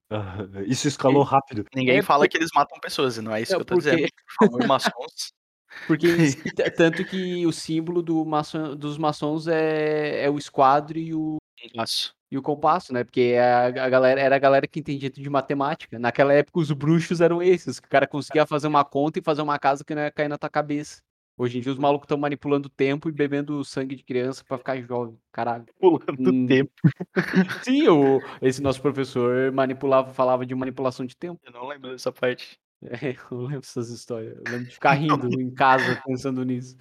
Isso 0.67 0.89
escalou 0.89 1.23
rápido. 1.23 1.65
Ninguém 1.73 1.99
é 1.99 2.03
fala 2.03 2.25
porque... 2.25 2.31
que 2.31 2.43
eles 2.43 2.51
matam 2.53 2.81
pessoas, 2.81 3.19
não 3.19 3.33
é 3.33 3.41
isso 3.41 3.53
é, 3.53 3.55
que 3.55 3.61
eu 3.61 3.65
tô 3.65 3.77
porque... 3.77 3.89
dizendo. 3.89 4.09
Os 4.51 4.67
maçons 4.67 5.33
porque 5.87 6.09
tanto 6.77 7.05
que 7.05 7.47
o 7.47 7.53
símbolo 7.53 8.03
do 8.03 8.25
maçom, 8.25 8.75
dos 8.75 8.99
maçons 8.99 9.47
é, 9.47 10.25
é 10.25 10.29
o 10.29 10.39
esquadro 10.39 10.99
e 10.99 11.15
o. 11.15 11.37
Aço. 11.79 12.13
E 12.33 12.37
o 12.37 12.43
compasso, 12.43 12.93
né? 12.93 13.05
Porque 13.05 13.37
a, 13.39 13.67
a 13.67 13.89
galera 13.89 14.21
era 14.21 14.35
a 14.35 14.41
galera 14.41 14.67
que 14.67 14.81
entendia 14.81 15.09
de 15.09 15.31
matemática. 15.31 16.01
Naquela 16.01 16.33
época, 16.33 16.59
os 16.59 16.73
bruxos 16.73 17.21
eram 17.21 17.41
esses, 17.41 17.79
que 17.79 17.87
o 17.87 17.91
cara 17.91 18.09
conseguia 18.09 18.45
fazer 18.45 18.67
uma 18.67 18.85
conta 18.85 19.21
e 19.21 19.23
fazer 19.23 19.43
uma 19.43 19.57
casa 19.57 19.85
que 19.85 19.95
não 19.95 20.03
ia 20.03 20.11
cair 20.11 20.27
na 20.27 20.37
tua 20.37 20.51
cabeça. 20.51 21.01
Hoje 21.37 21.59
em 21.59 21.61
dia 21.61 21.73
os 21.73 21.79
malucos 21.79 22.05
estão 22.05 22.19
manipulando 22.19 22.67
o 22.67 22.71
tempo 22.71 23.09
e 23.09 23.13
bebendo 23.13 23.65
sangue 23.65 23.97
de 23.97 24.05
criança 24.05 24.45
para 24.47 24.59
ficar 24.59 24.81
jovem. 24.83 25.19
Caralho. 25.33 25.65
Pulando 25.81 26.31
hum. 26.31 26.47
tempo. 26.47 26.73
Sim, 27.65 27.89
o, 27.89 28.21
esse 28.41 28.63
nosso 28.63 28.81
professor 28.81 29.51
manipulava, 29.51 30.13
falava 30.13 30.45
de 30.45 30.55
manipulação 30.55 31.07
de 31.07 31.17
tempo. 31.17 31.41
Eu 31.45 31.53
não 31.53 31.67
lembro 31.67 31.91
dessa 31.91 32.13
parte. 32.13 32.59
É, 32.85 33.15
eu 33.31 33.43
lembro 33.43 33.61
dessas 33.61 33.91
histórias. 33.91 34.37
Eu 34.39 34.43
lembro 34.53 34.67
de 34.67 34.75
ficar 34.75 34.95
rindo 34.99 35.41
em 35.41 35.53
casa 35.53 36.03
pensando 36.05 36.45
nisso. 36.45 36.77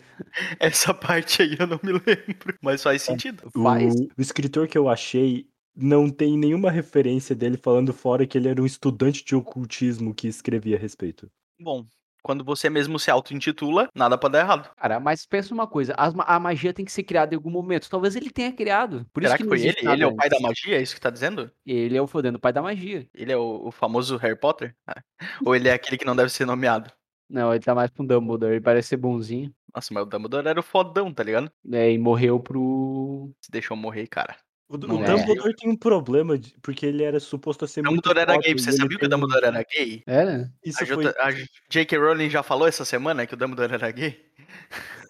Essa 0.60 0.96
parte 0.96 1.44
aí 1.44 1.56
eu 1.60 1.68
não 1.68 1.80
me 1.84 1.92
lembro. 1.92 2.58
Mas 2.60 2.82
faz 2.82 3.04
sentido. 3.04 3.52
Faz. 3.52 3.94
O, 3.94 4.08
o 4.18 4.20
escritor 4.22 4.68
que 4.68 4.76
eu 4.76 4.90
achei 4.90 5.48
não 5.76 6.10
tem 6.10 6.38
nenhuma 6.38 6.72
referência 6.72 7.36
dele 7.36 7.56
falando 7.56 7.94
fora 7.94 8.26
que 8.26 8.38
ele 8.38 8.50
era 8.50 8.62
um 8.62 8.66
estudante 8.66 9.24
de 9.24 9.36
ocultismo 9.36 10.14
que 10.14 10.28
escrevia 10.28 10.76
a 10.76 10.80
respeito. 10.80 11.32
Bom, 11.60 11.86
quando 12.22 12.44
você 12.44 12.70
mesmo 12.70 13.00
se 13.00 13.10
auto-intitula, 13.10 13.90
nada 13.96 14.18
pode 14.18 14.34
dar 14.34 14.40
errado. 14.40 14.70
Cara, 14.76 15.00
mas 15.00 15.26
pensa 15.26 15.54
uma 15.54 15.68
coisa, 15.68 15.94
a, 15.98 16.40
magia 16.40 16.74
tem 16.74 16.86
que 16.86 16.92
ser 16.92 17.04
criada 17.04 17.34
em 17.34 17.38
algum 17.38 17.50
momento. 17.50 17.90
Talvez 17.90 18.16
ele 18.16 18.30
tenha 18.30 18.52
criado. 18.52 19.06
Por 19.12 19.24
Será 19.24 19.38
que, 19.38 19.44
que 19.44 19.50
foi 19.50 19.62
ele? 19.62 19.78
Ele 19.82 20.04
é 20.04 20.08
o 20.08 20.16
pai 20.16 20.30
da 20.30 20.40
magia? 20.40 20.78
É 20.78 20.82
isso 20.82 20.96
que 20.96 21.02
tá 21.02 21.10
dizendo? 21.10 21.52
Ele 21.66 21.98
é 21.98 22.02
o 22.02 22.08
fodendo 22.08 22.40
pai 22.40 22.54
da 22.54 22.62
magia. 22.62 23.08
Ele 23.14 23.32
é 23.32 23.38
o, 23.38 23.68
o 23.68 23.72
famoso 23.72 24.18
Harry 24.18 24.38
Potter? 24.38 24.76
Ah. 24.88 25.02
Ou 25.46 25.56
ele 25.56 25.70
é 25.70 25.74
aquele 25.74 25.98
que 25.98 26.06
não 26.06 26.16
deve 26.16 26.30
ser 26.30 26.46
nomeado? 26.46 26.92
Não, 27.30 27.54
ele 27.54 27.64
tá 27.64 27.74
mais 27.74 27.90
pro 27.90 28.06
Dumbledore, 28.06 28.52
ele 28.52 28.62
parece 28.62 28.90
ser 28.90 28.98
bonzinho. 28.98 29.54
Nossa, 29.74 29.94
mas 29.94 30.04
o 30.04 30.06
Dumbledore 30.06 30.48
era 30.48 30.60
o 30.60 30.64
fodão, 30.64 31.14
tá 31.14 31.24
ligado? 31.24 31.50
É, 31.72 31.90
e 31.90 31.98
morreu 31.98 32.40
pro. 32.42 33.32
Se 33.42 33.50
deixou 33.50 33.78
morrer, 33.78 34.06
cara. 34.08 34.36
O, 34.72 34.76
o 34.76 34.78
Dumbledore 34.78 35.54
tem 35.54 35.70
um 35.70 35.76
problema, 35.76 36.38
de, 36.38 36.56
porque 36.62 36.86
ele 36.86 37.04
era 37.04 37.20
suposto 37.20 37.66
a 37.66 37.68
ser 37.68 37.82
muito 37.82 37.96
Dumbledore 38.02 38.20
era 38.20 38.38
gay. 38.40 38.54
Você 38.54 38.72
sabia 38.72 38.98
que 38.98 39.06
o 39.06 39.10
Dumbledore 39.10 39.46
era 39.46 39.66
gay? 39.70 40.02
Era? 40.08 40.50
Isso 40.64 40.82
a, 40.82 40.88
foi... 40.88 41.08
a 41.08 41.32
J.K. 41.70 41.98
Rowling 41.98 42.30
já 42.30 42.42
falou 42.42 42.66
essa 42.66 42.86
semana 42.86 43.28
que 43.28 43.34
o 43.34 43.38
Dumbledore 43.38 43.74
era 43.74 43.92
gay? 43.92 44.32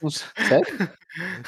Sério? 0.10 0.90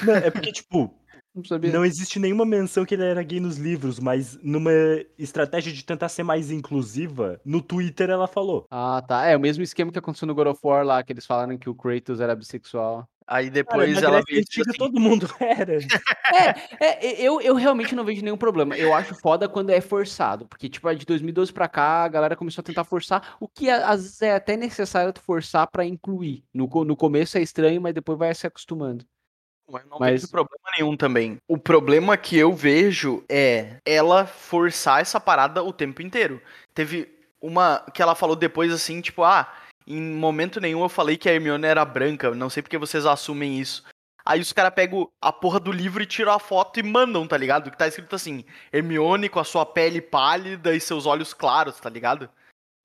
Não, 0.06 0.14
é 0.14 0.30
porque, 0.30 0.52
tipo, 0.52 0.96
não, 1.34 1.44
sabia. 1.44 1.72
não 1.72 1.84
existe 1.84 2.20
nenhuma 2.20 2.44
menção 2.44 2.84
que 2.84 2.94
ele 2.94 3.04
era 3.04 3.20
gay 3.24 3.40
nos 3.40 3.56
livros, 3.56 3.98
mas 3.98 4.38
numa 4.40 4.70
estratégia 5.18 5.72
de 5.72 5.84
tentar 5.84 6.08
ser 6.08 6.22
mais 6.22 6.52
inclusiva, 6.52 7.40
no 7.44 7.60
Twitter 7.60 8.10
ela 8.10 8.28
falou. 8.28 8.64
Ah, 8.70 9.02
tá. 9.06 9.26
É 9.26 9.36
o 9.36 9.40
mesmo 9.40 9.64
esquema 9.64 9.90
que 9.90 9.98
aconteceu 9.98 10.28
no 10.28 10.36
God 10.36 10.46
of 10.46 10.60
War 10.62 10.86
lá, 10.86 11.02
que 11.02 11.12
eles 11.12 11.26
falaram 11.26 11.58
que 11.58 11.68
o 11.68 11.74
Kratos 11.74 12.20
era 12.20 12.36
bissexual. 12.36 13.08
Aí 13.26 13.48
depois 13.48 13.94
Cara, 13.94 14.06
ela 14.06 14.22
veio 14.28 14.42
assim... 14.42 14.72
todo 14.76 15.00
mundo 15.00 15.26
era. 15.40 15.78
É, 15.78 17.06
é, 17.06 17.22
eu, 17.22 17.40
eu 17.40 17.54
realmente 17.54 17.94
não 17.94 18.04
vejo 18.04 18.22
nenhum 18.22 18.36
problema. 18.36 18.76
Eu 18.76 18.92
acho 18.92 19.14
foda 19.14 19.48
quando 19.48 19.70
é 19.70 19.80
forçado. 19.80 20.46
Porque, 20.46 20.68
tipo, 20.68 20.94
de 20.94 21.06
2012 21.06 21.52
pra 21.52 21.66
cá, 21.66 22.04
a 22.04 22.08
galera 22.08 22.36
começou 22.36 22.60
a 22.60 22.64
tentar 22.64 22.84
forçar, 22.84 23.36
o 23.40 23.48
que 23.48 23.70
às 23.70 24.02
vezes 24.02 24.22
é 24.22 24.34
até 24.34 24.56
necessário 24.56 25.12
tu 25.12 25.22
forçar 25.22 25.66
para 25.68 25.86
incluir. 25.86 26.44
No, 26.52 26.68
no 26.84 26.96
começo 26.96 27.38
é 27.38 27.42
estranho, 27.42 27.80
mas 27.80 27.94
depois 27.94 28.18
vai 28.18 28.34
se 28.34 28.46
acostumando. 28.46 29.06
Mas 29.70 29.86
não 29.86 29.98
mas... 29.98 30.10
vejo 30.10 30.30
problema 30.30 30.70
nenhum 30.76 30.96
também. 30.96 31.38
O 31.48 31.56
problema 31.56 32.16
que 32.18 32.36
eu 32.36 32.52
vejo 32.52 33.24
é 33.28 33.78
ela 33.86 34.26
forçar 34.26 35.00
essa 35.00 35.18
parada 35.18 35.62
o 35.62 35.72
tempo 35.72 36.02
inteiro. 36.02 36.42
Teve 36.74 37.08
uma 37.40 37.84
que 37.92 38.02
ela 38.02 38.14
falou 38.14 38.36
depois 38.36 38.72
assim, 38.72 39.00
tipo, 39.00 39.22
ah, 39.22 39.50
em 39.86 40.00
momento 40.00 40.60
nenhum 40.60 40.82
eu 40.82 40.88
falei 40.88 41.16
que 41.16 41.28
a 41.28 41.32
Hermione 41.32 41.66
era 41.66 41.84
branca, 41.84 42.30
não 42.34 42.50
sei 42.50 42.62
porque 42.62 42.78
vocês 42.78 43.06
assumem 43.06 43.60
isso. 43.60 43.84
Aí 44.26 44.40
os 44.40 44.52
caras 44.52 44.72
pegam 44.74 45.10
a 45.20 45.30
porra 45.30 45.60
do 45.60 45.70
livro 45.70 46.02
e 46.02 46.06
tiram 46.06 46.32
a 46.32 46.38
foto 46.38 46.80
e 46.80 46.82
mandam, 46.82 47.26
tá 47.26 47.36
ligado? 47.36 47.70
Que 47.70 47.76
tá 47.76 47.86
escrito 47.86 48.16
assim: 48.16 48.44
Hermione 48.72 49.28
com 49.28 49.38
a 49.38 49.44
sua 49.44 49.66
pele 49.66 50.00
pálida 50.00 50.74
e 50.74 50.80
seus 50.80 51.04
olhos 51.04 51.34
claros, 51.34 51.78
tá 51.78 51.90
ligado? 51.90 52.30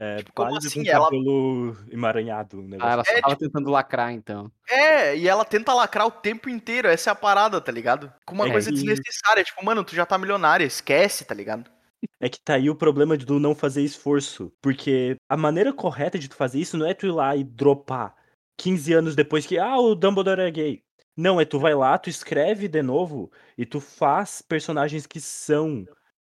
É, 0.01 0.17
tipo, 0.17 0.33
como 0.33 0.57
assim? 0.57 0.83
Com 0.83 0.89
ela... 0.89 1.05
cabelo 1.05 1.77
emaranhado. 1.91 2.65
Ah, 2.79 2.91
ela 2.91 3.03
só 3.05 3.11
é, 3.11 3.21
tava 3.21 3.35
tipo... 3.35 3.45
tentando 3.45 3.69
lacrar, 3.69 4.11
então. 4.11 4.51
É, 4.69 5.15
e 5.15 5.27
ela 5.27 5.45
tenta 5.45 5.73
lacrar 5.73 6.07
o 6.07 6.11
tempo 6.11 6.49
inteiro, 6.49 6.87
essa 6.87 7.09
é 7.09 7.13
a 7.13 7.15
parada, 7.15 7.59
tá 7.59 7.71
ligado? 7.71 8.11
Com 8.25 8.35
uma 8.35 8.47
é, 8.47 8.51
coisa 8.51 8.71
desnecessária, 8.71 9.43
tipo, 9.43 9.63
mano, 9.63 9.83
tu 9.83 9.95
já 9.95 10.05
tá 10.05 10.17
milionária, 10.17 10.65
esquece, 10.65 11.25
tá 11.25 11.33
ligado? 11.33 11.69
É 12.19 12.29
que 12.29 12.39
tá 12.39 12.55
aí 12.55 12.69
o 12.69 12.75
problema 12.75 13.17
de 13.17 13.25
tu 13.25 13.39
não 13.39 13.55
fazer 13.55 13.81
esforço. 13.83 14.51
Porque 14.61 15.15
a 15.27 15.37
maneira 15.37 15.73
correta 15.73 16.17
de 16.17 16.27
tu 16.27 16.35
fazer 16.35 16.59
isso 16.59 16.77
não 16.77 16.85
é 16.85 16.93
tu 16.93 17.05
ir 17.07 17.11
lá 17.11 17.35
e 17.35 17.43
dropar 17.43 18.15
15 18.57 18.93
anos 18.93 19.15
depois 19.15 19.45
que, 19.45 19.57
ah, 19.57 19.77
o 19.77 19.95
Dumbledore 19.95 20.41
é 20.41 20.51
gay. 20.51 20.83
Não, 21.15 21.39
é 21.39 21.45
tu 21.45 21.59
vai 21.59 21.73
lá, 21.73 21.97
tu 21.97 22.09
escreve 22.09 22.67
de 22.67 22.81
novo 22.81 23.31
e 23.57 23.65
tu 23.65 23.81
faz 23.81 24.41
personagens 24.41 25.05
que 25.05 25.19
são 25.19 25.85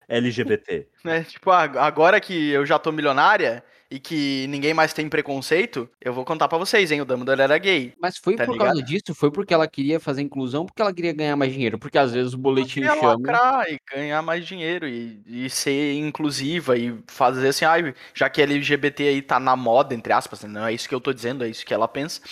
LGBT. 0.08 0.88
É, 1.04 1.24
tipo, 1.24 1.50
agora 1.50 2.20
que 2.20 2.50
eu 2.50 2.64
já 2.64 2.78
tô 2.78 2.92
milionária, 2.92 3.64
e 3.92 4.00
que 4.00 4.46
ninguém 4.48 4.72
mais 4.72 4.94
tem 4.94 5.06
preconceito, 5.06 5.86
eu 6.00 6.14
vou 6.14 6.24
contar 6.24 6.48
para 6.48 6.56
vocês, 6.56 6.90
hein? 6.90 7.02
O 7.02 7.04
Dumbledore 7.04 7.42
era 7.42 7.58
gay. 7.58 7.92
Mas 8.00 8.16
foi 8.16 8.36
tá 8.36 8.46
por 8.46 8.52
ligado? 8.52 8.68
causa 8.68 8.82
disso? 8.82 9.14
Foi 9.14 9.30
porque 9.30 9.52
ela 9.52 9.68
queria 9.68 10.00
fazer 10.00 10.22
inclusão, 10.22 10.64
porque 10.64 10.80
ela 10.80 10.94
queria 10.94 11.12
ganhar 11.12 11.36
mais 11.36 11.52
dinheiro? 11.52 11.78
Porque 11.78 11.98
às 11.98 12.10
vezes 12.10 12.32
o 12.32 12.38
boletim 12.38 12.82
chama... 12.82 13.16
lacrar 13.18 13.66
e 13.68 13.78
ganhar 13.94 14.22
mais 14.22 14.46
dinheiro 14.46 14.88
e, 14.88 15.20
e 15.26 15.50
ser 15.50 15.92
inclusiva 15.92 16.74
e 16.78 16.98
fazer 17.06 17.48
assim, 17.48 17.66
ah, 17.66 17.94
já 18.14 18.30
que 18.30 18.40
LGBT 18.40 19.08
aí 19.08 19.20
tá 19.20 19.38
na 19.38 19.54
moda, 19.54 19.94
entre 19.94 20.14
aspas, 20.14 20.42
não 20.44 20.66
é 20.66 20.72
isso 20.72 20.88
que 20.88 20.94
eu 20.94 21.00
tô 21.00 21.12
dizendo, 21.12 21.44
é 21.44 21.48
isso 21.50 21.66
que 21.66 21.74
ela 21.74 21.86
pensa. 21.86 22.22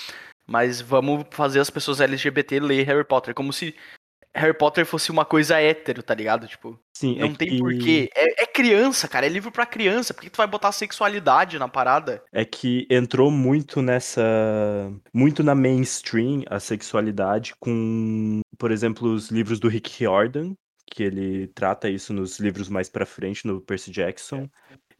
Mas 0.46 0.80
vamos 0.80 1.26
fazer 1.30 1.60
as 1.60 1.68
pessoas 1.68 2.00
LGBT 2.00 2.58
ler 2.58 2.86
Harry 2.86 3.04
Potter, 3.04 3.34
como 3.34 3.52
se 3.52 3.74
Harry 4.34 4.56
Potter 4.56 4.86
fosse 4.86 5.10
uma 5.10 5.24
coisa 5.24 5.60
hétero, 5.60 6.02
tá 6.02 6.14
ligado? 6.14 6.46
Tipo, 6.46 6.78
Sim, 6.96 7.18
não 7.18 7.28
é 7.28 7.34
tem 7.34 7.48
que... 7.48 7.58
porquê. 7.58 8.08
É, 8.14 8.42
é, 8.42 8.46
criança, 8.46 9.08
cara, 9.08 9.26
é 9.26 9.28
livro 9.28 9.50
pra 9.50 9.66
criança. 9.66 10.14
Por 10.14 10.22
que 10.22 10.30
tu 10.30 10.36
vai 10.36 10.46
botar 10.46 10.70
sexualidade 10.72 11.58
na 11.58 11.68
parada? 11.68 12.22
É 12.32 12.44
que 12.44 12.86
entrou 12.90 13.30
muito 13.30 13.82
nessa. 13.82 14.22
Muito 15.12 15.42
na 15.42 15.54
mainstream 15.54 16.42
a 16.48 16.60
sexualidade 16.60 17.54
com, 17.58 18.40
por 18.58 18.70
exemplo, 18.70 19.12
os 19.12 19.30
livros 19.30 19.58
do 19.58 19.68
Rick 19.68 19.98
Riordan, 19.98 20.54
que 20.86 21.02
ele 21.02 21.48
trata 21.48 21.88
isso 21.88 22.12
nos 22.12 22.38
livros 22.38 22.68
mais 22.68 22.88
pra 22.88 23.06
frente, 23.06 23.46
no 23.46 23.60
Percy 23.60 23.90
Jackson. 23.90 24.48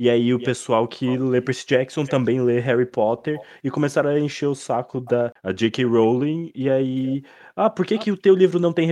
E 0.00 0.08
aí 0.08 0.32
o 0.32 0.42
pessoal 0.42 0.88
que 0.88 1.18
lê 1.18 1.42
Percy 1.42 1.66
Jackson 1.66 2.06
também 2.06 2.40
lê 2.40 2.58
Harry 2.58 2.86
Potter 2.86 3.38
e 3.62 3.70
começaram 3.70 4.08
a 4.08 4.18
encher 4.18 4.46
o 4.46 4.54
saco 4.54 4.98
da 4.98 5.30
J.K. 5.54 5.84
Rowling 5.84 6.50
e 6.54 6.70
aí, 6.70 7.22
ah, 7.54 7.68
por 7.68 7.84
que 7.84 7.98
que 7.98 8.10
o 8.10 8.16
teu 8.16 8.34
livro 8.34 8.58
não 8.58 8.72
tem 8.72 8.90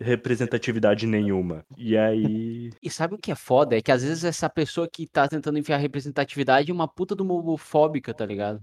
representatividade 0.00 1.06
nenhuma? 1.06 1.64
E 1.78 1.96
aí... 1.96 2.70
E 2.82 2.90
sabe 2.90 3.14
o 3.14 3.18
que 3.18 3.30
é 3.30 3.36
foda? 3.36 3.76
É 3.76 3.80
que 3.80 3.92
às 3.92 4.02
vezes 4.02 4.24
essa 4.24 4.50
pessoa 4.50 4.88
que 4.92 5.06
tá 5.06 5.28
tentando 5.28 5.60
enfiar 5.60 5.76
representatividade 5.76 6.72
é 6.72 6.74
uma 6.74 6.88
puta 6.88 7.14
de 7.14 7.22
uma 7.22 7.34
homofóbica, 7.34 8.12
tá 8.12 8.26
ligado? 8.26 8.60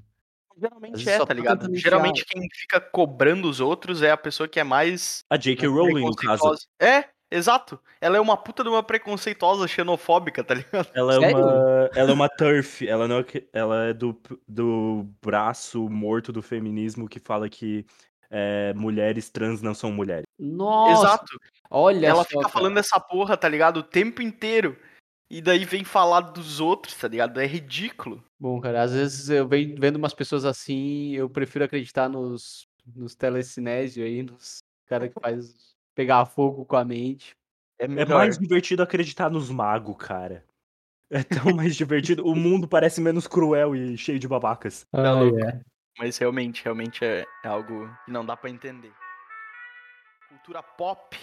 Geralmente 0.60 1.10
é, 1.10 1.18
tá, 1.18 1.28
tá 1.28 1.34
ligado? 1.34 1.74
Geralmente 1.74 2.26
quem 2.26 2.42
fica 2.56 2.82
cobrando 2.82 3.50
os 3.50 3.62
outros 3.62 4.02
é 4.02 4.12
a 4.12 4.18
pessoa 4.18 4.50
que 4.50 4.60
é 4.60 4.66
mais... 4.66 5.24
A 5.30 5.38
J.K. 5.38 5.66
Rowling, 5.70 6.04
no 6.04 6.14
caso. 6.14 6.56
É, 6.78 7.06
Exato. 7.32 7.80
Ela 8.02 8.18
é 8.18 8.20
uma 8.20 8.36
puta 8.36 8.64
de 8.64 8.70
uma 8.70 8.82
preconceituosa 8.82 9.68
xenofóbica, 9.68 10.44
tá 10.44 10.56
ligado? 10.56 10.90
Ela 10.94 11.16
é 11.16 11.20
Sério? 11.20 11.38
uma, 11.38 11.90
ela 11.96 12.10
é 12.10 12.14
uma 12.14 12.30
turf, 12.30 12.88
ela 12.88 13.08
não 13.08 13.20
é, 13.20 13.26
ela 13.54 13.84
é 13.86 13.94
do, 13.94 14.20
do 14.48 15.06
braço 15.22 15.88
morto 15.90 16.32
do 16.34 16.42
feminismo 16.42 17.08
que 17.08 17.20
fala 17.20 17.48
que 17.48 17.86
é, 18.32 18.74
mulheres 18.74 19.30
trans 19.30 19.62
não 19.62 19.74
são 19.74 19.92
mulheres. 19.92 20.26
Nossa. 20.38 21.06
Exato. 21.06 21.40
Olha 21.70 22.08
Ela 22.08 22.24
só, 22.24 22.30
fica 22.30 22.42
cara. 22.42 22.54
falando 22.54 22.78
essa 22.78 23.00
porra, 23.00 23.38
tá 23.38 23.48
ligado? 23.48 23.78
O 23.78 23.84
tempo 23.84 24.22
inteiro. 24.22 24.78
E 25.30 25.42
daí 25.42 25.64
vem 25.64 25.84
falar 25.84 26.22
dos 26.22 26.60
outros, 26.60 26.96
tá 26.96 27.08
ligado? 27.08 27.40
É 27.40 27.46
ridículo. 27.46 28.24
Bom, 28.40 28.60
cara, 28.60 28.82
às 28.82 28.94
vezes 28.94 29.30
eu 29.30 29.48
venho 29.48 29.76
vendo 29.80 29.98
umas 29.98 30.14
pessoas 30.14 30.44
assim, 30.44 31.14
eu 31.14 31.30
prefiro 31.30 31.66
acreditar 31.66 32.10
nos, 32.10 32.68
nos 32.96 33.14
telecinésio 33.14 34.04
aí, 34.04 34.24
nos 34.24 34.64
caras 34.88 35.14
que 35.14 35.20
faz 35.20 35.69
pegar 36.00 36.26
fogo 36.26 36.64
com 36.64 36.78
a 36.78 36.86
mente. 36.86 37.36
É, 37.78 37.84
é 37.84 38.06
mais 38.06 38.38
divertido 38.38 38.82
acreditar 38.82 39.30
nos 39.30 39.50
magos, 39.50 39.98
cara. 39.98 40.46
É 41.12 41.24
tão 41.24 41.56
mais 41.56 41.76
divertido. 41.76 42.24
O 42.24 42.36
mundo 42.36 42.68
parece 42.68 43.02
menos 43.02 43.26
cruel 43.26 43.76
e 43.76 43.98
cheio 43.98 44.20
de 44.20 44.28
babacas. 44.28 44.86
Ah, 44.94 45.02
não, 45.02 45.40
é. 45.40 45.60
Mas 45.98 46.20
realmente, 46.20 46.64
realmente 46.64 47.04
é, 47.04 47.26
é 47.44 47.48
algo 47.48 47.90
que 48.06 48.12
não 48.12 48.24
dá 48.24 48.38
para 48.38 48.52
entender. 48.52 48.92
Cultura 50.30 50.62
pop. 50.62 51.18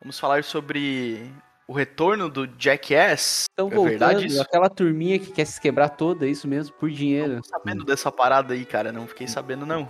Vamos 0.00 0.18
falar 0.18 0.42
sobre 0.44 1.30
o 1.68 1.74
retorno 1.74 2.30
do 2.30 2.46
Jackass. 2.58 3.44
Estão 3.50 3.68
é 3.68 3.74
voltando, 3.74 3.90
verdade 3.90 4.26
isso? 4.28 4.40
aquela 4.40 4.70
turminha 4.70 5.18
que 5.18 5.30
quer 5.30 5.44
se 5.44 5.60
quebrar 5.60 5.90
toda, 5.90 6.26
é 6.26 6.30
isso 6.30 6.48
mesmo, 6.48 6.74
por 6.76 6.90
dinheiro. 6.90 7.34
Não 7.34 7.42
sabendo 7.42 7.84
dessa 7.84 8.10
parada 8.10 8.54
aí, 8.54 8.64
cara, 8.64 8.90
não 8.90 9.06
fiquei 9.06 9.28
sabendo 9.28 9.66
não. 9.66 9.86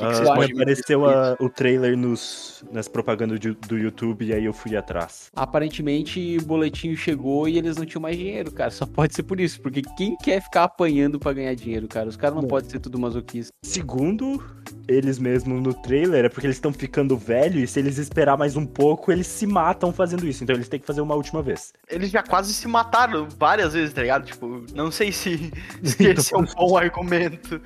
Que 0.00 0.22
que 0.22 0.28
uh, 0.28 0.60
apareceu 0.60 1.06
a, 1.06 1.36
o 1.38 1.48
trailer 1.48 1.96
nos, 1.96 2.64
nas 2.72 2.88
propagandas 2.88 3.38
do, 3.38 3.54
do 3.54 3.78
YouTube 3.78 4.24
e 4.24 4.32
aí 4.32 4.44
eu 4.44 4.52
fui 4.52 4.76
atrás. 4.76 5.30
Aparentemente 5.34 6.38
o 6.40 6.44
boletim 6.44 6.96
chegou 6.96 7.48
e 7.48 7.58
eles 7.58 7.76
não 7.76 7.84
tinham 7.84 8.00
mais 8.00 8.16
dinheiro, 8.16 8.50
cara. 8.50 8.70
Só 8.70 8.86
pode 8.86 9.14
ser 9.14 9.22
por 9.22 9.38
isso, 9.40 9.60
porque 9.60 9.82
quem 9.96 10.16
quer 10.16 10.42
ficar 10.42 10.64
apanhando 10.64 11.18
para 11.18 11.32
ganhar 11.34 11.54
dinheiro, 11.54 11.86
cara? 11.86 12.08
Os 12.08 12.16
caras 12.16 12.34
não, 12.34 12.42
não. 12.42 12.48
podem 12.48 12.70
ser 12.70 12.80
tudo 12.80 12.98
masoquista. 12.98 13.52
Segundo 13.62 14.42
eles 14.88 15.18
mesmos 15.18 15.62
no 15.62 15.72
trailer 15.72 16.24
é 16.24 16.28
porque 16.28 16.46
eles 16.46 16.56
estão 16.56 16.72
ficando 16.72 17.16
velhos 17.16 17.62
e 17.62 17.66
se 17.66 17.78
eles 17.78 17.98
esperar 17.98 18.36
mais 18.36 18.56
um 18.56 18.66
pouco, 18.66 19.12
eles 19.12 19.26
se 19.26 19.46
matam 19.46 19.92
fazendo 19.92 20.26
isso. 20.26 20.42
Então 20.42 20.56
eles 20.56 20.68
têm 20.68 20.80
que 20.80 20.86
fazer 20.86 21.00
uma 21.00 21.14
última 21.14 21.42
vez. 21.42 21.72
Eles 21.88 22.10
já 22.10 22.22
quase 22.22 22.52
se 22.52 22.66
mataram 22.66 23.28
várias 23.38 23.72
vezes, 23.72 23.94
tá 23.94 24.02
ligado? 24.02 24.26
Tipo, 24.26 24.64
não 24.74 24.90
sei 24.90 25.12
se, 25.12 25.52
se 25.82 26.04
esse 26.04 26.34
é 26.34 26.38
um 26.38 26.44
bom 26.44 26.76
argumento. 26.76 27.60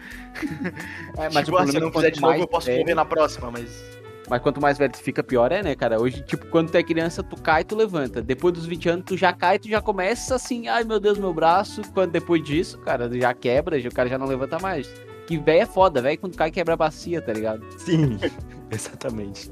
É, 1.16 1.30
mas 1.32 1.44
tipo, 1.44 1.56
ah, 1.56 1.66
se 1.66 1.76
eu 1.76 1.80
não 1.80 1.92
fizer 1.92 2.10
de 2.10 2.20
novo, 2.20 2.38
eu 2.38 2.48
posso 2.48 2.66
velho... 2.66 2.80
morrer 2.80 2.94
na 2.94 3.04
próxima, 3.04 3.50
mas. 3.50 3.94
Mas 4.28 4.40
quanto 4.40 4.60
mais 4.60 4.78
velho 4.78 4.92
tu 4.92 4.98
fica, 4.98 5.22
pior 5.22 5.52
é, 5.52 5.62
né, 5.62 5.74
cara? 5.74 6.00
Hoje, 6.00 6.22
tipo, 6.22 6.46
quando 6.46 6.70
tu 6.70 6.76
é 6.76 6.82
criança, 6.82 7.22
tu 7.22 7.36
cai 7.40 7.60
e 7.60 7.64
tu 7.64 7.76
levanta. 7.76 8.22
Depois 8.22 8.54
dos 8.54 8.64
20 8.64 8.88
anos, 8.88 9.04
tu 9.06 9.16
já 9.18 9.34
cai 9.34 9.56
e 9.56 9.58
tu 9.58 9.68
já 9.68 9.82
começa 9.82 10.34
assim, 10.34 10.66
ai 10.66 10.82
meu 10.82 10.98
Deus, 10.98 11.18
meu 11.18 11.32
braço. 11.32 11.82
Quando 11.92 12.10
depois 12.10 12.42
disso, 12.42 12.78
cara, 12.78 13.10
já 13.12 13.34
quebra, 13.34 13.76
o 13.76 13.94
cara 13.94 14.08
já 14.08 14.16
não 14.16 14.26
levanta 14.26 14.58
mais. 14.58 14.90
Que 15.26 15.38
velho 15.38 15.62
é 15.62 15.66
foda, 15.66 16.02
velho 16.02 16.18
quando 16.18 16.36
cai 16.36 16.50
quebra 16.50 16.74
a 16.74 16.76
bacia, 16.76 17.20
tá 17.20 17.32
ligado? 17.32 17.64
Sim, 17.78 18.18
exatamente. 18.70 19.50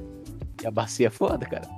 E 0.63 0.67
a 0.67 0.71
bacia 0.71 1.07
é 1.09 1.11
foda, 1.11 1.47
cara. 1.47 1.69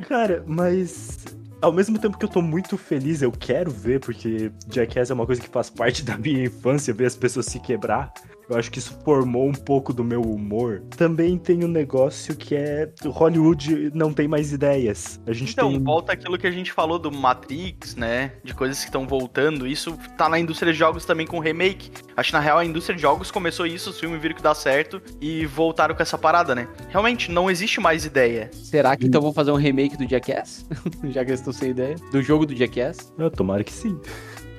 cara, 0.08 0.44
mas 0.46 1.18
ao 1.60 1.72
mesmo 1.72 1.98
tempo 1.98 2.16
que 2.16 2.24
eu 2.24 2.28
tô 2.28 2.40
muito 2.40 2.76
feliz, 2.78 3.22
eu 3.22 3.32
quero 3.32 3.70
ver, 3.70 4.00
porque 4.00 4.50
Jackass 4.70 5.10
é 5.10 5.14
uma 5.14 5.26
coisa 5.26 5.40
que 5.40 5.48
faz 5.48 5.68
parte 5.68 6.04
da 6.04 6.16
minha 6.16 6.44
infância, 6.44 6.94
ver 6.94 7.06
as 7.06 7.16
pessoas 7.16 7.46
se 7.46 7.58
quebrar. 7.58 8.12
Eu 8.48 8.56
acho 8.56 8.70
que 8.70 8.78
isso 8.78 8.98
formou 9.04 9.46
um 9.46 9.52
pouco 9.52 9.92
do 9.92 10.02
meu 10.02 10.22
humor. 10.22 10.82
Também 10.96 11.36
tem 11.36 11.62
um 11.64 11.68
negócio 11.68 12.34
que 12.34 12.54
é 12.54 12.90
Hollywood 13.04 13.90
não 13.94 14.12
tem 14.12 14.26
mais 14.26 14.52
ideias. 14.52 15.20
A 15.26 15.32
gente 15.34 15.52
então, 15.52 15.70
tem... 15.70 15.82
volta 15.82 16.12
aquilo 16.12 16.38
que 16.38 16.46
a 16.46 16.50
gente 16.50 16.72
falou 16.72 16.98
do 16.98 17.12
Matrix, 17.12 17.94
né? 17.94 18.32
De 18.42 18.54
coisas 18.54 18.78
que 18.78 18.86
estão 18.86 19.06
voltando. 19.06 19.66
Isso 19.66 19.98
tá 20.16 20.30
na 20.30 20.38
indústria 20.38 20.72
de 20.72 20.78
jogos 20.78 21.04
também 21.04 21.26
com 21.26 21.38
remake. 21.38 21.90
Acho 22.16 22.30
que 22.30 22.32
na 22.32 22.40
real 22.40 22.58
a 22.58 22.64
indústria 22.64 22.96
de 22.96 23.02
jogos 23.02 23.30
começou 23.30 23.66
isso, 23.66 23.90
os 23.90 24.00
filmes 24.00 24.20
viram 24.20 24.34
que 24.34 24.42
dá 24.42 24.54
certo 24.54 25.02
e 25.20 25.44
voltaram 25.44 25.94
com 25.94 26.02
essa 26.02 26.16
parada, 26.16 26.54
né? 26.54 26.66
Realmente, 26.88 27.30
não 27.30 27.50
existe 27.50 27.80
mais 27.80 28.06
ideia. 28.06 28.50
Será 28.52 28.96
que 28.96 29.06
então 29.06 29.20
vão 29.20 29.32
fazer 29.32 29.50
um 29.50 29.56
remake 29.56 29.96
do 29.96 30.08
Jackass? 30.08 30.66
Já 31.10 31.22
que 31.22 31.30
eles 31.30 31.40
estão 31.40 31.52
sem 31.52 31.70
ideia. 31.70 31.96
Do 32.10 32.22
jogo 32.22 32.46
do 32.46 32.56
Jackass? 32.56 33.12
Eu, 33.18 33.30
tomara 33.30 33.62
que 33.62 33.72
sim. 33.72 34.00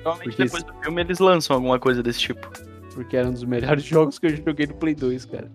Provavelmente 0.02 0.36
Porque 0.36 0.44
depois 0.44 0.62
do 0.62 0.72
filme 0.80 1.00
eles 1.00 1.18
lançam 1.18 1.56
alguma 1.56 1.78
coisa 1.78 2.02
desse 2.02 2.20
tipo 2.20 2.69
porque 2.94 3.16
era 3.16 3.28
um 3.28 3.32
dos 3.32 3.44
melhores 3.44 3.82
jogos 3.84 4.18
que 4.18 4.26
eu 4.26 4.36
joguei 4.36 4.66
no 4.66 4.74
Play 4.74 4.94
2, 4.94 5.24
cara. 5.26 5.50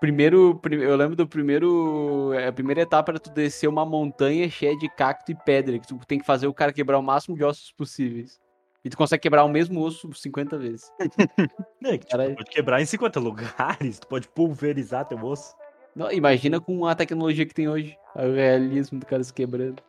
Primeiro, 0.00 0.60
eu 0.70 0.96
lembro 0.96 1.16
do 1.16 1.26
primeiro. 1.26 2.32
É, 2.32 2.46
a 2.46 2.52
primeira 2.52 2.82
etapa 2.82 3.10
era 3.10 3.18
tu 3.18 3.30
descer 3.30 3.66
uma 3.66 3.84
montanha 3.84 4.48
cheia 4.48 4.76
de 4.78 4.88
cacto 4.88 5.32
e 5.32 5.34
pedra, 5.34 5.78
que 5.78 5.88
tu 5.88 5.98
tem 6.06 6.20
que 6.20 6.26
fazer 6.26 6.46
o 6.46 6.54
cara 6.54 6.72
quebrar 6.72 6.98
o 6.98 7.02
máximo 7.02 7.36
de 7.36 7.42
ossos 7.42 7.72
possíveis. 7.72 8.38
E 8.84 8.90
tu 8.90 8.96
consegue 8.96 9.22
quebrar 9.22 9.44
o 9.44 9.48
mesmo 9.48 9.80
osso 9.82 10.12
50 10.12 10.56
vezes. 10.56 10.92
É, 11.84 11.96
que 11.96 12.06
cara... 12.08 12.30
tu 12.30 12.36
pode 12.36 12.50
quebrar 12.50 12.82
em 12.82 12.84
50 12.84 13.20
lugares, 13.20 13.98
tu 14.00 14.06
pode 14.08 14.28
pulverizar 14.28 15.06
teu 15.06 15.24
osso. 15.24 15.54
Não, 15.94 16.10
imagina 16.12 16.60
com 16.60 16.86
a 16.86 16.94
tecnologia 16.94 17.46
que 17.46 17.54
tem 17.54 17.68
hoje. 17.68 17.96
O 18.14 18.34
realismo 18.34 18.98
do 18.98 19.06
cara 19.06 19.22
se 19.22 19.32
quebrando. 19.32 19.82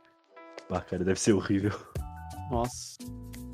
Ah, 0.70 0.82
cara, 0.82 1.04
deve 1.04 1.20
ser 1.20 1.34
horrível. 1.34 1.72
Nossa. 2.50 2.98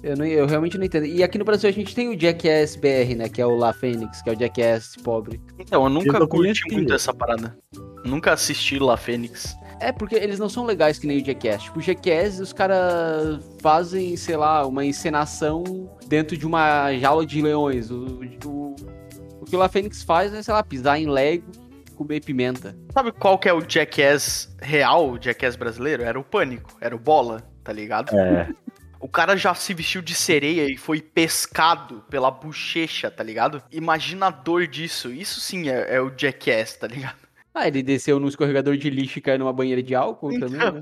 Eu, 0.06 0.16
não, 0.16 0.24
eu 0.24 0.45
realmente 0.45 0.78
não 0.78 0.86
entendo. 0.86 1.08
E 1.08 1.24
aqui 1.24 1.39
no 1.39 1.43
Brasil 1.43 1.68
a 1.68 1.74
gente 1.74 1.95
tem 1.95 2.10
o 2.10 2.20
Jackass 2.20 2.76
BR, 2.76 3.16
né? 3.18 3.28
Que 3.28 3.41
é 3.41 3.45
o 3.45 3.56
La 3.56 3.74
Fênix, 3.74 4.22
que 4.22 4.30
é 4.30 4.34
o 4.34 4.39
Jackass 4.39 4.95
pobre. 5.03 5.41
Então, 5.58 5.84
eu 5.84 5.89
nunca 5.89 6.20
eu 6.20 6.28
curti 6.28 6.62
muito 6.72 6.93
essa 6.93 7.12
parada. 7.12 7.58
Nunca 8.06 8.34
assisti 8.34 8.78
La 8.78 8.97
Fênix. 8.97 9.58
É, 9.80 9.91
porque 9.91 10.14
eles 10.14 10.38
não 10.38 10.47
são 10.47 10.64
legais 10.64 10.99
que 10.99 11.08
nem 11.08 11.24
o 11.24 11.26
Jackass. 11.26 11.64
Tipo, 11.64 11.80
o 11.80 11.82
Jackass, 11.82 12.39
os 12.39 12.53
caras 12.53 13.43
fazem, 13.64 14.16
sei 14.16 14.38
lá, 14.38 14.68
uma 14.68 14.86
encenação 14.86 15.64
dentro 16.08 16.38
de 16.38 16.45
uma 16.45 16.93
jaula 16.93 17.26
de 17.26 17.41
leões. 17.41 17.89
O, 17.89 18.20
o, 18.45 18.76
o 19.41 19.45
que 19.45 19.56
o 19.56 19.60
La 19.60 19.68
Fênix 19.68 20.03
faz 20.03 20.32
é, 20.36 20.43
sei 20.43 20.53
lá, 20.53 20.62
pisar 20.62 20.99
em 20.99 21.10
Lego 21.10 21.51
comer 21.95 22.24
pimenta. 22.24 22.78
Sabe 22.93 23.12
qual 23.12 23.39
que 23.39 23.49
é 23.49 23.53
o 23.53 23.62
Jackass 23.68 24.56
real, 24.62 25.12
o 25.12 25.20
Jackass 25.20 25.56
brasileiro? 25.56 26.03
Era 26.03 26.20
o 26.20 26.24
Pânico, 26.24 26.78
era 26.80 26.95
o 26.95 26.99
Bola, 26.99 27.41
tá 27.64 27.74
ligado? 27.74 28.16
É. 28.16 28.49
O 28.99 29.07
cara 29.07 29.35
já 29.35 29.53
se 29.53 29.73
vestiu 29.73 30.01
de 30.01 30.15
sereia 30.15 30.69
e 30.69 30.77
foi 30.77 31.01
pescado 31.01 32.03
pela 32.09 32.31
bochecha, 32.31 33.11
tá 33.11 33.23
ligado? 33.23 33.61
Imagina 33.71 34.27
a 34.27 34.31
dor 34.31 34.67
disso. 34.67 35.11
Isso 35.11 35.39
sim 35.39 35.69
é, 35.69 35.95
é 35.95 36.01
o 36.01 36.11
Jackass, 36.15 36.77
tá 36.77 36.87
ligado? 36.87 37.25
Ah, 37.53 37.67
ele 37.67 37.81
desceu 37.81 38.19
no 38.19 38.27
escorregador 38.27 38.75
de 38.75 38.89
lixo 38.89 39.19
e 39.19 39.21
caiu 39.21 39.39
numa 39.39 39.53
banheira 39.53 39.81
de 39.81 39.95
álcool 39.95 40.33
então... 40.33 40.49
também, 40.49 40.81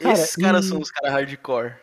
Esses 0.00 0.34
cara, 0.34 0.48
caras 0.48 0.64
e... 0.66 0.68
são 0.68 0.80
os 0.80 0.90
caras 0.90 1.12
hardcore. 1.12 1.74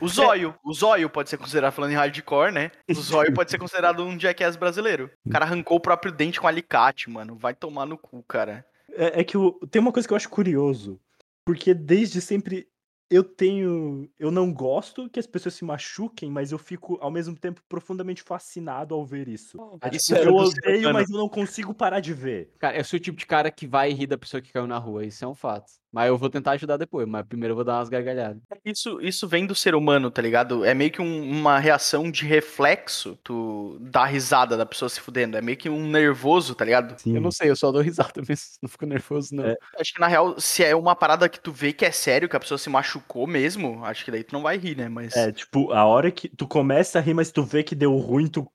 O 0.00 0.08
Zóio, 0.08 0.50
é. 0.50 0.58
o 0.62 0.72
Zóio 0.74 1.08
pode 1.08 1.30
ser 1.30 1.38
considerado, 1.38 1.72
falando 1.72 1.92
em 1.92 1.96
hardcore, 1.96 2.52
né? 2.52 2.70
O 2.88 2.94
Zóio 2.94 3.32
pode 3.32 3.50
ser 3.50 3.58
considerado 3.58 4.04
um 4.04 4.18
Jackass 4.20 4.54
brasileiro. 4.54 5.10
O 5.24 5.30
cara 5.30 5.46
arrancou 5.46 5.78
o 5.78 5.80
próprio 5.80 6.12
dente 6.12 6.38
com 6.38 6.46
alicate, 6.46 7.08
mano. 7.08 7.36
Vai 7.36 7.54
tomar 7.54 7.86
no 7.86 7.96
cu, 7.96 8.22
cara. 8.22 8.64
É, 8.92 9.20
é 9.20 9.24
que 9.24 9.38
o, 9.38 9.52
tem 9.70 9.80
uma 9.80 9.92
coisa 9.92 10.06
que 10.06 10.12
eu 10.12 10.16
acho 10.16 10.28
curioso. 10.28 11.00
Porque 11.46 11.72
desde 11.72 12.20
sempre 12.20 12.68
eu 13.10 13.22
tenho. 13.22 14.08
Eu 14.18 14.30
não 14.30 14.52
gosto 14.52 15.08
que 15.08 15.18
as 15.18 15.26
pessoas 15.26 15.54
se 15.54 15.64
machuquem, 15.64 16.30
mas 16.30 16.52
eu 16.52 16.58
fico, 16.58 16.98
ao 17.00 17.10
mesmo 17.10 17.36
tempo, 17.36 17.62
profundamente 17.68 18.22
fascinado 18.22 18.94
ao 18.94 19.04
ver 19.04 19.28
isso. 19.28 19.58
isso 19.92 20.14
eu 20.14 20.34
odeio, 20.34 20.92
mas 20.92 21.08
eu 21.08 21.16
não 21.16 21.28
consigo 21.28 21.72
parar 21.72 22.00
de 22.00 22.12
ver. 22.12 22.52
Cara, 22.58 22.76
eu 22.76 22.84
sou 22.84 22.96
o 22.96 23.00
tipo 23.00 23.18
de 23.18 23.26
cara 23.26 23.50
que 23.50 23.66
vai 23.66 23.92
rir 23.92 24.06
da 24.06 24.18
pessoa 24.18 24.40
que 24.40 24.52
caiu 24.52 24.66
na 24.66 24.78
rua, 24.78 25.04
isso 25.04 25.24
é 25.24 25.28
um 25.28 25.34
fato. 25.34 25.72
Mas 25.92 26.08
eu 26.08 26.18
vou 26.18 26.28
tentar 26.28 26.52
ajudar 26.52 26.76
depois, 26.76 27.06
mas 27.08 27.26
primeiro 27.26 27.52
eu 27.52 27.56
vou 27.56 27.64
dar 27.64 27.78
umas 27.78 27.88
gargalhadas. 27.88 28.42
Isso, 28.64 29.00
isso 29.00 29.26
vem 29.26 29.46
do 29.46 29.54
ser 29.54 29.74
humano, 29.74 30.10
tá 30.10 30.20
ligado? 30.20 30.64
É 30.64 30.74
meio 30.74 30.90
que 30.90 31.00
um, 31.00 31.30
uma 31.30 31.58
reação 31.58 32.10
de 32.10 32.26
reflexo, 32.26 33.18
tu 33.22 33.78
dá 33.80 34.04
risada 34.04 34.56
da 34.56 34.66
pessoa 34.66 34.88
se 34.88 35.00
fudendo. 35.00 35.36
É 35.36 35.40
meio 35.40 35.56
que 35.56 35.68
um 35.68 35.88
nervoso, 35.88 36.54
tá 36.54 36.64
ligado? 36.64 37.00
Sim. 37.00 37.14
Eu 37.14 37.20
não 37.20 37.30
sei, 37.30 37.50
eu 37.50 37.56
só 37.56 37.72
dou 37.72 37.80
risada 37.80 38.20
mesmo, 38.28 38.46
não 38.62 38.68
fico 38.68 38.84
nervoso, 38.84 39.34
não. 39.34 39.46
É. 39.46 39.56
Acho 39.78 39.94
que 39.94 40.00
na 40.00 40.06
real, 40.06 40.38
se 40.38 40.64
é 40.64 40.74
uma 40.74 40.94
parada 40.94 41.28
que 41.28 41.40
tu 41.40 41.52
vê 41.52 41.72
que 41.72 41.84
é 41.84 41.90
sério, 41.90 42.28
que 42.28 42.36
a 42.36 42.40
pessoa 42.40 42.58
se 42.58 42.68
machucou 42.68 43.26
mesmo, 43.26 43.84
acho 43.84 44.04
que 44.04 44.10
daí 44.10 44.24
tu 44.24 44.32
não 44.32 44.42
vai 44.42 44.58
rir, 44.58 44.76
né? 44.76 44.88
Mas... 44.88 45.16
É, 45.16 45.32
tipo, 45.32 45.72
a 45.72 45.84
hora 45.84 46.10
que 46.10 46.28
tu 46.28 46.46
começa 46.46 46.98
a 46.98 47.02
rir, 47.02 47.14
mas 47.14 47.30
tu 47.30 47.42
vê 47.42 47.62
que 47.62 47.74
deu 47.74 47.96
ruim, 47.96 48.26
tu, 48.26 48.46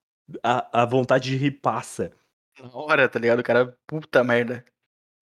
a, 0.44 0.84
a 0.84 0.86
vontade 0.86 1.30
de 1.30 1.38
rir 1.38 1.52
passa. 1.52 2.12
Na 2.62 2.70
hora, 2.74 3.08
tá 3.08 3.18
ligado? 3.18 3.40
O 3.40 3.44
cara, 3.44 3.76
puta 3.88 4.24
merda. 4.24 4.64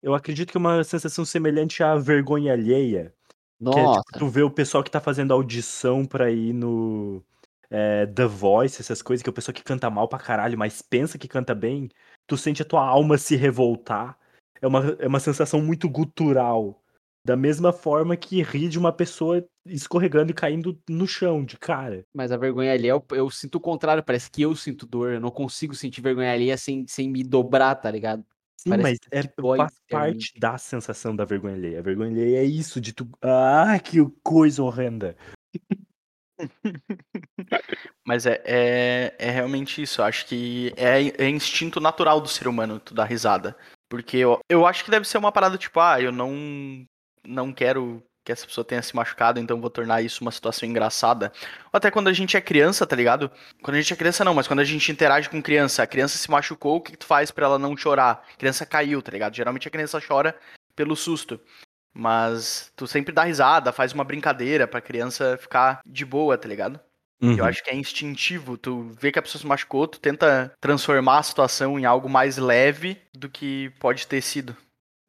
Eu 0.02 0.14
acredito 0.14 0.52
que 0.52 0.58
é 0.58 0.60
uma 0.60 0.84
sensação 0.84 1.26
semelhante 1.26 1.84
à 1.84 1.96
vergonha 1.96 2.54
alheia. 2.54 3.14
Nossa. 3.60 3.78
Que 3.78 3.86
é, 3.86 4.02
tipo, 4.02 4.20
tu 4.20 4.28
vê 4.28 4.42
o 4.42 4.52
pessoal 4.52 4.84
que 4.84 4.92
tá 4.92 5.02
fazendo 5.02 5.34
audição 5.34 6.06
pra 6.06 6.32
ir 6.32 6.54
no 6.54 7.22
é, 7.70 8.06
The 8.06 8.26
Voice, 8.26 8.82
essas 8.82 9.02
coisas, 9.02 9.22
que 9.22 9.30
é 9.30 9.32
o 9.32 9.34
pessoal 9.34 9.54
que 9.54 9.64
canta 9.64 9.90
mal 9.90 10.08
pra 10.08 10.18
caralho, 10.18 10.58
mas 10.58 10.82
pensa 10.82 11.18
que 11.18 11.28
canta 11.28 11.54
bem, 11.54 11.90
tu 12.26 12.38
sente 12.38 12.62
a 12.62 12.66
tua 12.66 12.86
alma 12.86 13.18
se 13.18 13.36
revoltar. 13.36 14.18
É 14.62 14.68
uma, 14.68 14.98
é 15.00 15.08
uma 15.08 15.20
sensação 15.20 15.62
muito 15.62 15.90
gutural. 15.90 16.82
Da 17.26 17.36
mesma 17.36 17.74
forma 17.74 18.16
que 18.16 18.42
rir 18.42 18.70
de 18.70 18.80
uma 18.80 18.94
pessoa 18.94 19.46
escorregando 19.66 20.32
e 20.32 20.34
caindo 20.34 20.80
no 20.90 21.06
chão, 21.06 21.44
de 21.44 21.58
cara. 21.58 22.06
Mas 22.14 22.32
a 22.32 22.38
vergonha 22.38 22.74
ali, 22.74 22.88
eu, 22.88 23.04
eu 23.12 23.30
sinto 23.30 23.56
o 23.56 23.60
contrário, 23.60 24.02
parece 24.02 24.32
que 24.32 24.42
eu 24.42 24.56
sinto 24.56 24.86
dor. 24.86 25.12
Eu 25.12 25.20
não 25.20 25.30
consigo 25.30 25.76
sentir 25.76 26.02
vergonha 26.02 26.34
ali 26.34 26.58
sem, 26.58 26.88
sem 26.88 27.10
me 27.10 27.24
dobrar, 27.24 27.76
tá 27.76 27.92
ligado? 27.92 28.26
Sim, 28.60 28.72
Parece 28.72 29.00
mas 29.14 29.26
é, 29.26 29.34
faz 29.56 29.80
parte 29.90 30.38
da 30.38 30.58
sensação 30.58 31.16
da 31.16 31.24
vergonha 31.24 31.56
alheia. 31.56 31.80
A 31.80 31.82
vergonha 31.82 32.12
alheia 32.12 32.40
é 32.40 32.44
isso, 32.44 32.82
de 32.82 32.92
tu. 32.92 33.10
Ah, 33.22 33.80
que 33.82 34.00
coisa 34.22 34.62
horrenda. 34.62 35.16
Mas 38.06 38.26
é, 38.26 38.42
é, 38.44 39.16
é, 39.18 39.32
realmente 39.32 39.82
isso. 39.82 40.02
Eu 40.02 40.06
acho 40.06 40.26
que 40.26 40.74
é, 40.76 41.24
é, 41.24 41.30
instinto 41.30 41.80
natural 41.80 42.20
do 42.20 42.28
ser 42.28 42.50
humano 42.50 42.82
tu 42.82 42.94
dar 42.94 43.06
risada. 43.06 43.56
Porque 43.88 44.18
eu, 44.18 44.42
eu 44.50 44.68
acho 44.68 44.84
que 44.84 44.92
deve 44.92 45.08
ser 45.08 45.20
uma 45.20 45.32
parada 45.32 45.58
tipo, 45.58 45.80
ah, 45.80 46.02
eu 46.02 46.12
não, 46.12 46.86
não 47.26 47.54
quero 47.54 48.04
que 48.24 48.32
essa 48.32 48.46
pessoa 48.46 48.66
tenha 48.66 48.82
se 48.82 48.96
machucado, 48.96 49.40
então 49.40 49.60
vou 49.60 49.70
tornar 49.70 50.02
isso 50.02 50.22
uma 50.22 50.32
situação 50.32 50.68
engraçada. 50.68 51.32
Ou 51.66 51.78
até 51.78 51.90
quando 51.90 52.08
a 52.08 52.14
gente 52.14 52.38
é 52.38 52.42
criança, 52.42 52.86
tá 52.86 52.96
ligado? 52.96 53.32
Quando 53.62 53.76
a 53.76 53.82
gente 53.82 53.94
é 53.94 53.96
criança 53.96 54.24
não, 54.24 54.34
mas 54.34 54.48
quando 54.48 54.60
a 54.60 54.64
gente 54.64 54.92
interage 54.92 55.30
com 55.30 55.42
criança, 55.42 55.84
a 55.84 55.88
criança 55.88 56.18
se 56.18 56.30
machucou, 56.30 56.78
o 56.78 56.82
que, 56.82 56.92
que 56.92 56.98
tu 56.98 57.06
faz 57.06 57.32
para 57.32 57.46
ela 57.46 57.60
não 57.60 57.76
chorar? 57.76 58.26
A 58.34 58.38
criança 58.38 58.66
caiu, 58.66 59.02
tá 59.02 59.12
ligado? 59.12 59.36
Geralmente 59.36 59.68
a 59.68 59.72
criança 59.72 60.02
chora 60.06 60.36
pelo 60.76 60.96
susto. 60.96 61.40
Mas 61.94 62.72
tu 62.76 62.88
sempre 62.88 63.14
dá 63.14 63.24
risada, 63.24 63.72
faz 63.72 63.94
uma 63.94 64.04
brincadeira 64.04 64.68
pra 64.68 64.80
criança 64.80 65.38
ficar 65.42 65.82
de 65.86 66.06
boa, 66.06 66.38
tá 66.38 66.48
ligado? 66.48 66.80
Uhum. 67.22 67.38
Eu 67.38 67.46
acho 67.46 67.64
que 67.64 67.70
é 67.70 67.76
instintivo. 67.76 68.58
Tu 68.58 68.90
vê 69.00 69.12
que 69.12 69.20
a 69.20 69.22
pessoa 69.22 69.42
se 69.42 69.48
machucou, 69.48 69.88
tu 69.88 70.00
tenta 70.00 70.54
transformar 70.60 71.20
a 71.20 71.24
situação 71.24 71.78
em 71.78 71.86
algo 71.86 72.10
mais 72.10 72.38
leve 72.38 72.98
do 73.14 73.30
que 73.30 73.72
pode 73.80 74.08
ter 74.08 74.22
sido. 74.22 74.56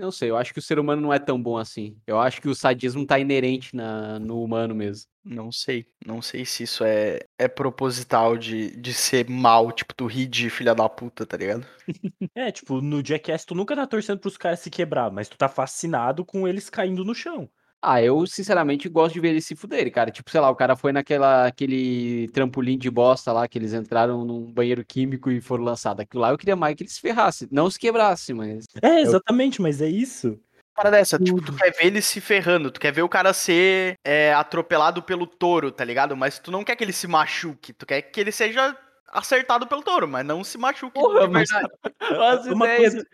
Não 0.01 0.11
sei, 0.11 0.31
eu 0.31 0.37
acho 0.39 0.55
que 0.55 0.59
o 0.59 0.63
ser 0.63 0.79
humano 0.79 1.03
não 1.03 1.13
é 1.13 1.19
tão 1.19 1.41
bom 1.41 1.59
assim. 1.59 1.95
Eu 2.07 2.19
acho 2.19 2.41
que 2.41 2.49
o 2.49 2.55
sadismo 2.55 3.07
tá 3.07 3.19
inerente 3.19 3.77
na, 3.77 4.19
no 4.19 4.43
humano 4.43 4.75
mesmo. 4.75 5.11
Não 5.23 5.53
sei. 5.53 5.87
Não 6.07 6.23
sei 6.23 6.47
se 6.47 6.63
isso 6.63 6.83
é, 6.83 7.21
é 7.39 7.47
proposital 7.47 8.39
de, 8.39 8.75
de 8.77 8.95
ser 8.95 9.29
mal, 9.29 9.71
tipo, 9.71 9.95
tu 9.95 10.07
ri 10.07 10.27
de 10.27 10.49
filha 10.49 10.75
da 10.75 10.89
puta, 10.89 11.27
tá 11.27 11.37
ligado? 11.37 11.67
é, 12.35 12.51
tipo, 12.51 12.81
no 12.81 13.05
Jackass 13.05 13.45
tu 13.45 13.55
nunca 13.55 13.77
tá 13.77 13.87
torcendo 13.87 14.21
pros 14.21 14.39
caras 14.39 14.61
se 14.61 14.71
quebrar, 14.71 15.11
mas 15.11 15.29
tu 15.29 15.37
tá 15.37 15.51
fascinado 15.51 16.25
com 16.25 16.49
eles 16.49 16.71
caindo 16.71 17.05
no 17.05 17.15
chão. 17.15 17.47
Ah, 17.83 18.03
eu 18.03 18.27
sinceramente 18.27 18.89
gosto 18.91 19.15
de 19.15 19.21
ver 19.21 19.31
eles 19.31 19.47
se 19.47 19.57
fuderem, 19.57 19.91
cara. 19.91 20.11
Tipo, 20.11 20.31
sei 20.31 20.41
lá, 20.41 20.51
o 20.51 20.57
cara 20.57 20.77
foi 20.77 20.93
naquela 20.93 21.47
aquele 21.47 22.29
trampolim 22.29 22.77
de 22.77 22.91
bosta 22.91 23.33
lá, 23.33 23.49
que 23.49 23.59
eles 23.59 23.73
entraram 23.73 24.25
num 24.25 24.53
banheiro 24.53 24.85
químico 24.85 25.31
e 25.31 25.41
foram 25.41 25.65
lançados. 25.65 26.03
Aquilo 26.03 26.23
lá 26.23 26.31
eu 26.31 26.39
queria 26.39 26.57
mais 26.57 26.75
que 26.75 26.83
eles 26.83 26.93
se 26.93 27.01
ferrassem. 27.01 27.49
Não 27.51 27.71
se 27.71 27.79
quebrassem, 27.79 28.35
mas. 28.35 28.67
É, 28.83 29.01
exatamente, 29.01 29.63
mas 29.63 29.81
é 29.81 29.89
isso. 29.89 30.39
Cara 30.75 30.91
dessa, 30.91 31.19
tipo, 31.19 31.43
tu 31.43 31.55
quer 31.55 31.73
ver 31.73 31.87
ele 31.87 32.01
se 32.01 32.21
ferrando, 32.21 32.71
tu 32.71 32.81
quer 32.81 32.93
ver 32.93 33.03
o 33.03 33.09
cara 33.09 33.33
ser 33.33 33.99
é, 34.05 34.33
atropelado 34.33 35.03
pelo 35.03 35.27
touro, 35.27 35.73
tá 35.73 35.85
ligado? 35.85 36.17
Mas 36.17 36.39
tu 36.39 36.51
não 36.51 36.65
quer 36.65 36.77
que 36.77 36.85
ele 36.85 36.93
se 36.93 37.07
machuque, 37.07 37.73
tu 37.73 37.85
quer 37.85 38.01
que 38.03 38.21
ele 38.21 38.33
seja 38.33 38.77
acertado 39.09 39.67
pelo 39.67 39.83
touro, 39.83 40.07
mas 40.07 40.25
não 40.25 40.45
se 40.45 40.57
machuque 40.57 40.95
Porra, 40.95 41.27
de 41.27 41.35
verdade. 41.35 41.69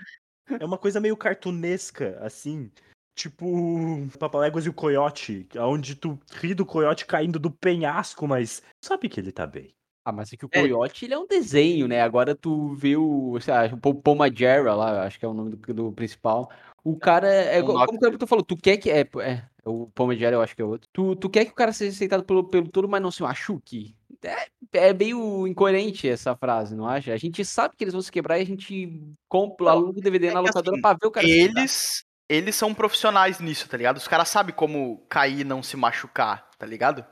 É 0.49 0.61
é 0.61 0.65
uma 0.65 0.79
coisa 0.79 1.01
meio 1.01 1.17
cartunesca, 1.17 2.19
assim. 2.21 2.71
Tipo, 3.17 4.07
Papaléguas 4.19 4.67
e 4.67 4.69
o 4.69 4.75
Coiote, 4.75 5.49
onde 5.59 5.95
tu 5.95 6.19
ri 6.35 6.53
do 6.53 6.67
Coiote 6.67 7.07
caindo 7.07 7.39
do 7.39 7.51
penhasco, 7.51 8.29
mas 8.29 8.63
sabe 8.79 9.09
que 9.09 9.19
ele 9.19 9.33
tá 9.33 9.47
bem. 9.47 9.75
Ah, 10.05 10.13
mas 10.13 10.31
é 10.33 10.37
que 10.37 10.45
o 10.45 10.51
É. 10.53 10.61
Coyote, 10.61 11.07
ele 11.07 11.15
é 11.15 11.19
um 11.19 11.27
desenho, 11.27 11.89
né? 11.89 12.03
Agora 12.03 12.35
tu 12.35 12.75
vê 12.75 12.95
o, 12.95 13.41
sei 13.41 13.55
lá, 13.55 13.65
o 13.73 13.79
Paul- 13.79 13.95
Paul 13.95 14.17
Majera 14.17 14.75
lá, 14.75 15.05
acho 15.05 15.19
que 15.19 15.25
é 15.25 15.29
o 15.29 15.33
nome 15.33 15.57
do, 15.57 15.75
do 15.75 15.93
principal. 15.93 16.51
O 16.85 16.95
cara 16.97 17.27
é, 17.27 17.57
é 17.57 17.59
igual- 17.59 17.87
como 17.87 17.99
que 17.99 18.19
tu 18.19 18.27
falou, 18.27 18.45
tu 18.45 18.55
quer 18.55 18.77
que, 18.77 18.91
é, 18.91 19.01
é, 19.01 19.43
o 19.65 19.87
Paul 19.89 20.09
Majera 20.11 20.37
eu 20.37 20.43
acho 20.43 20.55
que 20.55 20.61
é 20.61 20.65
outro. 20.65 20.87
Tu, 20.93 21.17
tu 21.17 21.31
quer 21.31 21.47
que 21.47 21.53
o 21.53 21.55
cara 21.57 21.73
seja 21.73 21.91
aceitado 21.93 22.23
pelo, 22.23 22.45
pelo 22.45 22.69
touro, 22.69 22.87
mas 22.89 23.01
não 23.01 23.11
se 23.11 23.23
machuque? 23.23 23.97
É, 24.23 24.89
é 24.89 24.93
meio 24.93 25.47
incoerente 25.47 26.07
essa 26.07 26.37
frase, 26.37 26.77
não 26.77 26.87
acha? 26.87 27.15
A 27.15 27.17
gente 27.17 27.43
sabe 27.47 27.75
que 27.77 27.83
eles 27.83 27.95
vão 27.95 28.03
se 28.03 28.13
quebrar 28.13 28.39
e 28.39 28.43
a 28.43 28.47
gente 28.47 29.03
compra, 29.27 29.71
aluga 29.71 29.99
o 29.99 30.03
DVD 30.03 30.29
é 30.29 30.35
na 30.35 30.41
locadora 30.41 30.75
assim, 30.77 30.83
pra 30.83 30.93
ver 30.93 31.07
o 31.07 31.11
cara. 31.11 31.27
Eles, 31.27 32.05
eles 32.29 32.57
são 32.57 32.75
profissionais 32.75 33.41
nisso, 33.41 33.69
tá 33.69 33.77
ligado? 33.77 33.97
Os 33.97 34.09
caras 34.09 34.29
sabem 34.29 34.55
como 34.55 35.05
cair 35.09 35.41
e 35.41 35.45
não 35.45 35.63
se 35.63 35.77
machucar, 35.77 36.51
tá 36.59 36.67
ligado? 36.67 37.05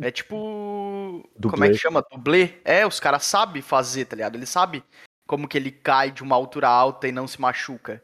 É 0.00 0.10
tipo. 0.10 0.36
Como 0.36 1.24
é 1.24 1.38
Dublê. 1.38 1.70
que 1.70 1.78
chama? 1.78 2.04
Dublê? 2.10 2.60
É, 2.64 2.86
os 2.86 2.98
caras 2.98 3.24
sabem 3.24 3.62
fazer, 3.62 4.06
tá 4.06 4.16
ligado? 4.16 4.36
Eles 4.36 4.48
sabem 4.48 4.82
como 5.26 5.48
que 5.48 5.56
ele 5.56 5.70
cai 5.70 6.10
de 6.10 6.22
uma 6.22 6.34
altura 6.34 6.68
alta 6.68 7.08
e 7.08 7.12
não 7.12 7.26
se 7.26 7.40
machuca. 7.40 8.02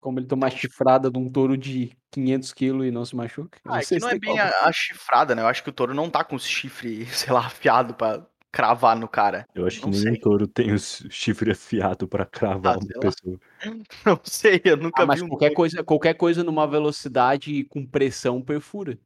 Como 0.00 0.18
ele 0.18 0.26
toma 0.26 0.48
a 0.48 0.50
chifrada 0.50 1.10
de 1.10 1.18
um 1.18 1.30
touro 1.30 1.56
de 1.56 1.96
500 2.12 2.52
quilos 2.52 2.86
e 2.86 2.90
não 2.90 3.04
se 3.04 3.14
machuca. 3.14 3.58
Ah, 3.64 3.78
é 3.78 3.82
sei 3.82 3.98
que 3.98 4.02
não 4.02 4.10
se 4.10 4.16
é 4.16 4.18
tem 4.18 4.30
bem 4.30 4.40
a, 4.40 4.66
a 4.66 4.72
chifrada, 4.72 5.34
né? 5.34 5.42
Eu 5.42 5.46
acho 5.46 5.62
que 5.62 5.70
o 5.70 5.72
touro 5.72 5.94
não 5.94 6.10
tá 6.10 6.24
com 6.24 6.36
os 6.36 6.44
chifres, 6.44 7.08
sei 7.16 7.32
lá, 7.32 7.46
afiado 7.46 7.94
pra 7.94 8.26
cravar 8.56 8.96
no 8.96 9.06
cara. 9.06 9.46
Eu 9.54 9.66
acho 9.66 9.80
que 9.80 9.84
Não 9.84 9.90
nenhum 9.90 10.02
sei. 10.04 10.18
touro 10.18 10.46
tem 10.48 10.72
o 10.72 10.78
chifre 10.78 11.50
afiado 11.52 12.08
pra 12.08 12.24
cravar 12.24 12.76
Ah, 12.76 12.78
uma 12.78 13.00
pessoa. 13.00 13.38
Não 14.06 14.18
sei, 14.24 14.62
eu 14.64 14.78
nunca 14.78 15.02
Ah, 15.02 15.06
mas 15.06 15.20
vi 15.20 15.26
um 15.26 15.28
qualquer 15.28 15.50
coisa, 15.50 15.84
qualquer 15.84 16.14
coisa 16.14 16.42
numa 16.42 16.66
velocidade 16.66 17.64
com 17.64 17.84
pressão 17.84 18.40
perfura. 18.40 18.98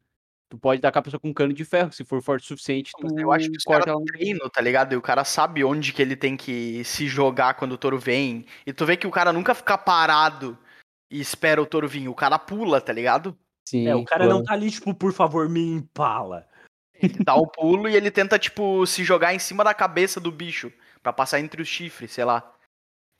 Tu 0.48 0.56
pode 0.56 0.80
dar 0.80 0.92
com 0.92 0.98
a 1.00 1.02
pessoa 1.02 1.18
com 1.20 1.28
um 1.30 1.32
cano 1.34 1.52
de 1.52 1.64
ferro, 1.64 1.92
se 1.92 2.04
for 2.04 2.22
forte 2.22 2.44
o 2.44 2.46
suficiente, 2.46 2.92
Mas 3.02 3.12
tu 3.12 3.18
eu 3.20 3.32
acho 3.32 3.50
que 3.50 3.56
os 3.56 3.64
corta 3.64 3.90
ela 3.90 3.98
no... 3.98 4.04
treinam, 4.04 4.48
tá 4.48 4.60
ligado? 4.60 4.92
E 4.92 4.96
o 4.96 5.02
cara 5.02 5.24
sabe 5.24 5.64
onde 5.64 5.92
que 5.92 6.00
ele 6.00 6.14
tem 6.14 6.36
que 6.36 6.84
se 6.84 7.08
jogar 7.08 7.54
quando 7.54 7.72
o 7.72 7.78
touro 7.78 7.98
vem. 7.98 8.46
E 8.64 8.72
tu 8.72 8.86
vê 8.86 8.96
que 8.96 9.06
o 9.06 9.10
cara 9.10 9.32
nunca 9.32 9.52
fica 9.54 9.76
parado 9.76 10.56
e 11.10 11.20
espera 11.20 11.60
o 11.60 11.66
touro 11.66 11.88
vir. 11.88 12.08
O 12.08 12.14
cara 12.14 12.38
pula, 12.38 12.80
tá 12.80 12.92
ligado? 12.92 13.36
Sim, 13.68 13.86
É, 13.88 13.94
o 13.96 14.04
cara 14.04 14.24
claro. 14.24 14.38
não 14.38 14.44
tá 14.44 14.52
ali, 14.52 14.70
tipo, 14.70 14.92
por 14.94 15.12
favor, 15.12 15.48
me 15.48 15.60
empala. 15.60 16.46
Ele 17.02 17.24
dá 17.24 17.34
o 17.34 17.46
pulo 17.46 17.88
e 17.88 17.96
ele 17.96 18.10
tenta, 18.10 18.38
tipo, 18.38 18.86
se 18.86 19.04
jogar 19.04 19.34
em 19.34 19.38
cima 19.38 19.64
da 19.64 19.74
cabeça 19.74 20.20
do 20.20 20.30
bicho. 20.30 20.72
Pra 21.02 21.12
passar 21.12 21.40
entre 21.40 21.62
os 21.62 21.68
chifres, 21.68 22.12
sei 22.12 22.24
lá. 22.24 22.54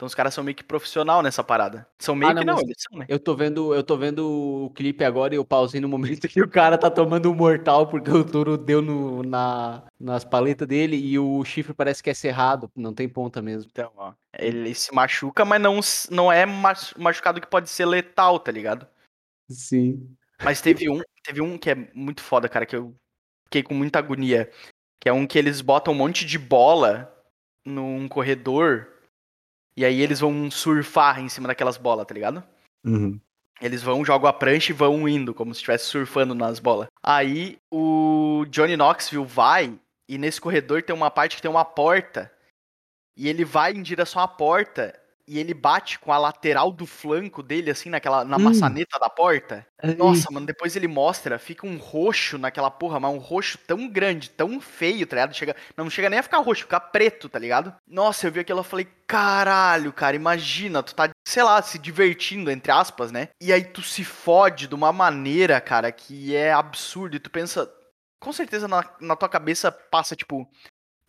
Então 0.01 0.07
os 0.07 0.15
caras 0.15 0.33
são 0.33 0.43
meio 0.43 0.55
que 0.55 0.65
profissional 0.65 1.23
nessa 1.23 1.45
parada. 1.45 1.87
São 1.99 2.15
meio 2.15 2.31
Ah, 2.31 2.35
não, 2.35 2.41
que 2.41 2.47
não, 2.47 2.61
eles 2.61 2.77
são, 2.79 2.99
né? 2.99 3.05
Eu 3.07 3.19
tô 3.19 3.35
vendo, 3.37 3.75
eu 3.75 3.83
tô 3.83 3.99
vendo 3.99 4.27
o 4.65 4.71
clipe 4.71 5.05
agora 5.05 5.35
e 5.35 5.37
eu 5.37 5.45
pausei 5.45 5.79
no 5.79 5.91
momento 5.91 6.27
que 6.29 6.41
o 6.41 6.49
cara 6.49 6.79
tá 6.79 6.91
tomando 6.91 7.31
um 7.31 7.35
mortal 7.35 7.87
porque 7.87 8.11
o 8.11 8.25
touro 8.25 8.57
deu 8.57 8.81
no, 8.81 9.23
na, 9.23 9.83
nas 9.99 10.25
paletas 10.25 10.67
dele 10.67 10.97
e 10.97 11.19
o 11.19 11.45
chifre 11.45 11.75
parece 11.75 12.03
que 12.03 12.09
é 12.09 12.15
cerrado, 12.15 12.71
não 12.75 12.95
tem 12.95 13.07
ponta 13.11 13.43
mesmo. 13.43 13.71
Então, 13.71 13.93
ó. 13.95 14.15
Ele 14.39 14.75
se 14.75 14.95
machuca, 14.95 15.45
mas 15.45 15.61
não, 15.61 15.81
não 16.11 16.33
é 16.33 16.47
machu- 16.47 16.95
machucado 16.99 17.39
que 17.39 17.47
pode 17.47 17.69
ser 17.69 17.85
letal, 17.85 18.41
tá 18.41 18.51
ligado? 18.51 18.87
Sim. 19.51 20.17
Mas 20.43 20.63
teve 20.63 20.89
um, 20.89 21.03
teve 21.23 21.43
um 21.43 21.59
que 21.59 21.71
é 21.71 21.75
muito 21.95 22.23
foda, 22.23 22.49
cara, 22.49 22.65
que 22.65 22.75
eu 22.75 22.95
fiquei 23.51 23.65
com 23.65 23.75
muita 23.75 23.99
agonia. 23.99 24.49
Que 25.01 25.09
é 25.09 25.13
um 25.13 25.27
que 25.27 25.37
eles 25.37 25.61
botam 25.61 25.93
um 25.93 25.97
monte 25.97 26.25
de 26.25 26.39
bola 26.39 27.13
num 27.65 28.09
corredor. 28.09 28.89
E 29.77 29.85
aí 29.85 30.01
eles 30.01 30.21
vão 30.21 30.51
surfar 30.51 31.21
em 31.21 31.29
cima 31.29 31.49
daquelas 31.49 31.77
bolas, 31.77 32.07
tá 32.07 32.15
ligado? 32.15 32.45
Uhum. 32.85 33.19
Eles 33.61 33.83
vão, 33.83 34.05
jogam 34.05 34.29
a 34.29 34.33
prancha 34.33 34.73
e 34.73 34.75
vão 34.75 35.09
indo, 35.09 35.35
como 35.35 35.53
se 35.53 35.59
estivesse 35.59 35.87
surfando 35.87 36.35
nas 36.35 36.59
bolas. 36.59 36.89
Aí 37.03 37.59
o 37.71 38.47
Johnny 38.49 38.77
Knoxville 38.77 39.25
vai, 39.25 39.79
e 40.09 40.17
nesse 40.17 40.41
corredor 40.41 40.83
tem 40.83 40.95
uma 40.95 41.11
parte 41.11 41.37
que 41.37 41.43
tem 41.43 41.51
uma 41.51 41.65
porta. 41.65 42.33
E 43.17 43.29
ele 43.29 43.45
vai 43.45 43.73
em 43.73 43.83
direção 43.83 44.23
à 44.23 44.29
porta, 44.29 44.99
e 45.31 45.39
ele 45.39 45.55
bate 45.55 45.97
com 46.01 46.13
a 46.13 46.19
lateral 46.19 46.73
do 46.73 46.85
flanco 46.85 47.41
dele, 47.41 47.71
assim, 47.71 47.89
naquela, 47.89 48.25
na 48.25 48.37
Hum. 48.37 48.41
maçaneta 48.41 48.99
da 48.99 49.09
porta. 49.09 49.65
Nossa, 49.97 50.29
mano, 50.33 50.45
depois 50.45 50.75
ele 50.75 50.89
mostra, 50.89 51.39
fica 51.39 51.65
um 51.65 51.77
roxo 51.77 52.37
naquela 52.37 52.69
porra, 52.69 52.99
mas 52.99 53.13
um 53.15 53.19
roxo 53.19 53.57
tão 53.59 53.89
grande, 53.89 54.29
tão 54.29 54.61
feio, 54.61 55.07
tá 55.07 55.15
ligado? 55.15 55.33
Chega, 55.35 55.55
não 55.77 55.89
chega 55.89 56.11
nem 56.11 56.19
a 56.19 56.23
ficar 56.25 56.39
roxo, 56.39 56.63
fica 56.63 56.81
preto, 56.81 57.29
tá 57.29 57.39
ligado? 57.39 57.73
Nossa, 57.87 58.27
eu 58.27 58.33
vi 58.33 58.41
aquilo 58.41 58.61
e 58.61 58.65
falei, 58.65 58.89
caralho, 59.07 59.93
cara, 59.93 60.17
imagina, 60.17 60.83
tu 60.83 60.95
tá, 60.95 61.09
sei 61.27 61.43
lá, 61.45 61.63
se 61.63 61.79
divertindo, 61.79 62.51
entre 62.51 62.73
aspas, 62.73 63.13
né? 63.13 63.29
E 63.41 63.53
aí 63.53 63.63
tu 63.65 63.83
se 63.83 64.03
fode 64.05 64.67
de 64.67 64.75
uma 64.75 64.93
maneira, 64.93 65.61
cara, 65.61 65.93
que 65.93 66.35
é 66.35 66.53
absurdo, 66.53 67.15
e 67.17 67.21
tu 67.21 67.31
pensa, 67.31 67.71
com 68.21 68.33
certeza 68.33 68.67
na, 68.69 68.85
na 69.01 69.17
tua 69.17 69.29
cabeça 69.29 69.73
passa, 69.73 70.15
tipo, 70.17 70.47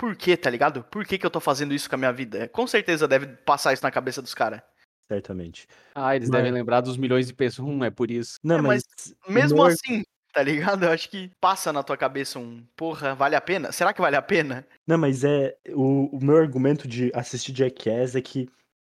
por 0.02 0.16
que, 0.16 0.36
tá 0.36 0.50
ligado? 0.50 0.84
Por 0.86 1.06
que 1.06 1.16
que 1.20 1.24
eu 1.26 1.30
tô 1.30 1.40
fazendo 1.40 1.76
isso 1.76 1.88
com 1.88 1.94
a 1.94 1.98
minha 2.00 2.12
vida? 2.12 2.48
Com 2.50 2.66
certeza 2.66 3.08
deve 3.08 3.28
passar 3.28 3.72
isso 3.72 3.84
na 3.84 3.92
cabeça 3.92 4.20
dos 4.20 4.34
caras. 4.34 4.60
Certamente. 5.08 5.68
Ah, 5.94 6.16
eles 6.16 6.28
Mas- 6.28 6.40
devem 6.40 6.52
lembrar 6.52 6.82
dos 6.82 6.98
milhões 6.98 7.28
de 7.28 7.34
pessoas. 7.36 7.68
Hum, 7.70 7.84
é 7.84 7.92
por 7.92 8.10
isso. 8.10 8.40
Não, 8.44 8.58
É, 8.58 8.62
mas. 8.62 8.84
Mesmo 9.30 9.58
Mor- 9.60 9.68
assim, 9.72 10.04
tá 10.34 10.42
ligado? 10.42 10.86
Eu 10.86 10.92
acho 10.92 11.08
que 11.08 11.30
passa 11.40 11.72
na 11.72 11.84
tua 11.84 11.96
cabeça 11.98 12.40
um, 12.40 12.66
porra, 12.76 13.14
vale 13.14 13.36
a 13.36 13.42
pena? 13.42 13.72
Será 13.72 13.94
que 13.94 14.02
vale 14.02 14.16
a 14.16 14.22
pena? 14.24 14.66
Não, 14.88 14.98
mas 14.98 15.24
é. 15.24 15.56
O, 15.70 16.18
o 16.18 16.20
meu 16.24 16.36
argumento 16.38 16.88
de 16.88 17.12
assistir 17.14 17.54
Jackass 17.56 18.16
é 18.16 18.22
que, 18.22 18.50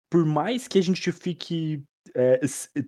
por 0.09 0.25
mais 0.25 0.69
que 0.69 0.79
a 0.79 0.83
gente 0.83 1.11
fique. 1.11 1.83
É, 2.15 2.39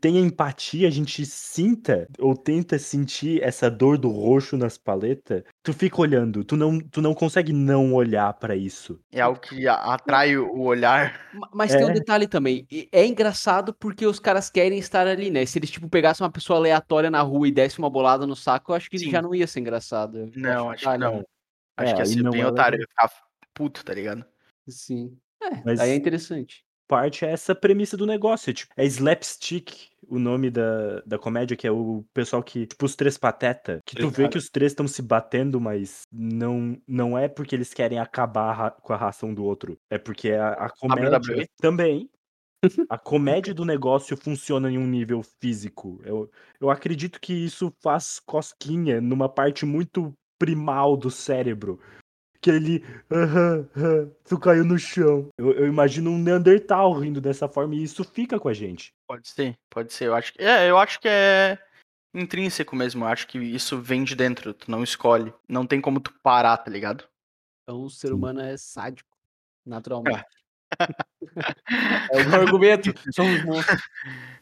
tenha 0.02 0.20
empatia, 0.20 0.88
a 0.88 0.92
gente 0.92 1.26
sinta 1.26 2.08
ou 2.20 2.36
tenta 2.36 2.78
sentir 2.78 3.42
essa 3.42 3.70
dor 3.70 3.98
do 3.98 4.10
roxo 4.10 4.58
nas 4.58 4.78
paletas, 4.78 5.44
tu 5.64 5.74
fica 5.74 6.02
olhando, 6.02 6.44
tu 6.44 6.56
não, 6.58 6.80
tu 6.80 7.02
não 7.02 7.14
consegue 7.14 7.54
não 7.54 7.94
olhar 7.94 8.34
pra 8.34 8.56
isso. 8.56 9.00
É 9.12 9.22
algo 9.22 9.40
que 9.40 9.68
atrai 9.68 10.38
o 10.38 10.62
olhar. 10.62 11.20
Ma- 11.34 11.50
Mas 11.54 11.72
tem 11.74 11.86
um 11.86 11.90
É. 11.90 11.94
detalhe 11.94 12.28
também. 12.28 12.68
É 12.92 13.06
engraçado 13.06 13.74
porque 13.74 14.06
os 14.06 14.20
caras 14.20 14.50
querem 14.50 14.78
estar 14.80 15.08
ali, 15.08 15.30
né? 15.32 15.46
Se 15.46 15.58
eles, 15.60 15.72
tipo, 15.72 15.90
pegassem 15.90 16.24
uma 16.26 16.32
pessoa 16.32 16.60
aleatória 16.60 17.10
na 17.10 17.22
rua 17.22 17.48
e 17.48 17.52
dessem 17.52 17.80
uma 17.80 17.90
bolada 17.90 18.28
no 18.28 18.36
saco, 18.36 18.72
eu 18.72 18.76
acho 18.76 18.90
que 18.90 19.00
Sim. 19.00 19.12
já 19.12 19.22
não 19.22 19.34
ia 19.34 19.48
ser 19.48 19.60
engraçado. 19.62 20.18
Eu 20.20 20.32
Não, 20.36 20.70
acho 20.72 20.90
que 20.90 20.98
não. 20.98 21.24
Acho 21.78 21.92
É, 21.92 21.94
que 21.94 22.00
ia 22.00 22.04
aí 22.06 22.14
ser 22.14 22.24
não 22.24 22.32
bem 22.32 22.42
é 22.42 22.48
otário, 22.48 22.80
ia 22.80 22.88
ficar 22.88 23.12
puto, 23.54 23.84
tá 23.84 23.94
ligado? 23.94 24.26
Sim. 24.68 25.18
É, 25.42 25.62
Mas- 25.64 25.80
aí 25.80 25.92
é 25.92 25.96
interessante. 25.96 26.65
Parte 26.88 27.26
é 27.26 27.32
essa 27.32 27.56
premissa 27.56 27.98
do 27.98 28.06
negócio. 28.06 28.52
é, 28.52 28.54
Tipo, 28.54 28.74
é 28.78 28.86
slapstick 28.86 29.96
o 30.08 30.20
nome 30.20 30.50
da, 30.50 31.02
da 31.06 31.18
comédia, 31.18 31.58
que 31.58 31.68
é 31.68 31.72
o 31.72 32.06
pessoal 32.14 32.44
que, 32.44 32.66
tipo, 32.66 32.86
os 32.86 32.96
três 32.96 33.18
pateta, 33.18 33.82
que 33.86 33.96
tu 33.96 34.10
vê 34.10 34.28
que 34.30 34.38
os 34.38 34.50
três 34.50 34.72
estão 34.72 34.88
se 34.88 35.02
batendo, 35.02 35.60
mas 35.60 36.02
não, 36.12 36.80
não 36.88 37.18
é 37.18 37.28
porque 37.28 37.56
eles 37.56 37.74
querem 37.74 38.00
acabar 38.00 38.68
a 38.68 38.72
com 38.72 38.94
a 38.94 38.98
ração 38.98 39.34
do 39.34 39.44
outro. 39.44 39.78
É 39.90 39.98
porque 39.98 40.32
a, 40.32 40.50
a 40.54 40.70
comédia 40.70 41.18
WWE? 41.18 41.48
também. 41.58 42.10
A 42.90 42.98
comédia 42.98 43.54
do 43.54 43.66
negócio 43.66 44.16
funciona 44.18 44.72
em 44.72 44.78
um 44.78 44.88
nível 44.88 45.22
físico. 45.40 46.00
Eu, 46.04 46.30
eu 46.60 46.70
acredito 46.70 47.20
que 47.20 47.34
isso 47.34 47.74
faz 47.82 48.20
cosquinha 48.20 49.02
numa 49.02 49.30
parte 49.30 49.66
muito 49.66 50.14
primal 50.38 50.98
do 50.98 51.10
cérebro. 51.10 51.80
Que 52.46 52.52
ele. 52.52 52.86
Aham, 53.12 53.68
aham, 53.76 54.12
tu 54.24 54.38
caiu 54.38 54.64
no 54.64 54.78
chão. 54.78 55.30
Eu, 55.36 55.52
eu 55.54 55.66
imagino 55.66 56.12
um 56.12 56.20
Neandertal 56.20 56.94
rindo 56.94 57.20
dessa 57.20 57.48
forma 57.50 57.74
e 57.74 57.82
isso 57.82 58.04
fica 58.04 58.40
com 58.40 58.48
a 58.48 58.54
gente. 58.54 58.94
Pode 59.08 59.28
ser, 59.28 59.58
pode 59.68 59.92
ser. 59.92 60.06
Eu 60.06 60.14
acho 60.14 60.32
que, 60.32 60.44
é, 60.44 60.70
eu 60.70 60.78
acho 60.78 61.00
que 61.00 61.08
é 61.08 61.58
intrínseco 62.14 62.76
mesmo. 62.76 63.04
Eu 63.04 63.08
acho 63.08 63.26
que 63.26 63.40
isso 63.40 63.82
vem 63.82 64.04
de 64.04 64.16
dentro, 64.16 64.54
tu 64.54 64.70
não 64.70 64.84
escolhe. 64.84 65.34
Não 65.50 65.66
tem 65.66 65.82
como 65.82 66.00
tu 66.00 66.14
parar, 66.22 66.56
tá 66.58 66.70
ligado? 66.70 67.04
Então 67.64 67.82
o 67.82 67.90
ser 67.90 68.14
humano 68.14 68.40
é 68.42 68.56
sádico, 68.58 69.18
naturalmente. 69.66 70.24
é 72.12 72.20
o 72.20 72.30
meu 72.30 72.42
argumento. 72.42 72.94
Somos 73.12 73.42
monstros. 73.44 73.82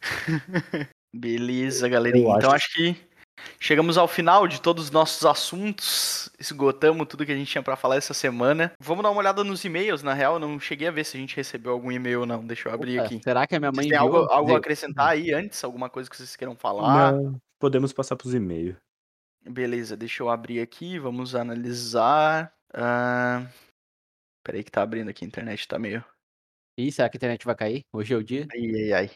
Beleza, 1.16 1.88
galerinha. 1.88 2.36
Então 2.36 2.52
acho- 2.52 2.66
acho 2.66 2.74
que 2.74 3.13
chegamos 3.60 3.98
ao 3.98 4.08
final 4.08 4.48
de 4.48 4.62
todos 4.62 4.86
os 4.86 4.92
nossos 4.92 5.26
assuntos. 5.26 6.30
Esgotamos 6.40 7.08
tudo 7.08 7.26
que 7.26 7.32
a 7.32 7.36
gente 7.36 7.52
tinha 7.52 7.64
pra 7.64 7.76
falar 7.76 7.96
essa 7.96 8.14
semana. 8.14 8.74
Vamos 8.80 9.04
dar 9.04 9.10
uma 9.10 9.20
olhada 9.20 9.44
nos 9.44 9.64
e-mails, 9.64 10.04
na 10.04 10.14
real. 10.14 10.34
eu 10.34 10.40
Não 10.40 10.60
cheguei 10.60 10.88
a 10.88 10.92
ver 10.92 11.04
se 11.04 11.18
a 11.18 11.20
gente 11.20 11.36
recebeu 11.36 11.72
algum 11.72 11.92
e-mail 11.92 12.22
ou 12.22 12.26
não. 12.26 12.46
Deixa 12.46 12.70
eu 12.70 12.74
abrir 12.74 13.00
Opa, 13.00 13.08
aqui. 13.08 13.22
Será 13.24 13.48
que 13.48 13.56
a 13.56 13.60
minha 13.60 13.72
mãe 13.72 13.86
Vocês 13.86 13.90
têm 13.90 13.98
algo, 13.98 14.18
algo 14.32 14.54
a 14.54 14.58
acrescentar 14.58 15.10
aí 15.10 15.34
antes? 15.34 15.64
Alguma 15.64 15.90
coisa 15.90 16.10
que 16.10 16.18
vocês 16.18 16.36
queiram 16.36 16.56
falar? 16.56 17.14
Não, 17.14 17.40
podemos 17.60 17.94
passar 17.94 18.16
pros 18.16 18.34
e-mails. 18.34 18.76
Beleza, 19.46 19.98
deixa 19.98 20.24
eu 20.24 20.30
abrir 20.30 20.62
aqui, 20.62 20.98
vamos 21.00 21.36
analisar. 21.36 22.54
Uh... 22.74 23.48
Peraí 24.44 24.64
que 24.64 24.72
tá 24.72 24.82
abrindo 24.82 25.10
aqui, 25.10 25.24
a 25.24 25.28
internet 25.28 25.68
tá 25.68 25.80
meio. 25.80 26.04
Ih, 26.78 26.92
será 26.92 27.10
que 27.10 27.18
a 27.18 27.20
internet 27.20 27.46
vai 27.46 27.56
cair? 27.56 27.82
Hoje 27.94 28.14
é 28.14 28.18
o 28.18 28.24
dia? 28.24 28.48
Ai, 28.52 28.72
ai, 28.76 28.94
ai. 28.94 29.12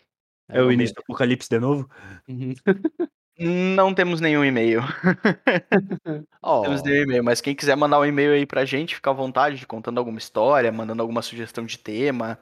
É, 0.49 0.61
o 0.61 0.71
início 0.71 0.95
do 0.95 1.01
apocalipse 1.01 1.49
de 1.49 1.59
novo? 1.59 1.89
Uhum. 2.27 2.53
Não 3.39 3.93
temos 3.93 4.19
nenhum 4.19 4.43
e-mail. 4.43 4.81
oh. 6.41 6.61
Temos 6.61 6.81
nenhum 6.81 7.03
e-mail, 7.03 7.23
mas 7.23 7.39
quem 7.39 7.55
quiser 7.55 7.75
mandar 7.75 7.99
um 7.99 8.05
e-mail 8.05 8.33
aí 8.33 8.45
pra 8.45 8.65
gente, 8.65 8.95
fica 8.95 9.11
à 9.11 9.13
vontade, 9.13 9.65
contando 9.67 9.99
alguma 9.99 10.17
história, 10.17 10.71
mandando 10.71 11.03
alguma 11.03 11.21
sugestão 11.21 11.65
de 11.65 11.77
tema, 11.77 12.39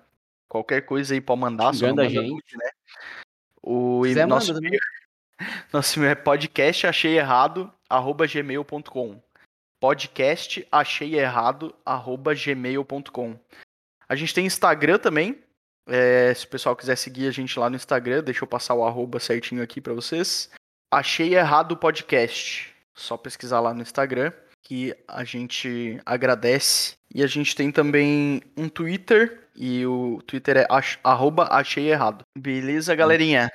qualquer 0.47 0.81
coisa 0.81 1.13
aí 1.13 1.19
pode 1.19 1.41
mandar. 1.41 1.73
Xingando 1.73 2.01
a 2.01 2.07
gente. 2.07 2.57
né? 2.57 2.69
O 3.61 4.03
Quiser, 4.03 4.25
nosso, 4.25 4.53
manda 4.53 4.65
e-mail, 4.65 4.81
nosso 5.73 5.99
e-mail 5.99 6.11
é 6.11 6.15
podcast 6.15 6.87
achei 6.87 7.17
errado, 7.17 7.71
arroba 7.89 8.25
gmail.com. 8.25 9.21
Podcast 9.81 10.65
achei 10.71 11.19
errado, 11.19 11.75
arroba 11.85 12.33
gmail.com. 12.33 13.37
A 14.07 14.15
gente 14.15 14.33
tem 14.33 14.45
Instagram 14.45 14.97
também. 14.97 15.41
É, 15.87 16.33
se 16.33 16.45
o 16.45 16.49
pessoal 16.49 16.75
quiser 16.75 16.95
seguir 16.95 17.27
a 17.27 17.31
gente 17.31 17.59
lá 17.59 17.69
no 17.69 17.75
Instagram, 17.75 18.23
deixa 18.23 18.43
eu 18.43 18.47
passar 18.47 18.73
o 18.73 18.85
arroba 18.85 19.19
certinho 19.19 19.61
aqui 19.61 19.81
para 19.81 19.93
vocês. 19.93 20.49
Achei 20.91 21.35
errado 21.35 21.73
o 21.73 21.77
podcast. 21.77 22.73
Só 22.93 23.17
pesquisar 23.17 23.59
lá 23.59 23.73
no 23.73 23.81
Instagram 23.81 24.31
que 24.61 24.95
a 25.07 25.23
gente 25.23 25.99
agradece. 26.05 26.95
E 27.13 27.21
a 27.23 27.27
gente 27.27 27.55
tem 27.55 27.71
também 27.71 28.41
um 28.57 28.67
Twitter. 28.67 29.47
E 29.55 29.85
o 29.85 30.21
Twitter 30.25 30.57
é 30.57 30.67
ach, 30.69 30.97
arroba 31.03 31.47
achei 31.51 31.89
errado. 31.89 32.23
Beleza, 32.37 32.95
galerinha? 32.95 33.49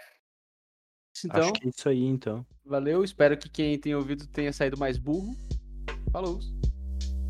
Então, 1.24 1.40
Acho 1.42 1.52
que 1.54 1.66
é 1.66 1.70
isso 1.70 1.88
aí, 1.88 2.04
então. 2.04 2.46
valeu. 2.64 3.02
Espero 3.04 3.36
que 3.36 3.48
quem 3.48 3.78
tenha 3.78 3.98
ouvido 3.98 4.26
tenha 4.28 4.52
saído 4.52 4.78
mais 4.78 4.96
burro. 4.96 5.34
Falou. 6.12 6.38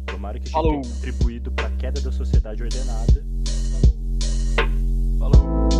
Tomara 0.06 0.38
que 0.38 0.44
a 0.44 0.46
gente 0.46 0.52
Falou. 0.52 0.80
tenha 0.80 0.94
contribuído 0.94 1.50
pra 1.52 1.70
queda 1.76 2.00
da 2.00 2.12
sociedade 2.12 2.62
ordenada. 2.62 3.24
Falou. 5.18 5.79